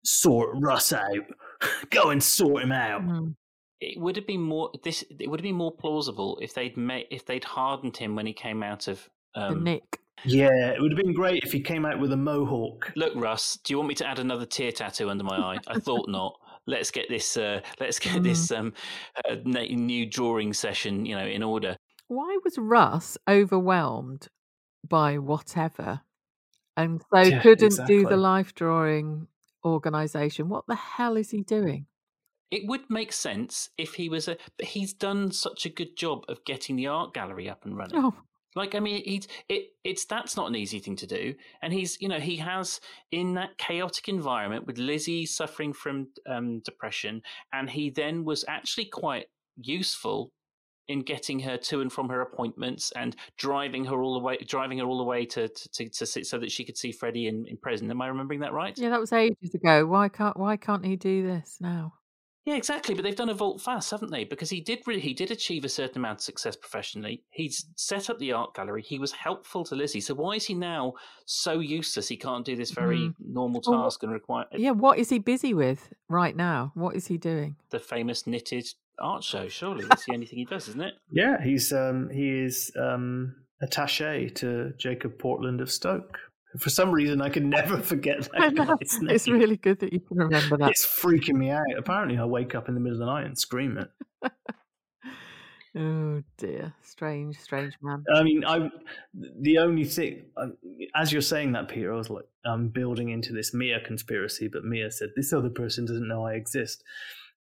sort 0.03 0.49
Russ 0.55 0.93
out. 0.93 1.25
go 1.89 2.09
and 2.09 2.23
sort 2.23 2.63
him 2.63 2.71
out. 2.71 3.01
Mm. 3.01 3.35
It 3.81 3.99
would 3.99 4.15
have 4.15 4.27
been 4.27 4.41
more 4.41 4.71
this. 4.83 5.03
It 5.19 5.29
would 5.29 5.39
have 5.39 5.43
been 5.43 5.55
more 5.55 5.71
plausible 5.71 6.37
if 6.41 6.53
they'd 6.53 6.75
made 6.75 7.05
if 7.11 7.25
they'd 7.25 7.43
hardened 7.43 7.95
him 7.95 8.15
when 8.15 8.25
he 8.25 8.33
came 8.33 8.61
out 8.61 8.87
of 8.87 9.09
um, 9.35 9.55
the 9.55 9.59
Nick. 9.61 9.99
Yeah, 10.25 10.71
it 10.71 10.81
would 10.81 10.91
have 10.91 11.01
been 11.01 11.13
great 11.13 11.43
if 11.45 11.53
he 11.53 11.61
came 11.61 11.85
out 11.85 11.97
with 11.97 12.11
a 12.11 12.17
mohawk. 12.17 12.91
Look, 12.97 13.13
Russ, 13.15 13.57
do 13.63 13.71
you 13.71 13.77
want 13.77 13.87
me 13.87 13.95
to 13.95 14.07
add 14.07 14.19
another 14.19 14.45
tear 14.45 14.73
tattoo 14.73 15.09
under 15.09 15.23
my 15.23 15.37
eye? 15.37 15.57
I 15.67 15.79
thought 15.79 16.05
not. 16.09 16.37
Let's 16.67 16.91
get 16.91 17.07
this. 17.07 17.37
Uh, 17.37 17.61
let's 17.79 17.99
get 17.99 18.13
mm. 18.17 18.23
this 18.23 18.51
um, 18.51 18.73
uh, 19.29 19.35
new 19.45 20.05
drawing 20.05 20.53
session, 20.53 21.05
you 21.05 21.15
know, 21.15 21.25
in 21.25 21.41
order. 21.41 21.77
Why 22.07 22.37
was 22.43 22.57
Russ 22.57 23.17
overwhelmed 23.29 24.27
by 24.89 25.17
whatever 25.17 26.01
and 26.79 27.01
so 27.13 27.19
yeah, 27.19 27.41
couldn't 27.41 27.65
exactly. 27.65 27.97
do 27.97 28.07
the 28.07 28.17
life 28.17 28.55
drawing 28.55 29.27
organization. 29.65 30.47
What 30.47 30.65
the 30.67 30.75
hell 30.75 31.17
is 31.17 31.31
he 31.31 31.41
doing? 31.41 31.87
It 32.51 32.67
would 32.67 32.89
make 32.89 33.11
sense 33.11 33.69
if 33.77 33.95
he 33.95 34.07
was 34.07 34.27
a, 34.27 34.37
but 34.57 34.67
he's 34.67 34.93
done 34.93 35.31
such 35.31 35.65
a 35.65 35.69
good 35.69 35.97
job 35.97 36.23
of 36.29 36.43
getting 36.45 36.77
the 36.77 36.87
art 36.87 37.13
gallery 37.13 37.49
up 37.49 37.65
and 37.65 37.77
running. 37.77 37.97
Oh. 37.97 38.15
Like 38.55 38.75
I 38.75 38.79
mean, 38.79 39.03
he's 39.03 39.27
it. 39.47 39.73
It's 39.83 40.05
that's 40.05 40.35
not 40.35 40.47
an 40.47 40.55
easy 40.55 40.79
thing 40.79 40.95
to 40.97 41.05
do, 41.07 41.35
and 41.61 41.71
he's 41.71 42.01
you 42.01 42.07
know 42.07 42.19
he 42.19 42.37
has 42.37 42.79
in 43.11 43.35
that 43.35 43.57
chaotic 43.59 44.09
environment 44.09 44.65
with 44.65 44.79
Lizzie 44.79 45.27
suffering 45.27 45.71
from 45.71 46.07
um, 46.27 46.61
depression, 46.61 47.21
and 47.53 47.69
he 47.69 47.91
then 47.91 48.25
was 48.25 48.43
actually 48.47 48.85
quite 48.85 49.27
useful 49.55 50.31
in 50.89 51.01
getting 51.03 51.39
her 51.39 51.55
to 51.55 51.79
and 51.79 51.93
from 51.93 52.09
her 52.09 52.19
appointments 52.21 52.91
and 52.95 53.15
driving 53.37 53.85
her 53.85 54.01
all 54.01 54.15
the 54.15 54.19
way, 54.19 54.37
driving 54.45 54.79
her 54.79 54.85
all 54.85 54.97
the 54.97 55.03
way 55.03 55.25
to 55.25 55.47
to, 55.47 55.69
to, 55.69 55.89
to 55.89 56.05
sit, 56.05 56.25
so 56.25 56.37
that 56.37 56.51
she 56.51 56.65
could 56.65 56.77
see 56.77 56.91
Freddie 56.91 57.27
in, 57.27 57.45
in 57.47 57.55
prison. 57.55 57.89
Am 57.89 58.01
I 58.01 58.07
remembering 58.07 58.41
that 58.41 58.51
right? 58.51 58.77
Yeah, 58.77 58.89
that 58.89 58.99
was 58.99 59.13
ages 59.13 59.53
ago. 59.53 59.85
Why 59.85 60.09
can't 60.09 60.35
Why 60.35 60.57
can't 60.57 60.85
he 60.85 60.97
do 60.97 61.25
this 61.25 61.57
now? 61.61 61.93
Yeah, 62.45 62.55
exactly. 62.55 62.95
But 62.95 63.03
they've 63.03 63.15
done 63.15 63.29
a 63.29 63.33
vault 63.35 63.61
fast, 63.61 63.91
haven't 63.91 64.09
they? 64.09 64.23
Because 64.23 64.49
he 64.49 64.59
did 64.59 64.79
really, 64.87 65.01
he 65.01 65.13
did 65.13 65.29
achieve 65.29 65.65
a 65.65 65.69
certain 65.69 65.99
amount 65.99 66.19
of 66.19 66.23
success 66.23 66.55
professionally. 66.55 67.21
He's 67.29 67.67
set 67.75 68.09
up 68.09 68.17
the 68.17 68.31
art 68.31 68.55
gallery. 68.55 68.81
He 68.81 68.97
was 68.97 69.11
helpful 69.11 69.63
to 69.65 69.75
Lizzie. 69.75 70.01
So 70.01 70.15
why 70.15 70.35
is 70.35 70.45
he 70.45 70.55
now 70.55 70.93
so 71.25 71.59
useless? 71.59 72.07
He 72.07 72.17
can't 72.17 72.43
do 72.43 72.55
this 72.55 72.71
very 72.71 72.99
mm. 72.99 73.13
normal 73.19 73.61
task 73.61 74.01
well, 74.01 74.09
and 74.09 74.13
require. 74.13 74.45
Yeah, 74.53 74.71
what 74.71 74.97
is 74.97 75.09
he 75.09 75.19
busy 75.19 75.53
with 75.53 75.93
right 76.07 76.35
now? 76.35 76.71
What 76.73 76.95
is 76.95 77.05
he 77.05 77.19
doing? 77.19 77.55
The 77.69 77.79
famous 77.79 78.25
knitted 78.25 78.65
art 79.01 79.23
show. 79.23 79.47
Surely 79.47 79.85
that's 79.85 80.05
the 80.05 80.13
only 80.13 80.25
thing 80.25 80.39
he 80.39 80.45
does, 80.45 80.67
isn't 80.69 80.81
it? 80.81 80.93
Yeah, 81.11 81.41
he's 81.43 81.73
um, 81.73 82.09
he 82.09 82.29
is 82.29 82.71
um, 82.79 83.35
attaché 83.63 84.33
to 84.35 84.73
Jacob 84.77 85.17
Portland 85.17 85.61
of 85.61 85.71
Stoke. 85.71 86.19
For 86.57 86.69
some 86.69 86.91
reason, 86.91 87.21
I 87.21 87.29
can 87.29 87.49
never 87.49 87.77
forget 87.81 88.29
that 88.31 88.55
guy's 88.55 89.01
name. 89.01 89.15
It's 89.15 89.27
really 89.27 89.57
good 89.57 89.79
that 89.79 89.93
you 89.93 89.99
can 89.99 90.17
remember 90.17 90.57
that. 90.57 90.71
It's 90.71 90.85
freaking 90.85 91.35
me 91.35 91.51
out. 91.51 91.65
Apparently, 91.77 92.17
I 92.17 92.25
wake 92.25 92.55
up 92.55 92.67
in 92.67 92.75
the 92.75 92.79
middle 92.79 92.99
of 93.01 93.05
the 93.05 93.11
night 93.11 93.25
and 93.25 93.37
scream 93.37 93.77
it. 93.77 93.89
oh 95.77 96.21
dear, 96.37 96.73
strange, 96.81 97.37
strange 97.37 97.73
man. 97.81 98.03
I 98.13 98.23
mean, 98.23 98.43
I 98.45 98.69
the 99.13 99.59
only 99.59 99.85
thing 99.85 100.25
as 100.95 101.11
you're 101.11 101.21
saying 101.21 101.51
that, 101.53 101.67
Peter, 101.67 101.93
I 101.93 101.97
was 101.97 102.09
like, 102.09 102.25
I'm 102.45 102.69
building 102.69 103.09
into 103.09 103.33
this 103.33 103.53
Mia 103.53 103.79
conspiracy, 103.79 104.47
but 104.47 104.63
Mia 104.63 104.91
said 104.91 105.09
this 105.15 105.33
other 105.33 105.49
person 105.49 105.85
doesn't 105.85 106.07
know 106.07 106.25
I 106.25 106.33
exist. 106.33 106.83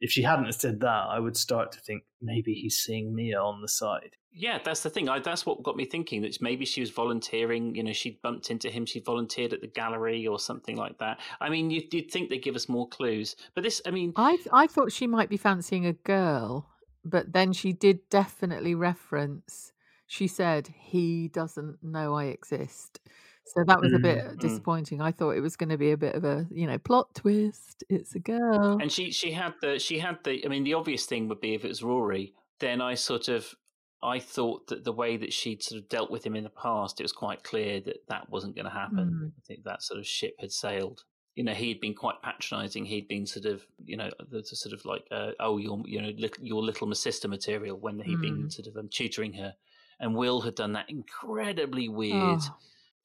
If 0.01 0.11
she 0.11 0.23
hadn't 0.23 0.53
said 0.55 0.81
that, 0.81 1.07
I 1.09 1.19
would 1.19 1.37
start 1.37 1.73
to 1.73 1.81
think 1.81 2.05
maybe 2.21 2.55
he's 2.55 2.77
seeing 2.77 3.15
Mia 3.15 3.41
on 3.41 3.63
the 3.63 3.69
side. 3.69 4.17
Yeah, 4.39 4.59
that's 4.63 4.83
the 4.83 4.91
thing. 4.91 5.09
I, 5.09 5.19
that's 5.21 5.47
what 5.47 5.63
got 5.63 5.77
me 5.77 5.87
thinking 5.87 6.21
that 6.23 6.43
maybe 6.43 6.67
she 6.67 6.81
was 6.81 6.91
volunteering. 6.91 7.75
You 7.75 7.83
know, 7.83 7.95
she 7.95 8.21
bumped 8.23 8.51
into 8.51 8.69
him. 8.69 8.85
She 8.85 9.01
volunteered 9.01 9.55
at 9.55 9.63
the 9.63 9.67
gallery 9.67 10.27
or 10.27 10.39
something 10.39 10.77
like 10.77 10.99
that. 10.99 11.21
I 11.41 11.49
mean, 11.49 11.71
you'd, 11.71 11.93
you'd 11.95 12.11
think 12.11 12.29
they'd 12.29 12.43
give 12.43 12.57
us 12.57 12.69
more 12.69 12.87
clues, 12.89 13.37
but 13.55 13.65
this, 13.65 13.81
I 13.87 13.91
mean, 13.91 14.13
I 14.17 14.37
I 14.53 14.67
thought 14.67 14.93
she 14.93 15.07
might 15.07 15.31
be 15.31 15.39
fancying 15.39 15.87
a 15.87 15.95
girl, 15.95 16.69
but 17.03 17.33
then 17.33 17.55
she 17.55 17.73
did 17.73 18.09
definitely 18.11 18.75
reference. 18.75 19.73
She 20.07 20.29
said 20.29 20.69
he 20.79 21.29
doesn't 21.29 21.83
know 21.83 22.15
I 22.15 22.25
exist. 22.25 23.01
So 23.47 23.65
that 23.65 23.81
was 23.81 23.93
a 23.93 23.99
bit 23.99 24.19
Mm, 24.25 24.39
disappointing. 24.41 25.01
I 25.01 25.13
thought 25.13 25.31
it 25.37 25.41
was 25.41 25.57
going 25.57 25.69
to 25.71 25.79
be 25.79 25.93
a 25.93 25.97
bit 25.97 26.15
of 26.15 26.25
a, 26.25 26.47
you 26.51 26.67
know, 26.67 26.79
plot 26.79 27.15
twist. 27.15 27.85
It's 27.89 28.15
a 28.15 28.19
girl. 28.19 28.79
and 28.81 28.91
she 28.91 29.11
she 29.13 29.33
had 29.33 29.55
the 29.61 29.79
she 29.79 29.99
had 29.99 30.19
the. 30.25 30.45
I 30.45 30.49
mean, 30.49 30.65
the 30.65 30.75
obvious 30.75 31.07
thing 31.07 31.29
would 31.29 31.41
be 31.41 31.55
if 31.55 31.65
it 31.65 31.69
was 31.69 31.83
Rory, 31.83 32.35
then 32.61 32.81
I 32.81 32.95
sort 32.95 33.29
of 33.29 33.55
I 34.03 34.19
thought 34.19 34.67
that 34.69 34.85
the 34.85 34.93
way 34.93 35.17
that 35.17 35.33
she'd 35.33 35.63
sort 35.63 35.81
of 35.81 35.89
dealt 35.89 36.11
with 36.11 36.25
him 36.25 36.37
in 36.37 36.45
the 36.45 36.51
past, 36.51 37.01
it 37.01 37.05
was 37.05 37.13
quite 37.13 37.43
clear 37.45 37.81
that 37.81 38.07
that 38.09 38.29
wasn't 38.31 38.55
going 38.55 38.67
to 38.67 38.71
happen. 38.71 39.09
Mm. 39.09 39.29
I 39.39 39.43
think 39.47 39.65
that 39.65 39.83
sort 39.83 39.99
of 40.01 40.07
ship 40.07 40.35
had 40.39 40.53
sailed. 40.53 41.05
You 41.35 41.45
know, 41.45 41.53
he'd 41.55 41.81
been 41.81 41.95
quite 41.95 42.21
patronising. 42.23 42.85
He'd 42.87 43.09
been 43.09 43.27
sort 43.27 43.45
of, 43.47 43.67
you 43.85 43.97
know, 43.97 44.11
the, 44.31 44.39
the 44.39 44.57
sort 44.57 44.73
of 44.73 44.85
like, 44.87 45.07
uh, 45.11 45.33
oh, 45.39 45.59
you're, 45.59 45.83
you 45.87 46.01
know, 46.01 46.09
little, 46.17 46.43
your 46.45 46.63
little 46.63 46.95
sister 46.95 47.29
material 47.29 47.77
when 47.79 48.01
he'd 48.01 48.21
been 48.23 48.47
Mm. 48.47 48.53
sort 48.53 48.69
of 48.69 48.77
um, 48.77 48.89
tutoring 48.89 49.33
her, 49.35 49.55
and 50.01 50.15
Will 50.15 50.41
had 50.41 50.55
done 50.55 50.73
that 50.75 50.89
incredibly 50.89 51.89
weird, 51.89 52.41
Oh, 52.41 52.57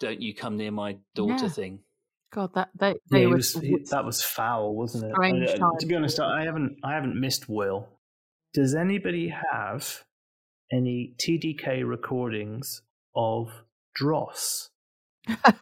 "Don't 0.02 0.22
you 0.22 0.34
come 0.36 0.58
near 0.58 0.72
my 0.72 0.98
daughter" 1.16 1.46
Yeah. 1.46 1.50
thing. 1.50 1.80
God, 2.34 2.54
that 2.56 2.70
they 2.78 2.96
they 3.10 3.22
he 3.22 3.26
were 3.28 3.36
was, 3.38 3.54
he, 3.54 3.78
that 3.92 4.04
was 4.06 4.22
foul, 4.24 4.76
wasn't 4.76 5.06
it? 5.06 5.12
strange 5.16 5.50
I- 5.50 5.66
I- 5.66 5.78
to 5.80 5.86
be 5.86 5.96
honest, 5.96 6.20
I 6.20 6.44
haven't 6.44 6.78
I 6.84 6.94
haven't 6.94 7.20
missed 7.20 7.48
Will. 7.48 7.88
Does 8.54 8.76
anybody 8.76 9.30
have 9.52 10.04
any 10.72 11.14
TDK 11.18 11.84
recordings 11.88 12.82
of 13.16 13.64
Dross, 13.96 14.70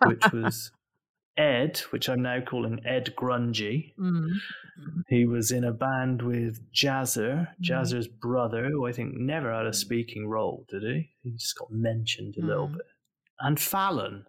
which 0.05 0.23
was 0.31 0.71
Ed, 1.37 1.79
which 1.91 2.07
I'm 2.09 2.21
now 2.21 2.41
calling 2.41 2.79
Ed 2.85 3.13
Grungy. 3.17 3.93
Mm. 3.97 4.27
He 5.07 5.25
was 5.25 5.51
in 5.51 5.63
a 5.63 5.71
band 5.73 6.21
with 6.21 6.59
Jazzer, 6.73 7.47
Mm. 7.47 7.53
Jazzer's 7.61 8.07
brother, 8.07 8.67
who 8.69 8.85
I 8.85 8.91
think 8.91 9.15
never 9.15 9.51
had 9.53 9.65
a 9.65 9.73
speaking 9.73 10.27
role, 10.27 10.65
did 10.69 10.83
he? 10.83 11.09
He 11.23 11.31
just 11.31 11.57
got 11.57 11.71
mentioned 11.71 12.35
a 12.37 12.45
little 12.45 12.67
Mm. 12.67 12.73
bit. 12.73 12.85
And 13.39 13.59
Fallon. 13.59 14.25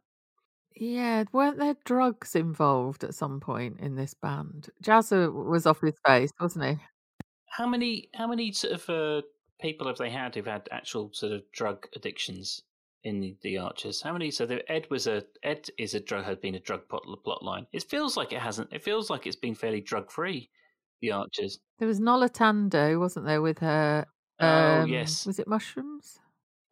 Yeah, 0.80 1.24
weren't 1.30 1.58
there 1.58 1.76
drugs 1.84 2.34
involved 2.34 3.04
at 3.04 3.14
some 3.14 3.38
point 3.38 3.80
in 3.80 3.96
this 3.96 4.14
band? 4.14 4.70
Jazzer 4.82 5.30
was 5.30 5.66
off 5.66 5.82
his 5.82 5.94
face, 6.06 6.30
wasn't 6.40 6.64
he? 6.64 6.78
How 7.50 7.66
many 7.66 8.08
how 8.14 8.26
many 8.26 8.50
sort 8.52 8.72
of 8.72 8.88
uh, 8.88 9.26
people 9.60 9.86
have 9.88 9.98
they 9.98 10.08
had 10.08 10.34
who've 10.34 10.46
had 10.46 10.70
actual 10.72 11.10
sort 11.12 11.32
of 11.32 11.42
drug 11.52 11.86
addictions 11.94 12.62
in 13.04 13.20
the, 13.20 13.36
the 13.42 13.58
Archers? 13.58 14.00
How 14.00 14.14
many? 14.14 14.30
So 14.30 14.46
the, 14.46 14.68
Ed 14.72 14.86
was 14.88 15.06
a 15.06 15.22
Ed 15.42 15.68
is 15.76 15.92
a 15.92 16.00
drug 16.00 16.24
had 16.24 16.40
been 16.40 16.54
a 16.54 16.60
drug 16.60 16.88
plot, 16.88 17.02
plot 17.24 17.42
line. 17.42 17.66
It 17.74 17.82
feels 17.82 18.16
like 18.16 18.32
it 18.32 18.40
hasn't. 18.40 18.72
It 18.72 18.82
feels 18.82 19.10
like 19.10 19.26
it's 19.26 19.36
been 19.36 19.54
fairly 19.54 19.82
drug 19.82 20.10
free. 20.10 20.48
The 21.02 21.12
Archers. 21.12 21.58
There 21.78 21.88
was 21.88 22.00
Noluthando, 22.00 22.98
wasn't 22.98 23.26
there, 23.26 23.42
with 23.42 23.58
her? 23.58 24.06
Oh 24.40 24.46
um, 24.46 24.88
yes, 24.88 25.26
Was 25.26 25.38
it 25.38 25.46
mushrooms? 25.46 26.20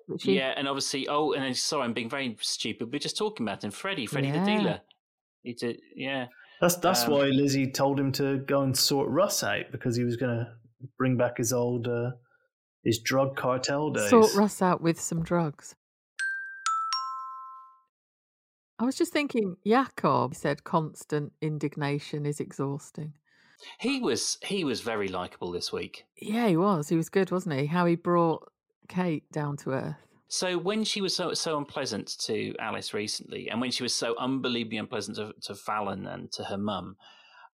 That 0.08 0.20
she- 0.22 0.36
yeah, 0.36 0.54
and 0.56 0.66
obviously, 0.66 1.06
oh, 1.08 1.32
and 1.32 1.42
then 1.44 1.54
sorry, 1.54 1.84
I'm 1.84 1.92
being 1.92 2.08
very 2.10 2.36
stupid. 2.40 2.90
We're 2.92 2.98
just 2.98 3.16
talking 3.18 3.46
about 3.46 3.62
him, 3.62 3.70
Freddie, 3.70 4.06
Freddie 4.06 4.28
Yeah. 4.28 4.44
the 4.44 4.46
dealer. 4.50 4.80
He 5.42 5.52
did, 5.54 5.80
yeah. 5.94 6.26
That's 6.60 6.76
that's 6.76 7.04
Um, 7.04 7.12
why 7.12 7.26
Lizzie 7.26 7.70
told 7.70 8.00
him 8.00 8.10
to 8.12 8.38
go 8.38 8.62
and 8.62 8.76
sort 8.76 9.08
Russ 9.10 9.44
out 9.44 9.70
because 9.70 9.96
he 9.96 10.02
was 10.04 10.16
going 10.16 10.36
to 10.36 10.52
bring 10.96 11.16
back 11.16 11.36
his 11.38 11.52
old 11.52 11.86
uh, 11.86 12.12
his 12.84 12.98
drug 12.98 13.36
cartel 13.36 13.90
days. 13.90 14.10
Sort 14.10 14.34
Russ 14.34 14.60
out 14.62 14.80
with 14.80 14.98
some 15.00 15.22
drugs. 15.22 15.76
I 18.80 18.84
was 18.84 18.96
just 18.96 19.12
thinking, 19.12 19.56
Jakob 19.66 20.34
said 20.34 20.62
constant 20.64 21.32
indignation 21.40 22.24
is 22.24 22.38
exhausting. 22.40 23.14
He 23.80 23.98
was 24.00 24.38
he 24.44 24.62
was 24.64 24.80
very 24.82 25.08
likable 25.08 25.50
this 25.50 25.72
week. 25.72 26.04
Yeah, 26.20 26.46
he 26.48 26.56
was. 26.56 26.88
He 26.88 26.96
was 26.96 27.08
good, 27.08 27.30
wasn't 27.32 27.58
he? 27.58 27.66
How 27.66 27.86
he 27.86 27.96
brought 27.96 28.50
Kate 28.88 29.30
down 29.32 29.56
to 29.58 29.70
earth. 29.70 29.96
So 30.28 30.58
when 30.58 30.84
she 30.84 31.00
was 31.00 31.16
so 31.16 31.32
so 31.34 31.56
unpleasant 31.56 32.18
to 32.20 32.54
Alice 32.58 32.92
recently, 32.92 33.48
and 33.48 33.60
when 33.60 33.70
she 33.70 33.82
was 33.82 33.94
so 33.94 34.14
unbelievably 34.18 34.76
unpleasant 34.78 35.16
to, 35.16 35.32
to 35.42 35.54
Fallon 35.54 36.06
and 36.06 36.30
to 36.32 36.44
her 36.44 36.58
mum, 36.58 36.96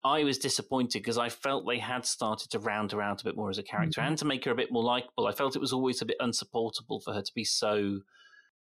I 0.03 0.23
was 0.23 0.37
disappointed 0.37 0.99
because 0.99 1.17
I 1.17 1.29
felt 1.29 1.67
they 1.67 1.79
had 1.79 2.05
started 2.05 2.49
to 2.51 2.59
round 2.59 2.91
her 2.93 3.01
out 3.01 3.21
a 3.21 3.25
bit 3.25 3.35
more 3.35 3.49
as 3.49 3.57
a 3.57 3.63
character 3.63 4.01
Mhm. 4.01 4.07
and 4.07 4.17
to 4.19 4.25
make 4.25 4.45
her 4.45 4.51
a 4.51 4.55
bit 4.55 4.71
more 4.71 4.83
likable. 4.83 5.27
I 5.27 5.31
felt 5.33 5.55
it 5.55 5.59
was 5.61 5.73
always 5.73 6.01
a 6.01 6.05
bit 6.05 6.17
unsupportable 6.19 7.01
for 7.01 7.13
her 7.13 7.21
to 7.21 7.33
be 7.33 7.43
so 7.43 7.99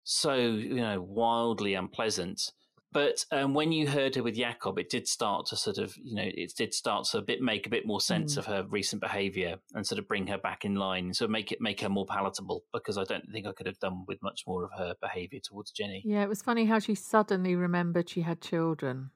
so 0.04 0.34
you 0.36 0.76
know 0.76 1.00
wildly 1.02 1.76
unpleasant. 1.76 2.52
But 2.92 3.24
um, 3.32 3.54
when 3.54 3.72
you 3.72 3.88
heard 3.88 4.16
her 4.16 4.24
with 4.24 4.36
Jakob, 4.36 4.80
it 4.80 4.90
did 4.90 5.08
start 5.08 5.46
to 5.48 5.56
sort 5.56 5.78
of, 5.78 5.96
you 5.98 6.16
know, 6.16 6.24
it 6.26 6.54
did 6.58 6.74
start 6.74 7.06
to 7.12 7.20
a 7.20 7.22
bit 7.22 7.40
make 7.42 7.68
a 7.68 7.70
bit 7.70 7.86
more 7.86 8.02
sense 8.02 8.34
Mm. 8.34 8.38
of 8.40 8.46
her 8.48 8.66
recent 8.68 9.02
behaviour 9.02 9.58
and 9.76 9.86
sort 9.86 10.00
of 10.00 10.08
bring 10.08 10.26
her 10.28 10.40
back 10.40 10.66
in 10.66 10.74
line, 10.76 11.14
so 11.14 11.28
make 11.28 11.52
it 11.52 11.62
make 11.62 11.82
her 11.82 11.90
more 11.90 12.06
palatable. 12.08 12.64
Because 12.74 12.98
I 12.98 13.04
don't 13.04 13.26
think 13.32 13.46
I 13.46 13.52
could 13.52 13.68
have 13.68 13.80
done 13.80 14.06
with 14.08 14.22
much 14.24 14.42
more 14.48 14.64
of 14.64 14.72
her 14.78 14.96
behaviour 15.02 15.40
towards 15.44 15.72
Jenny. 15.72 16.02
Yeah, 16.06 16.24
it 16.24 16.30
was 16.30 16.42
funny 16.42 16.66
how 16.66 16.80
she 16.80 16.96
suddenly 16.96 17.56
remembered 17.56 18.10
she 18.10 18.22
had 18.22 18.42
children, 18.42 19.12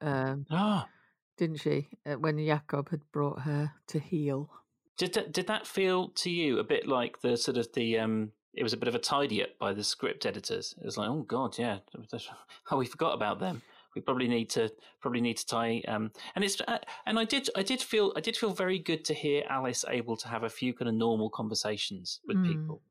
um, 0.00 0.46
Ah, 0.50 0.88
didn't 1.36 1.60
she? 1.60 1.88
Uh, 2.06 2.14
when 2.14 2.38
Jakob 2.38 2.90
had 2.90 3.02
brought 3.12 3.40
her 3.40 3.72
to 3.88 3.98
heel. 3.98 4.50
did 4.98 5.14
that, 5.14 5.32
did 5.32 5.46
that 5.48 5.66
feel 5.66 6.08
to 6.10 6.30
you 6.30 6.58
a 6.58 6.64
bit 6.64 6.86
like 6.86 7.20
the 7.22 7.36
sort 7.36 7.56
of 7.56 7.66
the 7.74 7.98
um? 7.98 8.32
It 8.56 8.62
was 8.62 8.72
a 8.72 8.76
bit 8.76 8.88
of 8.88 8.94
a 8.94 8.98
tidy 8.98 9.42
up 9.42 9.50
by 9.58 9.72
the 9.74 9.84
script 9.84 10.24
editors. 10.26 10.74
It 10.80 10.84
was 10.84 10.96
like, 10.96 11.08
oh 11.10 11.22
god, 11.22 11.58
yeah, 11.58 11.78
oh 12.70 12.76
we 12.78 12.86
forgot 12.86 13.14
about 13.14 13.38
them. 13.38 13.62
We 13.94 14.02
probably 14.02 14.28
need 14.28 14.50
to 14.50 14.70
probably 15.00 15.20
need 15.22 15.38
to 15.38 15.46
tie 15.46 15.82
um 15.88 16.10
and 16.34 16.44
it's 16.44 16.60
uh, 16.68 16.78
and 17.06 17.18
I 17.18 17.24
did 17.24 17.48
I 17.56 17.62
did 17.62 17.80
feel 17.80 18.12
I 18.16 18.20
did 18.20 18.36
feel 18.36 18.50
very 18.52 18.78
good 18.78 19.04
to 19.06 19.14
hear 19.14 19.42
Alice 19.48 19.84
able 19.88 20.16
to 20.18 20.28
have 20.28 20.42
a 20.42 20.50
few 20.50 20.74
kind 20.74 20.88
of 20.88 20.94
normal 20.94 21.30
conversations 21.30 22.20
with 22.26 22.36
Mm. 22.38 22.46
people. 22.46 22.82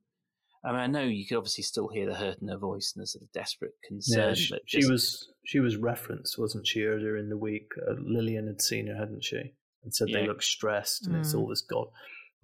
I 0.64 0.72
mean, 0.72 0.82
I 0.82 0.88
know 0.88 1.04
you 1.04 1.28
could 1.28 1.38
obviously 1.38 1.64
still 1.64 1.88
hear 1.90 2.08
the 2.08 2.16
hurt 2.16 2.40
in 2.42 2.48
her 2.48 2.58
voice 2.58 2.94
and 2.96 3.04
the 3.04 3.08
sort 3.08 3.22
of 3.24 3.32
desperate 3.34 3.76
Yeah, 3.84 3.88
concern. 3.88 4.36
she, 4.36 4.50
but 4.50 4.62
she 4.66 4.86
was 4.86 5.30
she 5.46 5.60
was 5.60 5.78
referenced, 5.78 6.40
wasn't 6.40 6.66
she, 6.66 6.84
earlier 6.86 7.18
in 7.18 7.30
the 7.30 7.38
week? 7.38 7.72
Uh, 7.88 7.94
Lillian 8.00 8.48
had 8.48 8.62
seen 8.62 8.88
her, 8.88 8.96
hadn't 8.96 9.24
she? 9.24 9.54
And 9.84 9.94
said 9.94 10.08
they 10.08 10.22
Yeah. 10.22 10.28
look 10.28 10.42
stressed, 10.42 11.06
and 11.06 11.16
it's 11.18 11.36
Mm. 11.36 11.40
all 11.40 11.48
this 11.48 11.62
god, 11.62 11.88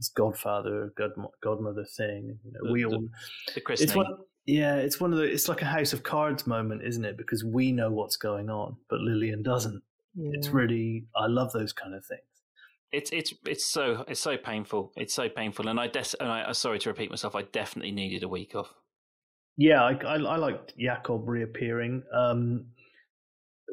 this 0.02 0.10
godfather, 0.10 0.92
god, 0.98 1.12
godmother 1.44 1.86
thing. 1.86 2.40
You 2.44 2.52
know, 2.52 2.60
The- 2.68 2.72
we 2.74 2.86
all. 2.86 3.02
the 3.02 3.10
It's 3.56 3.66
christening. 3.66 3.98
one. 3.98 4.18
Yeah, 4.48 4.78
it's 4.78 5.00
one 5.00 5.14
of 5.14 5.20
the. 5.20 5.26
It's 5.26 5.48
like 5.48 5.62
a 5.62 5.66
House 5.66 5.94
of 5.94 6.02
Cards 6.02 6.48
moment, 6.48 6.82
isn't 6.84 7.06
it? 7.06 7.16
Because 7.16 7.44
we 7.44 7.72
know 7.72 7.92
what's 7.92 8.18
going 8.18 8.50
on, 8.50 8.78
but 8.90 9.00
Lillian 9.00 9.44
doesn't. 9.44 9.84
Yeah. 10.16 10.32
It's 10.34 10.50
really. 10.50 11.06
I 11.16 11.28
love 11.28 11.52
those 11.54 11.72
kind 11.74 11.94
of 11.94 12.04
things. 12.06 12.22
It's 12.92 13.12
it's 13.12 13.34
it's 13.46 13.66
so 13.66 14.04
it's 14.08 14.20
so 14.20 14.38
painful. 14.38 14.92
It's 14.98 15.14
so 15.14 15.30
painful, 15.30 15.68
and 15.68 15.80
I 15.80 15.88
des- 15.88 16.18
and 16.20 16.30
I 16.30 16.52
sorry 16.54 16.80
to 16.80 16.90
repeat 16.90 17.12
myself. 17.12 17.36
I 17.36 17.44
definitely 17.44 17.92
needed 17.92 18.24
a 18.24 18.28
week 18.28 18.56
off. 18.56 18.74
Yeah, 19.58 19.84
I, 19.84 19.92
I, 20.04 20.16
I 20.16 20.36
liked 20.38 20.74
Jakob 20.78 21.28
reappearing. 21.30 22.02
Um, 22.12 22.66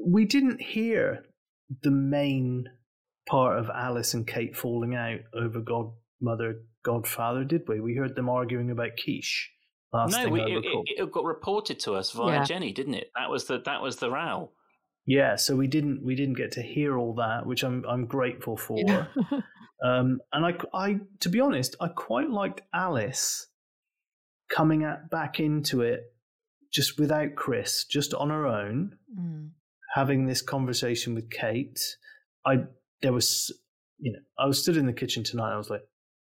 we 0.05 0.27
didn't 0.27 0.61
hear 0.61 1.25
the 1.83 1.91
main 1.91 2.69
part 3.27 3.59
of 3.59 3.71
Alice 3.71 4.13
and 4.15 4.27
Kate 4.27 4.55
falling 4.57 4.95
out 4.95 5.21
over 5.35 5.61
Godmother, 6.21 6.63
Godfather, 6.85 7.45
did 7.45 7.63
we? 7.69 7.81
We 7.81 7.95
heard 7.95 8.15
them 8.17 8.29
arguing 8.29 8.71
about 8.71 8.91
quiche. 9.03 9.51
Last 9.93 10.13
no, 10.13 10.29
we, 10.29 10.41
it, 10.43 10.65
it, 10.65 11.03
it 11.05 11.13
got 11.13 11.25
reported 11.25 11.79
to 11.81 11.93
us 11.95 12.11
via 12.11 12.37
Yeah. 12.39 12.45
Jenny, 12.45 12.73
didn't 12.73 12.95
it? 12.95 13.11
That 13.17 13.31
was 13.31 13.45
the 13.47 13.61
that 13.65 13.81
was 13.81 13.97
the 13.97 14.11
row. 14.11 14.51
yeah, 15.07 15.37
so 15.37 15.57
we 15.57 15.67
didn't 15.67 16.05
we 16.05 16.15
didn't 16.15 16.37
get 16.37 16.53
to 16.53 16.63
hear 16.63 16.99
all 16.99 17.15
that, 17.15 17.47
which 17.47 17.63
I'm 17.65 17.85
I'm 17.89 18.05
grateful 18.07 18.57
for. 18.57 18.79
Yeah. 18.87 19.07
Um, 19.81 20.19
and 20.33 20.45
I, 20.45 20.55
I, 20.75 20.99
to 21.21 21.29
be 21.29 21.39
honest, 21.39 21.77
I 21.81 21.87
quite 21.87 22.29
liked 22.31 22.63
Alice 22.75 23.47
coming 24.51 24.83
at, 24.83 25.09
back 25.09 25.39
into 25.39 25.83
it 25.83 26.01
just 26.73 26.99
without 26.99 27.37
Chris, 27.37 27.85
just 27.85 28.13
on 28.13 28.31
her 28.31 28.45
own, 28.45 28.97
Mm. 29.17 29.51
having 29.95 30.27
this 30.27 30.43
conversation 30.43 31.15
with 31.15 31.31
Kate. 31.31 31.79
I 32.45 32.65
there 33.03 33.13
was, 33.13 33.57
you 34.01 34.11
know, 34.15 34.19
I 34.37 34.47
was 34.47 34.61
stood 34.61 34.77
in 34.77 34.87
the 34.87 34.93
kitchen 34.93 35.23
tonight. 35.23 35.55
I 35.55 35.59
was 35.59 35.71
like, 35.71 35.83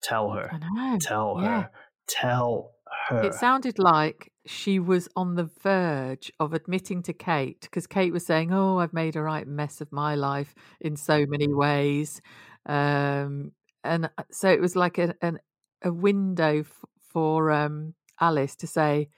tell 0.02 0.32
her, 0.32 0.52
tell 1.00 1.38
yeah. 1.42 1.62
her, 1.62 1.70
tell 2.08 2.72
her. 3.10 3.24
It 3.24 3.34
sounded 3.34 3.80
like 3.80 4.32
she 4.46 4.80
was 4.80 5.08
on 5.16 5.36
the 5.36 5.50
verge 5.62 6.32
of 6.40 6.54
admitting 6.54 7.02
to 7.04 7.14
Kate 7.14 7.62
because 7.62 7.88
Kate 7.88 8.14
was 8.14 8.26
saying, 8.26 8.54
"Oh, 8.54 8.80
I've 8.80 8.94
made 8.94 9.16
a 9.16 9.22
right 9.22 9.48
mess 9.48 9.82
of 9.82 9.92
my 9.92 10.16
life 10.16 10.54
in 10.80 10.96
so 10.96 11.26
many 11.28 11.52
ways," 11.52 12.22
um, 12.66 13.52
and 13.84 14.06
uh, 14.06 14.24
so 14.32 14.50
it 14.50 14.62
was 14.62 14.76
like 14.76 14.98
a 14.98 15.16
an, 15.22 15.40
a 15.84 15.92
window 15.92 16.60
f- 16.60 16.86
for 17.02 17.52
um, 17.52 17.94
Alice 18.20 18.56
to 18.58 18.68
say, 18.68 19.10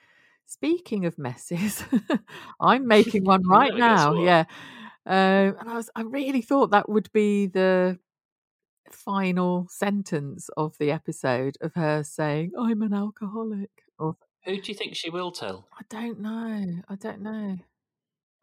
"Speaking 0.45 1.05
of 1.05 1.17
messes, 1.17 1.83
I'm 2.61 2.87
making 2.97 3.25
one 3.25 3.47
right 3.47 3.75
now." 3.75 4.23
Yeah, 4.23 4.45
um, 5.05 5.55
and 5.59 5.69
I 5.69 5.75
was 5.75 5.89
I 5.95 6.01
really 6.01 6.41
thought 6.41 6.71
that 6.71 6.89
would 6.89 7.11
be 7.11 7.47
the 7.47 7.99
final 8.93 9.67
sentence 9.69 10.49
of 10.57 10.77
the 10.77 10.91
episode 10.91 11.57
of 11.61 11.73
her 11.75 12.03
saying, 12.03 12.51
"I'm 12.57 12.81
an 12.81 12.93
alcoholic." 12.93 13.69
Or 13.99 14.15
Who 14.45 14.61
do 14.61 14.71
you 14.71 14.75
think 14.77 14.95
she 14.95 15.09
will 15.09 15.31
tell? 15.31 15.67
I 15.77 15.83
don't 15.89 16.19
know. 16.19 16.81
I 16.87 16.95
don't 16.95 17.21
know. 17.21 17.57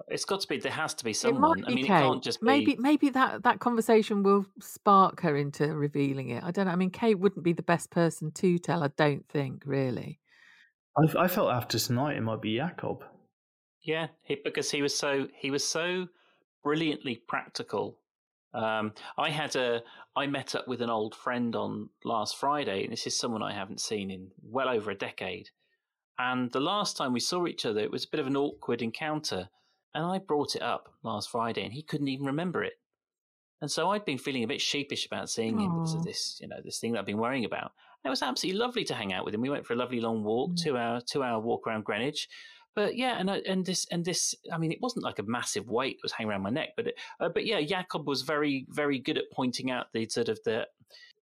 It's 0.08 0.24
got 0.24 0.40
to 0.40 0.48
be. 0.48 0.58
There 0.58 0.72
has 0.72 0.92
to 0.94 1.04
be 1.04 1.12
It 1.12 1.16
someone. 1.16 1.40
might 1.40 1.64
I 1.64 1.68
be 1.68 1.74
mean, 1.76 1.84
it 1.84 1.88
can't 1.88 2.22
just 2.22 2.40
be. 2.40 2.46
Maybe 2.46 2.76
maybe 2.78 3.10
that 3.10 3.44
that 3.44 3.60
conversation 3.60 4.22
will 4.22 4.44
spark 4.60 5.20
her 5.22 5.36
into 5.36 5.74
revealing 5.74 6.30
it. 6.30 6.42
I 6.42 6.50
don't 6.50 6.66
know. 6.66 6.72
I 6.72 6.76
mean, 6.76 6.90
Kate 6.90 7.18
wouldn't 7.18 7.44
be 7.44 7.52
the 7.52 7.62
best 7.62 7.90
person 7.90 8.30
to 8.32 8.58
tell. 8.58 8.82
I 8.82 8.88
don't 8.96 9.26
think 9.28 9.62
really. 9.64 10.20
I, 10.96 11.24
I 11.24 11.28
felt 11.28 11.50
after 11.50 11.78
tonight 11.78 12.16
it 12.16 12.22
might 12.22 12.42
be 12.42 12.56
Jakob. 12.56 13.04
Yeah, 13.82 14.08
he, 14.22 14.38
because 14.42 14.70
he 14.70 14.82
was 14.82 14.96
so 14.96 15.28
he 15.36 15.50
was 15.50 15.64
so 15.64 16.08
brilliantly 16.62 17.22
practical. 17.28 17.98
Um, 18.54 18.92
I 19.18 19.30
had 19.30 19.56
a 19.56 19.82
I 20.16 20.26
met 20.26 20.54
up 20.54 20.68
with 20.68 20.80
an 20.80 20.90
old 20.90 21.14
friend 21.14 21.56
on 21.56 21.90
last 22.04 22.36
Friday, 22.36 22.84
and 22.84 22.92
this 22.92 23.06
is 23.06 23.18
someone 23.18 23.42
I 23.42 23.52
haven't 23.52 23.80
seen 23.80 24.10
in 24.10 24.30
well 24.42 24.68
over 24.68 24.90
a 24.90 24.94
decade. 24.96 25.50
And 26.18 26.52
the 26.52 26.60
last 26.60 26.96
time 26.96 27.12
we 27.12 27.20
saw 27.20 27.46
each 27.46 27.66
other, 27.66 27.80
it 27.80 27.90
was 27.90 28.04
a 28.04 28.08
bit 28.10 28.20
of 28.20 28.28
an 28.28 28.36
awkward 28.36 28.80
encounter, 28.80 29.48
and 29.92 30.04
I 30.06 30.18
brought 30.18 30.54
it 30.54 30.62
up 30.62 30.94
last 31.02 31.30
Friday, 31.30 31.64
and 31.64 31.72
he 31.72 31.82
couldn't 31.82 32.08
even 32.08 32.26
remember 32.26 32.62
it. 32.62 32.74
And 33.60 33.70
so 33.70 33.90
I'd 33.90 34.04
been 34.04 34.18
feeling 34.18 34.44
a 34.44 34.48
bit 34.48 34.60
sheepish 34.60 35.06
about 35.06 35.30
seeing 35.30 35.58
him 35.58 35.72
because 35.74 35.94
of 35.94 36.04
this, 36.04 36.38
you 36.40 36.46
know, 36.48 36.60
this 36.62 36.78
thing 36.78 36.92
that 36.92 36.98
I've 37.00 37.06
been 37.06 37.18
worrying 37.18 37.44
about. 37.46 37.72
And 38.02 38.08
it 38.08 38.10
was 38.10 38.22
absolutely 38.22 38.60
lovely 38.60 38.84
to 38.84 38.94
hang 38.94 39.12
out 39.12 39.24
with 39.24 39.34
him. 39.34 39.40
We 39.40 39.48
went 39.48 39.66
for 39.66 39.72
a 39.72 39.76
lovely 39.76 40.00
long 40.00 40.22
walk, 40.22 40.50
Mm. 40.50 40.62
two 40.62 40.76
hour 40.76 41.00
two 41.00 41.22
hour 41.22 41.40
walk 41.40 41.66
around 41.66 41.84
Greenwich. 41.84 42.28
But 42.74 42.96
yeah, 42.96 43.16
and 43.18 43.30
I- 43.30 43.42
and 43.46 43.64
this 43.64 43.86
and 43.90 44.04
this, 44.04 44.34
I 44.52 44.58
mean, 44.58 44.72
it 44.72 44.80
wasn't 44.80 45.04
like 45.04 45.18
a 45.18 45.22
massive 45.24 45.68
weight 45.68 45.98
that 45.98 46.04
was 46.04 46.12
hanging 46.12 46.30
around 46.30 46.42
my 46.42 46.50
neck, 46.50 46.70
but 46.76 46.88
it, 46.88 46.94
uh, 47.20 47.28
but 47.28 47.44
yeah, 47.46 47.60
Jakob 47.62 48.06
was 48.06 48.22
very 48.22 48.66
very 48.68 48.98
good 48.98 49.18
at 49.18 49.30
pointing 49.32 49.70
out 49.70 49.92
the 49.92 50.08
sort 50.08 50.28
of 50.28 50.38
the 50.44 50.66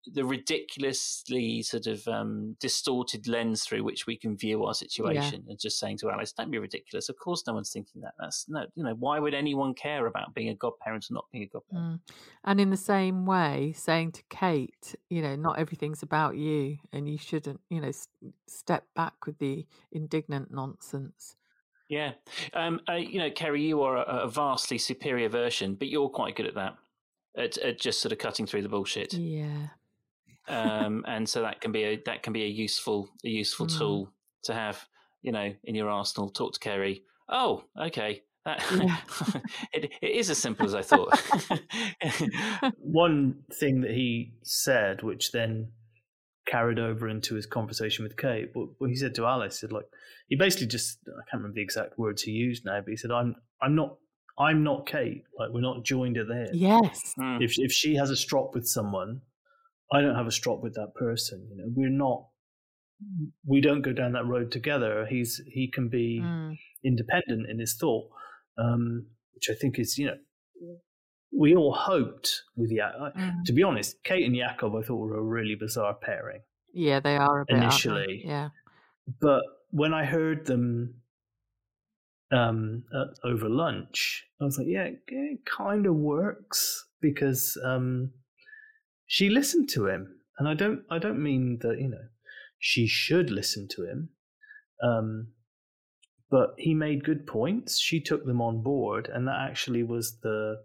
the 0.06 0.24
ridiculously 0.24 1.62
sort 1.62 1.86
of 1.86 2.06
um, 2.08 2.56
distorted 2.58 3.28
lens 3.28 3.62
through 3.64 3.84
which 3.84 4.04
we 4.06 4.16
can 4.16 4.36
view 4.36 4.64
our 4.64 4.74
situation, 4.74 5.44
and 5.48 5.60
just 5.60 5.78
saying 5.78 5.98
to 5.98 6.10
Alice, 6.10 6.32
"Don't 6.32 6.50
be 6.50 6.58
ridiculous. 6.58 7.08
Of 7.08 7.16
course, 7.18 7.44
no 7.46 7.54
one's 7.54 7.72
thinking 7.72 8.00
that. 8.02 8.14
That's 8.18 8.48
no, 8.48 8.66
you 8.74 8.82
know, 8.82 8.94
why 8.94 9.20
would 9.20 9.34
anyone 9.34 9.74
care 9.74 10.06
about 10.06 10.34
being 10.34 10.48
a 10.48 10.54
godparent 10.54 11.08
or 11.10 11.14
not 11.14 11.26
being 11.30 11.44
a 11.44 11.46
godparent?" 11.46 12.00
Mm. 12.04 12.12
And 12.44 12.60
in 12.60 12.70
the 12.70 12.76
same 12.76 13.26
way, 13.26 13.72
saying 13.76 14.12
to 14.12 14.22
Kate, 14.28 14.94
you 15.08 15.22
know, 15.22 15.36
not 15.36 15.58
everything's 15.58 16.02
about 16.02 16.36
you, 16.36 16.78
and 16.92 17.08
you 17.08 17.16
shouldn't, 17.18 17.60
you 17.70 17.80
know, 17.80 17.88
s- 17.88 18.08
step 18.48 18.86
back 18.96 19.26
with 19.26 19.38
the 19.38 19.66
indignant 19.92 20.50
nonsense. 20.50 21.36
Yeah, 21.92 22.12
um, 22.54 22.80
uh, 22.88 22.94
you 22.94 23.18
know, 23.18 23.30
Keri, 23.30 23.62
you 23.62 23.82
are 23.82 23.96
a, 23.98 24.24
a 24.24 24.28
vastly 24.28 24.78
superior 24.78 25.28
version, 25.28 25.74
but 25.74 25.88
you're 25.88 26.08
quite 26.08 26.36
good 26.36 26.46
at 26.46 26.54
that, 26.54 26.76
at, 27.36 27.58
at 27.58 27.78
just 27.78 28.00
sort 28.00 28.12
of 28.12 28.18
cutting 28.18 28.46
through 28.46 28.62
the 28.62 28.68
bullshit. 28.70 29.12
Yeah. 29.12 29.66
um, 30.48 31.04
and 31.08 31.28
so 31.28 31.42
that 31.42 31.60
can 31.60 31.70
be 31.70 31.82
a 31.84 31.96
that 32.06 32.22
can 32.22 32.32
be 32.32 32.44
a 32.44 32.48
useful 32.48 33.08
a 33.24 33.28
useful 33.28 33.66
Mm. 33.66 33.78
tool 33.78 34.12
to 34.44 34.54
have, 34.54 34.88
you 35.20 35.32
know, 35.32 35.52
in 35.64 35.74
your 35.74 35.90
arsenal. 35.90 36.30
Talk 36.30 36.54
to 36.54 36.60
Keri. 36.60 37.04
Oh, 37.28 37.64
okay. 37.88 38.22
That 38.46 38.64
Yeah. 38.72 38.96
it, 39.74 39.92
it 40.02 40.10
is 40.20 40.30
as 40.30 40.38
simple 40.38 40.64
as 40.64 40.74
I 40.74 40.82
thought. 40.82 41.12
One 42.78 43.44
thing 43.60 43.82
that 43.82 43.90
he 43.92 44.32
said, 44.42 45.02
which 45.02 45.30
then 45.32 45.68
carried 46.46 46.78
over 46.78 47.08
into 47.08 47.34
his 47.34 47.46
conversation 47.46 48.02
with 48.04 48.16
Kate, 48.16 48.50
what, 48.52 48.68
what 48.78 48.90
he 48.90 48.96
said 48.96 49.14
to 49.16 49.26
Alice, 49.26 49.56
he 49.56 49.66
said 49.66 49.72
like 49.72 49.86
he 50.28 50.36
basically 50.36 50.66
just 50.66 50.98
I 51.06 51.22
can't 51.30 51.42
remember 51.42 51.54
the 51.56 51.62
exact 51.62 51.98
words 51.98 52.22
he 52.22 52.32
used 52.32 52.64
now, 52.64 52.80
but 52.80 52.90
he 52.90 52.96
said, 52.96 53.10
"I'm 53.10 53.36
I'm 53.60 53.74
not 53.74 53.96
I'm 54.38 54.62
not 54.64 54.86
Kate. 54.86 55.24
Like 55.38 55.50
we're 55.52 55.60
not 55.60 55.84
joined 55.84 56.16
at 56.16 56.26
the 56.28 56.34
hip. 56.34 56.50
Yes. 56.54 57.14
Mm. 57.18 57.42
If 57.42 57.58
if 57.58 57.72
she 57.72 57.94
has 57.96 58.10
a 58.10 58.16
strop 58.16 58.54
with 58.54 58.66
someone, 58.66 59.20
I 59.92 60.00
don't 60.00 60.14
have 60.16 60.26
a 60.26 60.32
strop 60.32 60.62
with 60.62 60.74
that 60.74 60.94
person. 60.94 61.46
You 61.50 61.56
know, 61.58 61.70
we're 61.74 61.90
not. 61.90 62.28
We 63.44 63.60
don't 63.60 63.82
go 63.82 63.92
down 63.92 64.12
that 64.12 64.26
road 64.26 64.52
together. 64.52 65.06
He's 65.08 65.40
he 65.46 65.70
can 65.70 65.88
be 65.88 66.20
Mm. 66.22 66.56
independent 66.84 67.48
in 67.50 67.58
his 67.58 67.76
thought, 67.76 68.08
um, 68.58 69.06
which 69.34 69.50
I 69.50 69.54
think 69.54 69.78
is 69.78 69.98
you 69.98 70.06
know 70.06 70.18
we 71.36 71.56
all 71.56 71.72
hoped 71.72 72.42
with 72.56 72.70
Ya 72.70 72.90
Mm. 72.92 73.44
To 73.44 73.52
be 73.52 73.62
honest, 73.62 74.02
Kate 74.04 74.24
and 74.24 74.36
Jakob 74.36 74.74
I 74.74 74.82
thought 74.82 74.98
were 74.98 75.18
a 75.18 75.22
really 75.22 75.54
bizarre 75.54 75.94
pairing. 75.94 76.42
Yeah, 76.72 77.00
they 77.00 77.16
are 77.16 77.40
a 77.40 77.44
bit 77.46 77.56
they? 77.56 77.62
Initially. 77.62 78.22
Yeah. 78.24 78.50
But 79.20 79.42
when 79.70 79.94
I 79.94 80.04
heard 80.04 80.46
them 80.46 80.94
um, 82.30 82.84
uh, 82.94 83.06
over 83.24 83.48
lunch, 83.48 84.26
I 84.40 84.44
was 84.44 84.58
like, 84.58 84.66
yeah, 84.68 84.88
it 85.08 85.44
kind 85.44 85.86
of 85.86 85.94
works 85.94 86.86
because 87.00 87.58
um, 87.64 88.12
she 89.06 89.28
listened 89.28 89.68
to 89.70 89.86
him, 89.86 90.20
and 90.38 90.48
I 90.48 90.54
don't, 90.54 90.82
I 90.90 90.98
don't 90.98 91.22
mean 91.22 91.58
that 91.62 91.78
you 91.78 91.88
know 91.88 92.06
she 92.58 92.86
should 92.86 93.30
listen 93.30 93.68
to 93.72 93.84
him, 93.84 94.08
um, 94.82 95.28
but 96.30 96.54
he 96.58 96.74
made 96.74 97.04
good 97.04 97.26
points. 97.26 97.80
She 97.80 98.00
took 98.00 98.24
them 98.24 98.40
on 98.40 98.62
board, 98.62 99.10
and 99.12 99.26
that 99.26 99.40
actually 99.40 99.82
was 99.82 100.18
the 100.22 100.62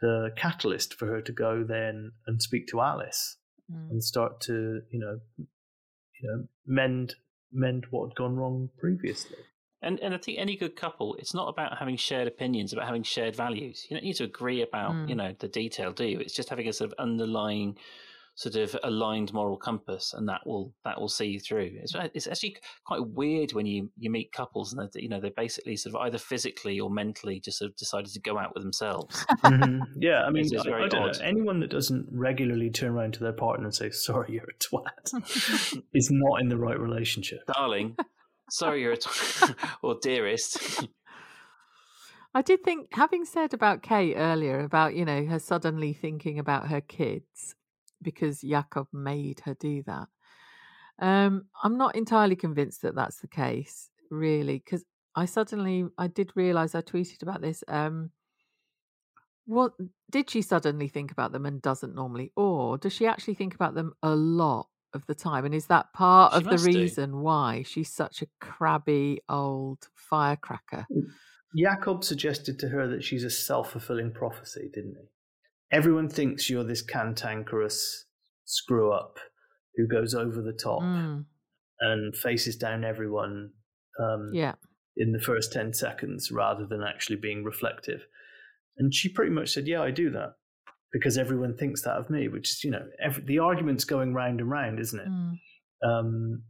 the 0.00 0.30
catalyst 0.36 0.94
for 0.94 1.06
her 1.06 1.20
to 1.22 1.32
go 1.32 1.64
then 1.64 2.12
and 2.26 2.40
speak 2.42 2.66
to 2.68 2.80
Alice 2.80 3.36
Mm. 3.72 3.90
and 3.90 4.02
start 4.02 4.40
to 4.40 4.82
you 4.90 4.98
know 4.98 5.20
you 5.38 6.28
know 6.28 6.48
mend 6.66 7.14
mend 7.52 7.86
what 7.90 8.08
had 8.08 8.16
gone 8.16 8.34
wrong 8.34 8.68
previously 8.78 9.36
And 9.82 10.00
and 10.00 10.12
I 10.12 10.18
think 10.18 10.38
any 10.38 10.56
good 10.56 10.74
couple, 10.76 11.14
it's 11.20 11.34
not 11.34 11.48
about 11.48 11.78
having 11.78 11.96
shared 11.96 12.26
opinions, 12.28 12.72
about 12.72 12.86
having 12.86 13.02
shared 13.04 13.34
values. 13.36 13.86
You 13.88 13.96
don't 13.96 14.04
need 14.04 14.16
to 14.16 14.24
agree 14.24 14.60
about 14.62 14.92
Mm. 14.94 15.08
you 15.08 15.14
know 15.14 15.32
the 15.38 15.48
detail, 15.48 15.92
do 15.92 16.04
you? 16.04 16.18
It's 16.20 16.34
just 16.34 16.48
having 16.50 16.68
a 16.68 16.72
sort 16.72 16.90
of 16.92 16.98
underlying, 16.98 17.76
sort 18.40 18.56
of 18.56 18.74
aligned 18.84 19.34
moral 19.34 19.58
compass, 19.58 20.14
and 20.16 20.26
that 20.26 20.40
will 20.46 20.72
that 20.86 20.98
will 20.98 21.10
see 21.10 21.26
you 21.26 21.38
through. 21.40 21.70
It's 21.82 21.94
it's 22.14 22.26
actually 22.26 22.56
quite 22.86 23.06
weird 23.06 23.52
when 23.52 23.66
you 23.66 23.90
you 23.98 24.08
meet 24.10 24.32
couples 24.32 24.72
and 24.72 24.88
they 24.94 25.00
you 25.02 25.10
know 25.10 25.20
they 25.20 25.28
basically 25.36 25.76
sort 25.76 25.94
of 25.94 26.00
either 26.06 26.16
physically 26.16 26.80
or 26.80 26.88
mentally 26.88 27.38
just 27.38 27.58
sort 27.58 27.70
of 27.70 27.76
decided 27.76 28.10
to 28.14 28.20
go 28.20 28.38
out 28.38 28.54
with 28.54 28.62
themselves. 28.62 29.26
Mhm. 29.44 29.80
yeah 29.96 30.22
i 30.24 30.30
mean 30.34 30.46
It's- 30.46 30.52
it's 30.52 30.66
I, 30.66 30.70
very 30.70 30.84
I 30.84 30.88
don't 30.88 31.02
odd. 31.10 31.18
know 31.20 31.24
anyone 31.26 31.60
that 31.60 31.70
doesn't 31.70 32.06
regularly 32.10 32.70
turn 32.70 32.92
around 32.92 33.12
to 33.14 33.20
their 33.20 33.32
partner 33.34 33.66
and 33.66 33.74
say 33.74 33.90
sorry 33.90 34.32
you're 34.34 34.44
a 34.44 34.58
twat 34.58 35.82
is 35.94 36.08
not 36.10 36.40
in 36.40 36.48
the 36.48 36.56
right 36.56 36.78
relationship 36.80 37.40
Darling, 37.54 37.94
sorry 38.48 38.80
you're 38.80 38.92
a 38.92 38.96
t- 38.96 39.54
or 39.82 39.98
dearest. 40.00 40.86
I 42.32 42.42
did 42.42 42.62
think, 42.62 42.88
having 42.92 43.24
said 43.24 43.52
about 43.52 43.82
Kate 43.82 44.14
earlier, 44.16 44.60
about, 44.60 44.94
you 44.94 45.04
know, 45.04 45.26
her 45.26 45.40
suddenly 45.40 45.92
thinking 45.92 46.38
about 46.38 46.68
her 46.68 46.80
kids 46.80 47.56
because 48.02 48.40
Jakob 48.40 48.88
made 48.92 49.40
her 49.44 49.54
do 49.54 49.82
that. 49.84 50.08
Um, 50.98 51.46
I'm 51.62 51.78
not 51.78 51.96
entirely 51.96 52.36
convinced 52.36 52.82
that 52.82 52.94
that's 52.94 53.20
the 53.20 53.28
case, 53.28 53.90
really, 54.10 54.58
because 54.64 54.84
I 55.16 55.24
suddenly, 55.24 55.86
I 55.98 56.06
did 56.08 56.32
realize 56.34 56.74
I 56.74 56.82
tweeted 56.82 57.22
about 57.22 57.40
this. 57.40 57.64
Um, 57.68 58.10
what 59.46 59.72
did 60.10 60.30
she 60.30 60.42
suddenly 60.42 60.88
think 60.88 61.10
about 61.10 61.32
them 61.32 61.46
and 61.46 61.60
doesn't 61.60 61.94
normally, 61.94 62.32
or 62.36 62.78
does 62.78 62.92
she 62.92 63.06
actually 63.06 63.34
think 63.34 63.54
about 63.54 63.74
them 63.74 63.94
a 64.02 64.14
lot 64.14 64.68
of 64.92 65.06
the 65.06 65.14
time? 65.14 65.44
And 65.44 65.54
is 65.54 65.66
that 65.66 65.92
part 65.92 66.32
She 66.32 66.38
of 66.38 66.44
the 66.44 66.50
must 66.50 66.64
do. 66.70 66.72
reason 66.72 67.20
why 67.20 67.62
she's 67.66 67.90
such 67.92 68.22
a 68.22 68.26
crabby 68.40 69.20
old 69.28 69.88
firecracker? 69.94 70.86
jakob 71.56 72.04
suggested 72.04 72.60
to 72.60 72.68
her 72.68 72.86
that 72.86 73.02
she's 73.02 73.24
a 73.24 73.30
self-fulfilling 73.30 74.12
prophecy 74.12 74.70
didn't 74.72 74.96
he 75.00 75.08
everyone 75.72 76.08
thinks 76.08 76.50
you're 76.50 76.64
this 76.64 76.82
cantankerous 76.82 78.06
screw 78.44 78.92
up 78.92 79.18
who 79.76 79.86
goes 79.86 80.14
over 80.14 80.42
the 80.42 80.52
top 80.52 80.82
Mm, 80.82 81.24
and 81.80 82.16
faces 82.16 82.56
down 82.56 82.84
everyone 82.84 83.50
um, 83.98 84.30
yeah. 84.32 84.54
in 84.96 85.12
the 85.12 85.20
first 85.20 85.52
10 85.52 85.72
seconds 85.72 86.30
rather 86.30 86.66
than 86.66 86.82
actually 86.82 87.16
being 87.16 87.44
reflective. 87.44 88.02
And 88.76 88.94
she 88.94 89.08
pretty 89.08 89.30
much 89.30 89.50
said, 89.50 89.66
Yeah, 89.66 89.82
I 89.82 89.90
do 89.90 90.10
that 90.10 90.34
because 90.92 91.16
everyone 91.16 91.56
thinks 91.56 91.82
that 91.82 91.96
of 91.96 92.10
me, 92.10 92.28
which 92.28 92.50
is, 92.50 92.64
you 92.64 92.70
know, 92.70 92.86
every, 93.02 93.22
the 93.24 93.38
argument's 93.38 93.84
going 93.84 94.12
round 94.14 94.40
and 94.40 94.50
round, 94.50 94.80
isn't 94.80 94.98
it? 95.00 95.08
Mm. 95.08 95.38
Um, 95.82 96.42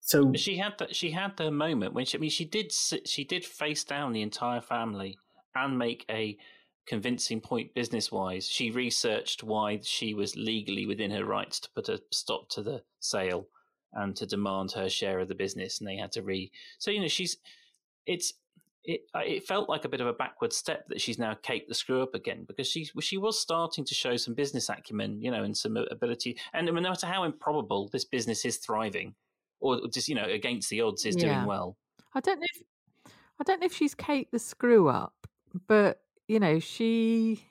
so, 0.00 0.26
But 0.26 0.40
she 0.40 0.56
had 0.56 0.74
that. 0.78 0.96
She 0.96 1.10
had 1.10 1.36
the 1.36 1.50
moment 1.50 1.92
when 1.94 2.06
she. 2.06 2.16
I 2.16 2.20
mean, 2.20 2.30
she 2.30 2.44
did. 2.46 2.72
She 2.72 3.24
did 3.24 3.44
face 3.44 3.84
down 3.84 4.12
the 4.12 4.22
entire 4.22 4.62
family 4.62 5.18
and 5.54 5.78
make 5.78 6.06
a 6.10 6.38
convincing 6.88 7.40
point 7.40 7.74
business 7.74 8.10
wise. 8.10 8.48
She 8.48 8.70
researched 8.70 9.44
why 9.44 9.80
she 9.82 10.14
was 10.14 10.34
legally 10.36 10.86
within 10.86 11.10
her 11.10 11.24
rights 11.24 11.60
to 11.60 11.70
put 11.74 11.88
a 11.88 12.00
stop 12.10 12.48
to 12.50 12.62
the 12.62 12.82
sale 13.00 13.46
and 13.92 14.16
to 14.16 14.26
demand 14.26 14.72
her 14.72 14.88
share 14.88 15.20
of 15.20 15.28
the 15.28 15.34
business, 15.34 15.78
and 15.78 15.86
they 15.88 15.96
had 15.96 16.12
to 16.12 16.22
re. 16.22 16.50
So 16.78 16.90
you 16.90 17.00
know, 17.00 17.08
she's. 17.08 17.36
It's. 18.06 18.34
It, 18.84 19.02
uh, 19.14 19.18
it 19.18 19.46
felt 19.46 19.68
like 19.68 19.84
a 19.84 19.88
bit 19.88 20.00
of 20.00 20.06
a 20.06 20.14
backward 20.14 20.50
step 20.50 20.88
that 20.88 20.98
she's 20.98 21.18
now 21.18 21.34
Kate 21.42 21.68
the 21.68 21.74
screw 21.74 22.02
up 22.02 22.14
again 22.14 22.44
because 22.48 22.66
she 22.66 22.88
she 23.00 23.18
was 23.18 23.38
starting 23.38 23.84
to 23.84 23.94
show 23.94 24.16
some 24.16 24.32
business 24.32 24.70
acumen, 24.70 25.20
you 25.20 25.30
know, 25.30 25.42
and 25.42 25.54
some 25.54 25.76
ability. 25.76 26.38
And 26.54 26.64
no 26.66 26.72
matter 26.72 27.06
how 27.06 27.24
improbable 27.24 27.88
this 27.88 28.06
business 28.06 28.46
is 28.46 28.56
thriving, 28.56 29.14
or 29.60 29.86
just 29.88 30.08
you 30.08 30.14
know 30.14 30.24
against 30.24 30.70
the 30.70 30.80
odds 30.80 31.04
is 31.04 31.16
Yeah. 31.16 31.34
doing 31.34 31.44
well. 31.44 31.76
I 32.14 32.20
don't 32.20 32.40
know 32.40 32.46
if 32.54 32.62
I 33.38 33.44
don't 33.44 33.60
know 33.60 33.66
if 33.66 33.74
she's 33.74 33.94
Kate 33.94 34.30
the 34.30 34.38
screw 34.38 34.88
up, 34.88 35.26
but 35.66 36.00
you 36.28 36.38
know, 36.38 36.58
she 36.60 37.42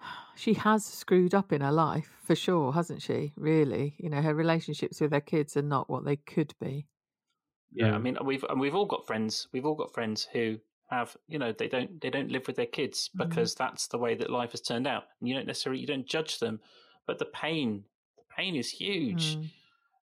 she 0.34 0.54
has 0.54 0.84
screwed 0.84 1.34
up 1.34 1.52
in 1.52 1.60
her 1.60 1.72
life 1.72 2.18
for 2.24 2.34
sure, 2.34 2.72
hasn't 2.72 3.02
she? 3.02 3.32
Really, 3.36 3.94
you 3.98 4.10
know, 4.10 4.22
her 4.22 4.34
relationships 4.34 5.00
with 5.00 5.12
her 5.12 5.20
kids 5.20 5.56
are 5.56 5.62
not 5.62 5.88
what 5.88 6.04
they 6.04 6.16
could 6.16 6.54
be. 6.60 6.88
Yeah, 7.74 7.94
I 7.94 7.98
mean, 7.98 8.18
we've 8.24 8.44
and 8.44 8.60
we've 8.60 8.74
all 8.74 8.86
got 8.86 9.06
friends. 9.06 9.48
We've 9.52 9.64
all 9.64 9.74
got 9.74 9.94
friends 9.94 10.28
who 10.32 10.58
have, 10.90 11.16
you 11.26 11.38
know, 11.38 11.52
they 11.52 11.68
don't 11.68 12.00
they 12.00 12.10
don't 12.10 12.30
live 12.30 12.46
with 12.46 12.56
their 12.56 12.66
kids 12.66 13.10
Mhm. 13.16 13.28
because 13.28 13.54
that's 13.54 13.86
the 13.88 13.98
way 13.98 14.14
that 14.14 14.30
life 14.30 14.50
has 14.52 14.60
turned 14.60 14.86
out. 14.86 15.04
And 15.20 15.28
you 15.28 15.34
don't 15.34 15.46
necessarily 15.46 15.80
you 15.80 15.86
don't 15.86 16.06
judge 16.06 16.38
them, 16.38 16.60
but 17.06 17.18
the 17.18 17.24
pain, 17.26 17.84
the 18.16 18.24
pain 18.36 18.56
is 18.56 18.70
huge. 18.70 19.36
Mm. 19.36 19.50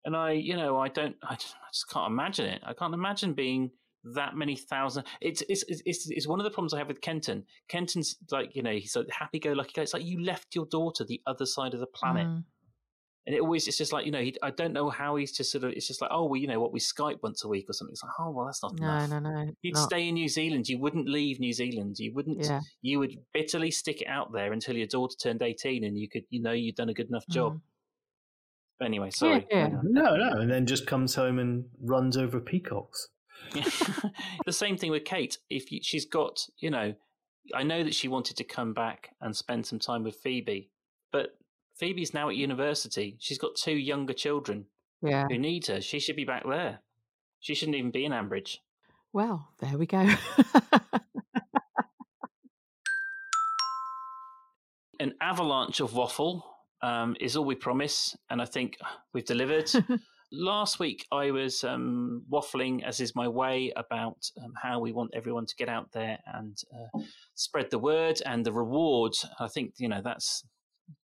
And 0.05 0.15
I, 0.15 0.31
you 0.31 0.55
know, 0.55 0.77
I 0.77 0.87
don't, 0.87 1.17
I 1.21 1.35
just, 1.35 1.55
I 1.55 1.67
just 1.73 1.89
can't 1.89 2.09
imagine 2.09 2.45
it. 2.45 2.61
I 2.65 2.73
can't 2.73 2.93
imagine 2.93 3.33
being 3.33 3.71
that 4.03 4.35
many 4.35 4.55
thousand. 4.55 5.05
It's, 5.21 5.43
it's, 5.49 5.63
it's, 5.67 5.81
it's, 5.85 6.09
it's 6.09 6.27
one 6.27 6.39
of 6.39 6.43
the 6.43 6.49
problems 6.51 6.73
I 6.73 6.77
have 6.77 6.87
with 6.87 7.01
Kenton. 7.01 7.43
Kenton's 7.67 8.15
like, 8.31 8.55
you 8.55 8.63
know, 8.63 8.71
he's 8.71 8.95
a 8.95 9.05
happy-go-lucky 9.11 9.71
guy. 9.75 9.81
It's 9.81 9.93
like 9.93 10.05
you 10.05 10.23
left 10.23 10.55
your 10.55 10.65
daughter 10.65 11.03
the 11.03 11.21
other 11.27 11.45
side 11.45 11.73
of 11.73 11.79
the 11.79 11.87
planet. 11.87 12.27
Mm. 12.27 12.43
And 13.25 13.35
it 13.35 13.41
always, 13.41 13.67
it's 13.67 13.77
just 13.77 13.91
like, 13.91 14.05
you 14.05 14.11
know, 14.13 14.21
he, 14.21 14.33
I 14.41 14.51
don't 14.51 14.71
know 14.71 14.89
how 14.89 15.17
he's 15.17 15.33
just 15.35 15.51
sort 15.51 15.65
of, 15.65 15.71
it's 15.71 15.85
just 15.85 16.01
like, 16.01 16.11
oh, 16.13 16.23
well, 16.27 16.37
you 16.37 16.47
know 16.47 16.61
what, 16.61 16.71
we 16.71 16.79
Skype 16.79 17.17
once 17.21 17.43
a 17.43 17.49
week 17.49 17.69
or 17.69 17.73
something. 17.73 17.91
It's 17.91 18.01
like, 18.01 18.13
oh, 18.19 18.31
well, 18.31 18.45
that's 18.45 18.63
not 18.63 18.79
No, 18.79 18.87
enough. 18.87 19.09
no, 19.09 19.19
no. 19.19 19.43
no. 19.43 19.51
You'd 19.61 19.75
not. 19.75 19.83
stay 19.89 20.07
in 20.07 20.13
New 20.13 20.29
Zealand. 20.29 20.69
You 20.69 20.79
wouldn't 20.79 21.09
leave 21.09 21.37
New 21.41 21.51
Zealand. 21.51 21.99
You 21.99 22.13
wouldn't, 22.13 22.45
Yeah. 22.45 22.61
you 22.81 22.99
would 22.99 23.17
bitterly 23.33 23.69
stick 23.71 24.01
it 24.01 24.07
out 24.07 24.31
there 24.31 24.53
until 24.53 24.77
your 24.77 24.87
daughter 24.87 25.17
turned 25.21 25.41
18 25.41 25.83
and 25.83 25.97
you 25.99 26.07
could, 26.07 26.23
you 26.29 26.41
know, 26.41 26.53
you'd 26.53 26.75
done 26.75 26.87
a 26.87 26.93
good 26.93 27.09
enough 27.09 27.27
job. 27.27 27.55
Mm. 27.55 28.85
Anyway, 28.85 29.09
sorry. 29.09 29.45
Yeah. 29.51 29.71
No, 29.83 30.15
no, 30.15 30.39
and 30.39 30.49
then 30.49 30.65
just 30.65 30.87
comes 30.87 31.15
home 31.15 31.39
and 31.39 31.65
runs 31.81 32.15
over 32.15 32.39
peacocks. 32.39 33.09
the 34.45 34.51
same 34.53 34.77
thing 34.77 34.91
with 34.91 35.05
Kate. 35.05 35.37
If 35.49 35.71
you, 35.71 35.79
she's 35.81 36.05
got, 36.05 36.45
you 36.57 36.69
know, 36.69 36.93
I 37.55 37.63
know 37.63 37.83
that 37.83 37.95
she 37.95 38.07
wanted 38.07 38.37
to 38.37 38.43
come 38.43 38.73
back 38.73 39.11
and 39.21 39.35
spend 39.35 39.65
some 39.65 39.79
time 39.79 40.03
with 40.03 40.15
Phoebe, 40.17 40.69
but 41.11 41.37
Phoebe's 41.77 42.13
now 42.13 42.29
at 42.29 42.35
university. 42.35 43.15
She's 43.19 43.37
got 43.37 43.55
two 43.55 43.77
younger 43.77 44.13
children 44.13 44.65
Yeah. 45.01 45.27
who 45.29 45.37
need 45.37 45.67
her. 45.67 45.79
She 45.81 45.99
should 45.99 46.15
be 46.15 46.25
back 46.25 46.43
there. 46.47 46.79
She 47.39 47.53
shouldn't 47.55 47.77
even 47.77 47.91
be 47.91 48.03
in 48.05 48.11
Ambridge. 48.11 48.57
Well, 49.13 49.49
there 49.59 49.77
we 49.77 49.85
go. 49.85 50.09
An 54.99 55.13
avalanche 55.21 55.79
of 55.79 55.93
waffle 55.93 56.43
um, 56.81 57.15
is 57.19 57.37
all 57.37 57.45
we 57.45 57.53
promise, 57.55 58.17
and 58.29 58.41
I 58.41 58.45
think 58.45 58.77
we've 59.13 59.25
delivered. 59.25 59.69
Last 60.31 60.77
week, 60.79 61.05
I 61.11 61.31
was 61.31 61.63
um, 61.63 62.23
waffling, 62.29 62.83
as 62.83 62.99
is 62.99 63.15
my 63.15 63.29
way, 63.29 63.71
about 63.77 64.29
um, 64.43 64.53
how 64.61 64.79
we 64.79 64.91
want 64.91 65.11
everyone 65.13 65.45
to 65.45 65.55
get 65.55 65.69
out 65.69 65.91
there 65.93 66.19
and 66.33 66.57
uh, 66.73 66.99
spread 67.35 67.69
the 67.71 67.79
word 67.79 68.21
and 68.25 68.45
the 68.45 68.51
reward. 68.51 69.13
I 69.39 69.47
think 69.47 69.75
you 69.77 69.87
know 69.87 70.01
that's 70.03 70.43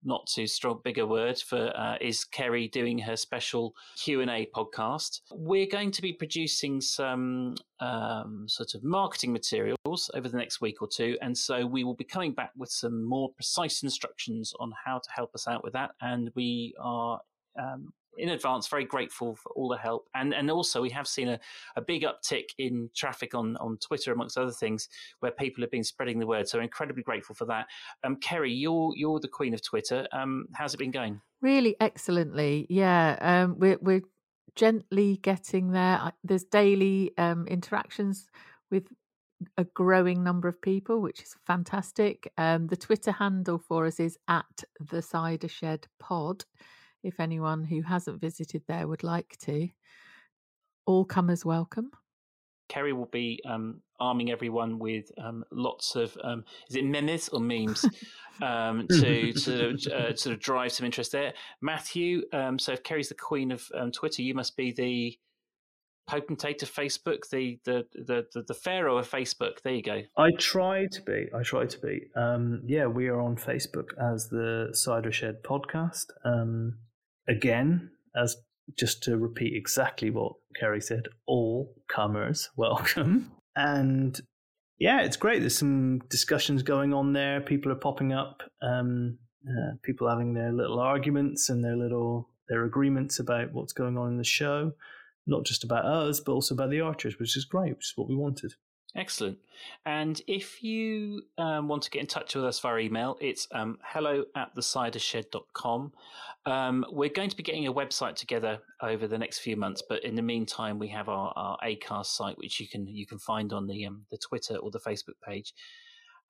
not 0.03 0.27
too 0.27 0.45
strong, 0.45 0.81
big 0.83 0.97
a 0.97 1.07
word 1.07 1.37
for 1.39 1.71
uh, 1.75 1.95
is 2.01 2.25
Keri 2.25 2.67
doing 2.67 2.99
her 2.99 3.15
special 3.15 3.73
Q 3.97 4.19
and 4.19 4.29
A 4.29 4.47
podcast. 4.53 5.21
We're 5.31 5.67
going 5.67 5.91
to 5.91 6.01
be 6.01 6.11
producing 6.11 6.81
some 6.81 7.55
um, 7.79 8.45
sort 8.47 8.75
of 8.75 8.83
marketing 8.83 9.31
materials 9.31 10.11
over 10.13 10.27
the 10.27 10.37
next 10.37 10.59
week 10.59 10.81
or 10.81 10.87
two, 10.93 11.17
and 11.21 11.37
so 11.37 11.65
we 11.65 11.85
will 11.85 11.95
be 11.95 12.03
coming 12.03 12.33
back 12.33 12.51
with 12.57 12.71
some 12.71 13.05
more 13.05 13.29
precise 13.35 13.83
instructions 13.83 14.53
on 14.59 14.73
how 14.85 14.97
to 14.97 15.09
help 15.15 15.33
us 15.33 15.47
out 15.47 15.63
with 15.63 15.71
that. 15.73 15.91
And 16.01 16.29
we 16.35 16.73
are 16.81 17.21
um, 17.57 17.93
in 18.17 18.29
advance 18.29 18.67
very 18.67 18.85
grateful 18.85 19.35
for 19.35 19.51
all 19.55 19.67
the 19.67 19.77
help 19.77 20.07
and 20.15 20.33
and 20.33 20.49
also 20.49 20.81
we 20.81 20.89
have 20.89 21.07
seen 21.07 21.29
a, 21.29 21.39
a 21.75 21.81
big 21.81 22.03
uptick 22.03 22.49
in 22.57 22.89
traffic 22.95 23.33
on 23.33 23.57
on 23.57 23.77
twitter 23.77 24.11
amongst 24.11 24.37
other 24.37 24.51
things 24.51 24.89
where 25.19 25.31
people 25.31 25.61
have 25.61 25.71
been 25.71 25.83
spreading 25.83 26.19
the 26.19 26.27
word 26.27 26.47
so 26.47 26.59
incredibly 26.59 27.03
grateful 27.03 27.35
for 27.35 27.45
that 27.45 27.67
um 28.03 28.15
keri 28.17 28.51
you're 28.51 28.93
you're 28.95 29.19
the 29.19 29.27
queen 29.27 29.53
of 29.53 29.61
twitter 29.61 30.07
um 30.11 30.45
how's 30.53 30.73
it 30.73 30.77
been 30.77 30.91
going 30.91 31.19
really 31.43 31.75
excellently. 31.79 32.65
Yeah. 32.69 33.17
Um, 33.21 33.59
we're, 33.59 33.77
we're 33.79 34.01
gently 34.55 35.17
getting 35.17 35.71
there. 35.71 36.13
There's 36.23 36.45
daily 36.45 37.11
um, 37.19 37.45
interactions 37.47 38.27
with 38.71 38.87
a 39.57 39.65
growing 39.65 40.23
number 40.23 40.47
of 40.47 40.61
people, 40.61 41.01
which 41.01 41.21
is 41.21 41.35
fantastic. 41.45 42.31
Um, 42.37 42.67
the 42.67 42.77
Twitter 42.77 43.11
handle 43.11 43.59
for 43.59 43.85
us 43.85 43.99
is 43.99 44.17
at 44.27 44.63
the 44.79 45.01
Cider 45.01 45.49
Shed 45.49 45.87
Pod. 45.99 46.45
If 47.03 47.19
anyone 47.19 47.63
who 47.65 47.81
hasn't 47.81 48.21
visited 48.21 48.63
there 48.67 48.87
would 48.87 49.03
like 49.03 49.37
to, 49.41 49.69
all 50.85 51.05
comers 51.05 51.45
welcome. 51.45 51.91
keri 52.69 52.93
will 52.93 53.09
be 53.11 53.39
um 53.45 53.81
arming 53.99 54.31
everyone 54.31 54.79
with 54.79 55.11
um 55.17 55.43
lots 55.51 55.95
of 55.95 56.17
um 56.23 56.43
is 56.69 56.75
it 56.75 56.85
memes 56.85 57.29
or 57.29 57.39
memes 57.39 57.85
um 58.41 58.87
to 58.87 59.33
to 59.33 59.69
uh, 59.93 60.15
sort 60.15 60.33
of 60.33 60.39
drive 60.39 60.71
some 60.71 60.85
interest 60.85 61.11
there 61.11 61.33
matthew 61.61 62.21
um 62.33 62.57
so 62.57 62.71
if 62.71 62.81
keri's 62.83 63.09
the 63.09 63.15
queen 63.15 63.51
of 63.51 63.67
um, 63.75 63.91
twitter 63.91 64.21
you 64.21 64.33
must 64.33 64.55
be 64.57 64.71
the 64.71 65.17
potentate 66.07 66.63
of 66.63 66.71
facebook 66.71 67.29
the 67.29 67.59
the 67.65 67.85
the 67.93 68.25
the, 68.33 68.41
the 68.43 68.53
pharaoh 68.53 68.97
of 68.97 69.09
facebook 69.09 69.61
there 69.63 69.73
you 69.73 69.83
go 69.83 70.01
I 70.17 70.31
try 70.37 70.85
to 70.87 71.01
be. 71.01 71.27
I 71.33 71.43
try 71.43 71.65
to 71.65 71.79
be. 71.79 72.07
Um, 72.15 72.61
yeah, 72.65 72.87
we 72.87 73.07
are 73.07 73.19
on 73.21 73.35
Facebook 73.35 73.89
as 73.97 74.29
the 74.29 74.69
Cider 74.73 75.11
Shed 75.11 75.43
Podcast. 75.43 76.07
Again, 77.27 77.91
as 78.15 78.35
just 78.77 79.03
to 79.03 79.17
repeat 79.17 79.55
exactly 79.55 80.09
what 80.09 80.33
Keri 80.55 80.81
said, 80.81 81.07
all 81.25 81.75
comers 81.87 82.49
welcome. 82.55 83.31
And 83.55 84.19
yeah, 84.79 85.01
it's 85.01 85.17
great. 85.17 85.39
There's 85.39 85.57
some 85.57 85.99
discussions 86.09 86.63
going 86.63 86.93
on 86.93 87.13
there. 87.13 87.41
People 87.41 87.71
are 87.71 87.75
popping 87.75 88.13
up. 88.13 88.41
Um, 88.61 89.17
uh, 89.47 89.73
people 89.83 90.09
having 90.09 90.33
their 90.33 90.53
little 90.53 90.79
arguments 90.79 91.49
and 91.49 91.63
their 91.63 91.75
little 91.75 92.29
their 92.49 92.63
agreements 92.65 93.19
about 93.19 93.53
what's 93.53 93.73
going 93.73 93.97
on 93.97 94.09
in 94.09 94.17
the 94.17 94.23
show. 94.23 94.73
Not 95.25 95.45
just 95.45 95.63
about 95.63 95.85
us, 95.85 96.19
but 96.19 96.33
also 96.33 96.53
about 96.53 96.69
the 96.69 96.81
archers, 96.81 97.17
which 97.17 97.37
is 97.37 97.45
great, 97.45 97.75
which 97.75 97.91
is 97.91 97.93
what 97.95 98.09
we 98.09 98.15
wanted. 98.15 98.53
Excellent. 98.95 99.39
And 99.85 100.21
if 100.27 100.63
you 100.63 101.23
um, 101.39 101.67
want 101.67 101.81
to 101.83 101.89
get 101.89 102.01
in 102.01 102.07
touch 102.07 102.35
with 102.35 102.45
us 102.45 102.59
via 102.59 102.77
email, 102.77 103.17
it's 103.19 103.47
um, 103.51 103.79
hello 103.83 104.25
at 104.35 104.53
the 104.53 104.61
thecidershed.com. 104.61 105.91
Um, 106.45 106.85
we're 106.91 107.09
going 107.09 107.29
to 107.29 107.35
be 107.35 107.41
getting 107.41 107.65
a 107.65 107.73
website 107.73 108.15
together 108.15 108.59
over 108.81 109.07
the 109.07 109.17
next 109.17 109.39
few 109.39 109.55
months, 109.55 109.81
but 109.87 110.03
in 110.03 110.13
the 110.13 110.21
meantime, 110.21 110.77
we 110.77 110.89
have 110.89 111.09
our, 111.09 111.33
our 111.35 111.57
Acast 111.65 112.07
site, 112.07 112.37
which 112.37 112.59
you 112.59 112.67
can 112.67 112.85
you 112.85 113.07
can 113.07 113.17
find 113.17 113.51
on 113.53 113.65
the 113.65 113.85
um, 113.85 114.05
the 114.11 114.17
Twitter 114.17 114.57
or 114.57 114.69
the 114.69 114.79
Facebook 114.79 115.19
page. 115.25 115.53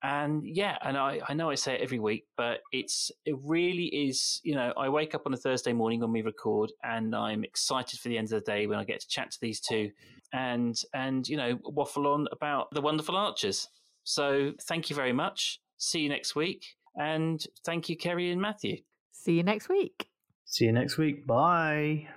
And 0.03 0.45
yeah, 0.45 0.77
and 0.81 0.97
I, 0.97 1.21
I 1.29 1.33
know 1.33 1.49
I 1.49 1.55
say 1.55 1.75
it 1.75 1.81
every 1.81 1.99
week, 1.99 2.25
but 2.35 2.59
it's 2.73 3.09
it 3.25 3.35
really 3.41 3.85
is. 3.85 4.41
You 4.43 4.55
know, 4.55 4.73
I 4.75 4.89
wake 4.89 5.15
up 5.15 5.23
on 5.25 5.33
a 5.33 5.37
Thursday 5.37 5.71
morning 5.71 6.01
when 6.01 6.11
we 6.11 6.21
record, 6.21 6.73
and 6.83 7.15
I'm 7.15 7.45
excited 7.45 7.99
for 7.99 8.09
the 8.09 8.17
end 8.17 8.25
of 8.25 8.43
the 8.43 8.51
day 8.51 8.67
when 8.67 8.77
I 8.77 8.83
get 8.83 8.99
to 8.99 9.07
chat 9.07 9.31
to 9.31 9.39
these 9.39 9.61
two, 9.61 9.91
and 10.33 10.77
and 10.93 11.25
you 11.27 11.37
know 11.37 11.57
waffle 11.63 12.07
on 12.07 12.27
about 12.33 12.67
the 12.71 12.81
wonderful 12.81 13.15
archers. 13.15 13.69
So 14.03 14.51
thank 14.63 14.89
you 14.89 14.95
very 14.95 15.13
much. 15.13 15.61
See 15.77 16.01
you 16.01 16.09
next 16.09 16.35
week, 16.35 16.65
and 16.99 17.41
thank 17.65 17.87
you, 17.87 17.95
Keri 17.95 18.29
and 18.29 18.41
Matthew. 18.41 18.79
See 19.13 19.37
you 19.37 19.43
next 19.43 19.69
week. 19.69 20.09
See 20.43 20.65
you 20.65 20.73
next 20.73 20.97
week. 20.97 21.25
Bye. 21.25 22.09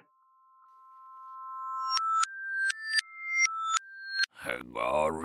Hagar 4.42 5.24